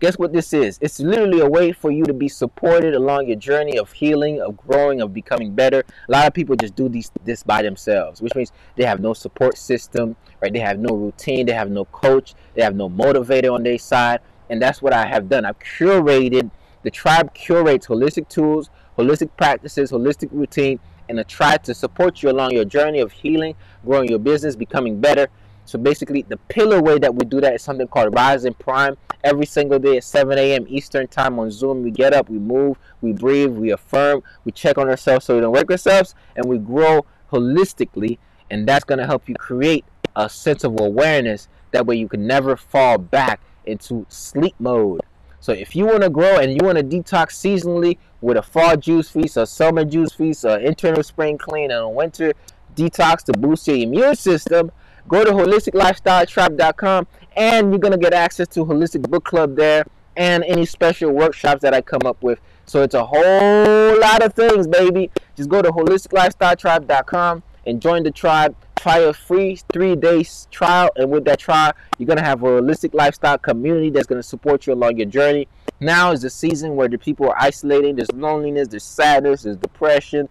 guess 0.00 0.18
what 0.18 0.32
this 0.32 0.52
is? 0.52 0.78
It's 0.80 1.00
literally 1.00 1.40
a 1.40 1.48
way 1.48 1.72
for 1.72 1.90
you 1.90 2.04
to 2.04 2.12
be 2.12 2.28
supported 2.28 2.94
along 2.94 3.26
your 3.26 3.36
journey 3.36 3.78
of 3.78 3.90
healing, 3.92 4.40
of 4.40 4.56
growing, 4.56 5.00
of 5.00 5.12
becoming 5.12 5.54
better. 5.54 5.82
A 6.08 6.12
lot 6.12 6.26
of 6.26 6.34
people 6.34 6.56
just 6.56 6.76
do 6.76 6.88
these 6.88 7.10
this 7.24 7.42
by 7.42 7.62
themselves, 7.62 8.22
which 8.22 8.34
means 8.34 8.52
they 8.76 8.84
have 8.84 9.00
no 9.00 9.12
support 9.12 9.58
system, 9.58 10.16
right? 10.40 10.52
They 10.52 10.60
have 10.60 10.78
no 10.78 10.94
routine, 10.94 11.46
they 11.46 11.52
have 11.52 11.70
no 11.70 11.84
coach, 11.86 12.34
they 12.54 12.62
have 12.62 12.76
no 12.76 12.88
motivator 12.88 13.52
on 13.52 13.62
their 13.62 13.78
side. 13.78 14.20
And 14.50 14.62
that's 14.62 14.80
what 14.80 14.92
I 14.92 15.06
have 15.06 15.28
done. 15.28 15.44
I've 15.44 15.58
curated 15.58 16.50
the 16.82 16.90
tribe 16.90 17.34
curates 17.34 17.86
holistic 17.86 18.28
tools, 18.28 18.70
holistic 18.96 19.30
practices, 19.36 19.90
holistic 19.90 20.28
routine, 20.32 20.78
and 21.08 21.20
a 21.20 21.24
tribe 21.24 21.62
to 21.64 21.74
support 21.74 22.22
you 22.22 22.30
along 22.30 22.52
your 22.52 22.64
journey 22.64 23.00
of 23.00 23.12
healing, 23.12 23.54
growing 23.84 24.08
your 24.08 24.18
business, 24.18 24.56
becoming 24.56 25.00
better. 25.00 25.28
So 25.64 25.78
basically, 25.78 26.22
the 26.22 26.36
pillar 26.48 26.80
way 26.80 26.98
that 26.98 27.14
we 27.14 27.26
do 27.26 27.40
that 27.42 27.54
is 27.54 27.62
something 27.62 27.86
called 27.86 28.14
Rising 28.14 28.54
Prime. 28.54 28.96
Every 29.22 29.44
single 29.44 29.78
day 29.78 29.98
at 29.98 30.04
7 30.04 30.38
a.m. 30.38 30.64
Eastern 30.68 31.08
Time 31.08 31.38
on 31.38 31.50
Zoom, 31.50 31.82
we 31.82 31.90
get 31.90 32.14
up, 32.14 32.30
we 32.30 32.38
move, 32.38 32.78
we 33.02 33.12
breathe, 33.12 33.50
we 33.50 33.72
affirm, 33.72 34.22
we 34.44 34.52
check 34.52 34.78
on 34.78 34.88
ourselves 34.88 35.26
so 35.26 35.34
we 35.34 35.40
don't 35.40 35.52
wreck 35.52 35.70
ourselves, 35.70 36.14
and 36.36 36.46
we 36.46 36.56
grow 36.56 37.04
holistically. 37.30 38.18
And 38.50 38.66
that's 38.66 38.84
going 38.84 38.98
to 38.98 39.06
help 39.06 39.28
you 39.28 39.34
create 39.34 39.84
a 40.16 40.28
sense 40.28 40.64
of 40.64 40.80
awareness. 40.80 41.48
That 41.72 41.84
way, 41.84 41.96
you 41.96 42.08
can 42.08 42.26
never 42.26 42.56
fall 42.56 42.96
back 42.96 43.40
into 43.66 44.06
sleep 44.08 44.54
mode. 44.58 45.02
So 45.40 45.52
if 45.52 45.76
you 45.76 45.86
want 45.86 46.02
to 46.02 46.10
grow 46.10 46.38
and 46.38 46.52
you 46.52 46.60
want 46.62 46.78
to 46.78 46.84
detox 46.84 47.32
seasonally 47.32 47.98
with 48.20 48.36
a 48.36 48.42
fall 48.42 48.76
juice 48.76 49.08
feast, 49.08 49.36
a 49.36 49.46
summer 49.46 49.84
juice 49.84 50.12
feast, 50.12 50.44
an 50.44 50.60
internal 50.62 51.02
spring 51.02 51.38
clean, 51.38 51.70
and 51.70 51.80
a 51.80 51.88
winter 51.88 52.32
detox 52.74 53.22
to 53.24 53.32
boost 53.32 53.66
your 53.68 53.76
immune 53.76 54.16
system, 54.16 54.70
Go 55.08 55.24
to 55.24 55.30
holisticlifestyletribe.com 55.30 57.06
and 57.34 57.70
you're 57.70 57.78
going 57.78 57.92
to 57.92 57.98
get 57.98 58.12
access 58.12 58.46
to 58.48 58.64
Holistic 58.64 59.08
Book 59.08 59.24
Club 59.24 59.56
there 59.56 59.86
and 60.16 60.44
any 60.44 60.66
special 60.66 61.12
workshops 61.12 61.62
that 61.62 61.72
I 61.72 61.80
come 61.80 62.02
up 62.04 62.22
with. 62.22 62.40
So 62.66 62.82
it's 62.82 62.94
a 62.94 63.04
whole 63.04 63.98
lot 63.98 64.22
of 64.22 64.34
things, 64.34 64.66
baby. 64.66 65.10
Just 65.34 65.48
go 65.48 65.62
to 65.62 65.70
holisticlifestyletribe.com 65.70 67.42
and 67.66 67.80
join 67.80 68.02
the 68.02 68.10
tribe. 68.10 68.54
Try 68.80 68.98
a 68.98 69.12
free 69.12 69.58
three 69.72 69.96
days 69.96 70.46
trial, 70.50 70.90
and 70.96 71.10
with 71.10 71.24
that 71.24 71.40
trial, 71.40 71.72
you're 71.98 72.06
gonna 72.06 72.22
have 72.22 72.42
a 72.42 72.46
holistic 72.46 72.94
lifestyle 72.94 73.36
community 73.36 73.90
that's 73.90 74.06
gonna 74.06 74.22
support 74.22 74.66
you 74.66 74.72
along 74.72 74.98
your 74.98 75.06
journey. 75.08 75.48
Now 75.80 76.12
is 76.12 76.22
the 76.22 76.30
season 76.30 76.76
where 76.76 76.88
the 76.88 76.98
people 76.98 77.28
are 77.28 77.36
isolating. 77.40 77.96
There's 77.96 78.12
loneliness, 78.12 78.68
there's 78.68 78.84
sadness, 78.84 79.42
there's 79.42 79.56
depression. 79.56 80.28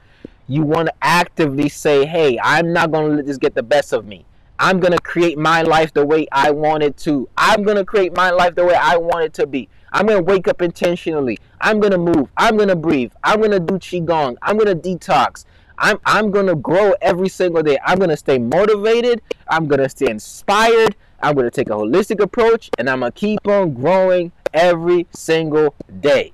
You 0.48 0.64
want 0.64 0.88
to 0.88 0.94
actively 1.02 1.68
say, 1.68 2.06
"Hey, 2.06 2.40
I'm 2.42 2.72
not 2.72 2.92
gonna 2.92 3.16
let 3.16 3.26
this 3.26 3.38
get 3.38 3.54
the 3.54 3.64
best 3.64 3.92
of 3.92 4.06
me." 4.06 4.26
I'm 4.60 4.80
going 4.80 4.92
to 4.92 5.00
create 5.00 5.38
my 5.38 5.62
life 5.62 5.94
the 5.94 6.04
way 6.04 6.28
I 6.32 6.50
want 6.50 6.82
it 6.82 6.98
to. 6.98 7.30
I'm 7.38 7.62
going 7.62 7.78
to 7.78 7.86
create 7.86 8.16
my 8.16 8.32
life 8.32 8.56
the 8.56 8.66
way 8.66 8.74
I 8.74 8.98
want 8.98 9.24
it 9.26 9.34
to 9.36 9.46
be. 9.46 9.70
I'm 9.94 10.08
going 10.08 10.18
to 10.18 10.24
wake 10.24 10.48
up 10.48 10.64
intentionally. 10.64 11.38
I'm 11.62 11.80
going 11.80 11.92
to 11.92 12.00
move. 12.00 12.30
I'm 12.38 12.58
going 12.58 12.70
to 12.70 12.76
breathe. 12.76 13.12
I'm 13.24 13.38
going 13.38 13.52
to 13.52 13.60
do 13.60 13.76
Qigong. 13.76 14.36
I'm 14.42 14.58
going 14.58 14.68
to 14.68 14.76
detox. 14.76 15.46
I'm, 15.78 16.00
I'm 16.06 16.32
to 16.32 16.56
grow 16.56 16.94
every 17.02 17.30
single 17.30 17.64
day. 17.64 17.78
I'm 17.86 18.00
to 18.00 18.18
stay 18.18 18.40
motivated. 18.40 19.22
I'm 19.50 19.68
to 19.70 19.90
stay 19.90 20.10
inspired. 20.10 20.96
I'm 21.22 21.36
to 21.36 21.52
take 21.52 21.70
a 21.70 21.74
holistic 21.74 22.22
approach 22.22 22.70
and 22.78 22.90
I'm 22.90 23.02
to 23.02 23.12
keep 23.12 23.48
on 23.48 23.74
growing 23.74 24.32
every 24.54 25.08
single 25.12 25.76
day. 26.00 26.34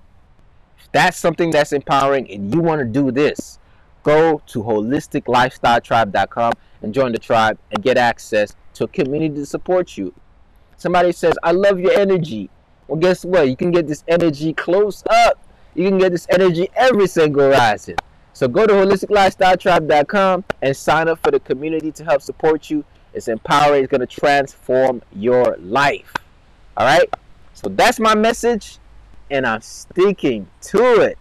That's 0.92 1.18
something 1.18 1.52
that's 1.52 1.74
empowering 1.74 2.30
and 2.32 2.54
you 2.54 2.62
want 2.62 2.80
to 2.80 2.86
do 2.86 3.12
this, 3.12 3.60
go 4.04 4.42
to 4.48 4.64
holisticlifestyletribe.com 4.64 6.54
and 6.82 6.94
join 6.94 7.12
the 7.12 7.20
tribe 7.20 7.58
and 7.72 7.84
get 7.84 7.98
access 7.98 8.56
to 8.76 8.84
a 8.84 8.88
community 8.88 9.36
to 9.36 9.46
support 9.46 9.98
you. 9.98 10.14
Somebody 10.78 11.12
says, 11.12 11.36
I 11.44 11.52
love 11.52 11.80
your 11.80 11.94
energy. 11.94 12.50
Well, 12.88 13.00
guess 13.00 13.24
what? 13.24 13.48
You 13.50 13.56
can 13.56 13.72
get 13.72 13.88
this 13.88 14.04
energy 14.08 14.54
close 14.54 15.04
up. 15.10 15.40
You 15.76 15.90
can 15.90 15.98
get 15.98 16.12
this 16.12 16.28
energy 16.30 16.70
every 16.76 17.08
single 17.08 17.50
rising. 17.50 17.96
So 18.34 18.48
go 18.48 18.66
to 18.66 18.74
holisticlifestyletribe.com 18.74 20.44
and 20.62 20.76
sign 20.76 21.08
up 21.08 21.20
for 21.24 21.32
the 21.32 21.40
community 21.40 21.92
to 21.92 22.04
help 22.04 22.22
support 22.22 22.70
you. 22.70 22.84
It's 23.14 23.28
empowering. 23.28 23.84
It's 23.84 23.92
going 23.92 24.02
to 24.02 24.08
transform 24.08 25.04
your 25.16 25.56
life. 25.60 26.12
All 26.76 26.86
right? 26.86 27.08
So 27.54 27.70
that's 27.70 28.00
my 28.00 28.16
message, 28.16 28.80
and 29.30 29.46
I'm 29.46 29.62
sticking 29.62 30.48
to 30.62 31.02
it. 31.02 31.18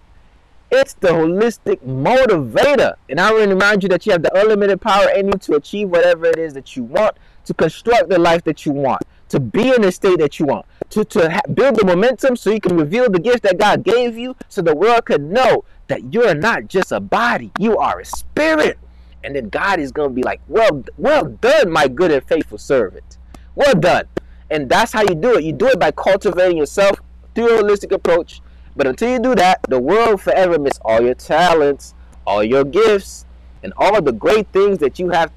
It's 0.70 0.94
the 0.94 1.08
holistic 1.08 1.80
motivator. 1.80 2.94
And 3.10 3.20
I 3.20 3.30
want 3.30 3.44
to 3.44 3.50
remind 3.50 3.82
you 3.82 3.90
that 3.90 4.06
you 4.06 4.12
have 4.12 4.22
the 4.22 4.34
unlimited 4.34 4.80
power 4.80 5.10
in 5.10 5.26
you 5.26 5.34
to 5.34 5.56
achieve 5.56 5.90
whatever 5.90 6.24
it 6.24 6.38
is 6.38 6.54
that 6.54 6.74
you 6.74 6.84
want, 6.84 7.14
to 7.44 7.52
construct 7.52 8.08
the 8.08 8.18
life 8.18 8.42
that 8.44 8.64
you 8.64 8.72
want, 8.72 9.02
to 9.28 9.38
be 9.38 9.74
in 9.74 9.82
the 9.82 9.92
state 9.92 10.18
that 10.20 10.40
you 10.40 10.46
want, 10.46 10.64
to, 10.88 11.04
to 11.04 11.42
build 11.52 11.76
the 11.76 11.84
momentum 11.84 12.36
so 12.36 12.50
you 12.50 12.60
can 12.60 12.74
reveal 12.74 13.10
the 13.10 13.18
gifts 13.18 13.40
that 13.40 13.58
God 13.58 13.82
gave 13.82 14.16
you 14.16 14.34
so 14.48 14.62
the 14.62 14.74
world 14.74 15.04
can 15.04 15.30
know 15.30 15.64
that 15.92 16.12
you're 16.12 16.34
not 16.34 16.68
just 16.68 16.90
a 16.92 17.00
body, 17.00 17.52
you 17.58 17.78
are 17.78 18.00
a 18.00 18.04
spirit. 18.04 18.78
And 19.24 19.36
then 19.36 19.48
God 19.50 19.78
is 19.78 19.92
going 19.92 20.10
to 20.10 20.14
be 20.14 20.22
like, 20.22 20.40
well, 20.48 20.82
well 20.98 21.26
done, 21.26 21.70
my 21.70 21.86
good 21.86 22.10
and 22.10 22.24
faithful 22.24 22.58
servant. 22.58 23.18
Well 23.54 23.74
done. 23.74 24.06
And 24.50 24.68
that's 24.68 24.92
how 24.92 25.02
you 25.02 25.14
do 25.14 25.36
it. 25.36 25.44
You 25.44 25.52
do 25.52 25.68
it 25.68 25.78
by 25.78 25.92
cultivating 25.92 26.56
yourself 26.56 27.00
through 27.34 27.58
a 27.58 27.62
holistic 27.62 27.92
approach 27.92 28.40
but 28.74 28.86
until 28.86 29.10
you 29.10 29.18
do 29.18 29.34
that, 29.34 29.60
the 29.68 29.78
world 29.78 30.20
forever 30.20 30.58
miss 30.58 30.78
all 30.84 31.02
your 31.02 31.14
talents, 31.14 31.94
all 32.26 32.42
your 32.42 32.64
gifts, 32.64 33.26
and 33.62 33.72
all 33.76 33.96
of 33.96 34.04
the 34.04 34.12
great 34.12 34.48
things 34.48 34.78
that 34.78 34.98
you 34.98 35.10
have 35.10 35.30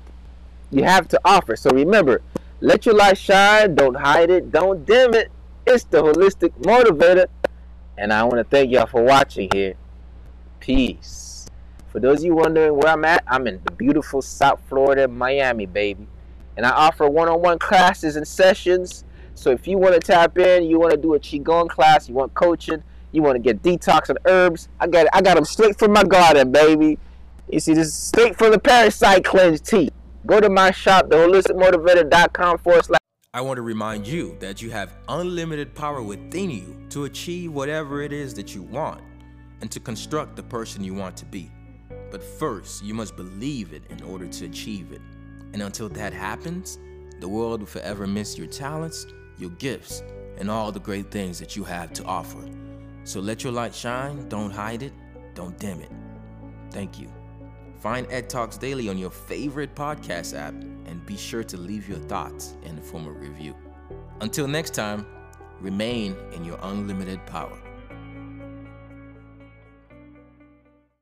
you 0.71 0.83
have 0.83 1.07
to 1.09 1.19
offer. 1.23 1.55
So 1.55 1.69
remember, 1.69 2.21
let 2.59 2.85
your 2.85 2.95
light 2.95 3.17
shine, 3.17 3.75
don't 3.75 3.95
hide 3.95 4.29
it, 4.29 4.51
don't 4.51 4.85
dim 4.85 5.13
it. 5.13 5.31
It's 5.67 5.83
the 5.85 6.01
holistic 6.01 6.51
motivator. 6.61 7.27
And 7.97 8.11
I 8.11 8.23
want 8.23 8.37
to 8.37 8.43
thank 8.43 8.71
y'all 8.71 8.87
for 8.87 9.01
watching 9.03 9.49
here. 9.53 9.75
Peace. 10.59 11.47
For 11.95 12.01
those 12.01 12.19
of 12.19 12.25
you 12.25 12.35
wondering 12.35 12.75
where 12.75 12.91
I'm 12.91 13.05
at, 13.05 13.23
I'm 13.25 13.47
in 13.47 13.61
the 13.63 13.71
beautiful 13.71 14.21
South 14.21 14.59
Florida, 14.67 15.07
Miami, 15.07 15.65
baby. 15.65 16.07
And 16.57 16.65
I 16.65 16.71
offer 16.71 17.07
one-on-one 17.07 17.59
classes 17.59 18.17
and 18.17 18.27
sessions. 18.27 19.05
So 19.33 19.51
if 19.51 19.65
you 19.65 19.77
want 19.77 19.93
to 19.93 20.01
tap 20.01 20.37
in, 20.37 20.63
you 20.63 20.77
want 20.77 20.91
to 20.91 20.97
do 20.97 21.13
a 21.13 21.19
Qigong 21.19 21.69
class, 21.69 22.09
you 22.09 22.15
want 22.15 22.33
coaching, 22.33 22.83
you 23.13 23.21
want 23.21 23.35
to 23.35 23.39
get 23.39 23.61
detox 23.61 24.09
and 24.09 24.19
herbs? 24.25 24.67
I 24.79 24.87
got 24.87 25.07
I 25.13 25.21
got 25.21 25.35
them 25.35 25.45
straight 25.45 25.79
from 25.79 25.93
my 25.93 26.03
garden, 26.03 26.51
baby. 26.51 26.99
You 27.49 27.61
see, 27.61 27.73
this 27.73 27.87
is 27.87 27.93
straight 27.93 28.37
from 28.37 28.51
the 28.51 28.59
parasite 28.59 29.23
cleanse 29.23 29.61
tea. 29.61 29.89
Go 30.25 30.41
to 30.41 30.49
my 30.49 30.71
shop, 30.71 31.07
theholisticmotivator.com 31.07 32.57
forward 32.57 32.83
slash. 32.83 32.99
I 33.33 33.39
want 33.39 33.55
to 33.55 33.61
remind 33.61 34.05
you 34.05 34.35
that 34.39 34.61
you 34.61 34.69
have 34.71 34.93
unlimited 35.07 35.75
power 35.75 36.01
within 36.01 36.49
you 36.49 36.75
to 36.89 37.05
achieve 37.05 37.53
whatever 37.53 38.01
it 38.01 38.11
is 38.11 38.33
that 38.33 38.53
you 38.53 38.63
want 38.63 39.01
and 39.61 39.71
to 39.71 39.79
construct 39.79 40.35
the 40.35 40.43
person 40.43 40.83
you 40.83 40.93
want 40.93 41.17
to 41.17 41.25
be. 41.25 41.51
But 42.11 42.23
first, 42.23 42.83
you 42.83 42.93
must 42.93 43.15
believe 43.15 43.73
it 43.73 43.83
in 43.89 44.01
order 44.03 44.27
to 44.27 44.45
achieve 44.45 44.91
it. 44.91 45.01
And 45.53 45.61
until 45.61 45.89
that 45.89 46.13
happens, 46.13 46.77
the 47.19 47.27
world 47.27 47.61
will 47.61 47.67
forever 47.67 48.05
miss 48.05 48.37
your 48.37 48.47
talents, 48.47 49.07
your 49.37 49.51
gifts, 49.51 50.03
and 50.37 50.49
all 50.49 50.71
the 50.71 50.79
great 50.79 51.11
things 51.11 51.39
that 51.39 51.55
you 51.55 51.63
have 51.63 51.93
to 51.93 52.03
offer. 52.03 52.43
So 53.03 53.19
let 53.19 53.43
your 53.43 53.53
light 53.53 53.73
shine, 53.73 54.27
don't 54.29 54.51
hide 54.51 54.83
it, 54.83 54.93
don't 55.33 55.57
dim 55.59 55.79
it. 55.81 55.91
Thank 56.71 56.99
you. 56.99 57.11
Find 57.79 58.07
Ed 58.09 58.29
Talks 58.29 58.57
Daily 58.57 58.89
on 58.89 58.97
your 58.97 59.11
favorite 59.11 59.75
podcast 59.75 60.37
app 60.37 60.53
and 60.53 61.05
be 61.05 61.15
sure 61.15 61.43
to 61.43 61.57
leave 61.57 61.87
your 61.87 61.99
thoughts 61.99 62.55
in 62.63 62.75
the 62.75 62.81
form 62.81 63.07
of 63.07 63.19
review. 63.19 63.55
Until 64.21 64.47
next 64.47 64.73
time, 64.73 65.05
remain 65.59 66.15
in 66.33 66.43
your 66.43 66.57
unlimited 66.63 67.23
power. 67.25 67.57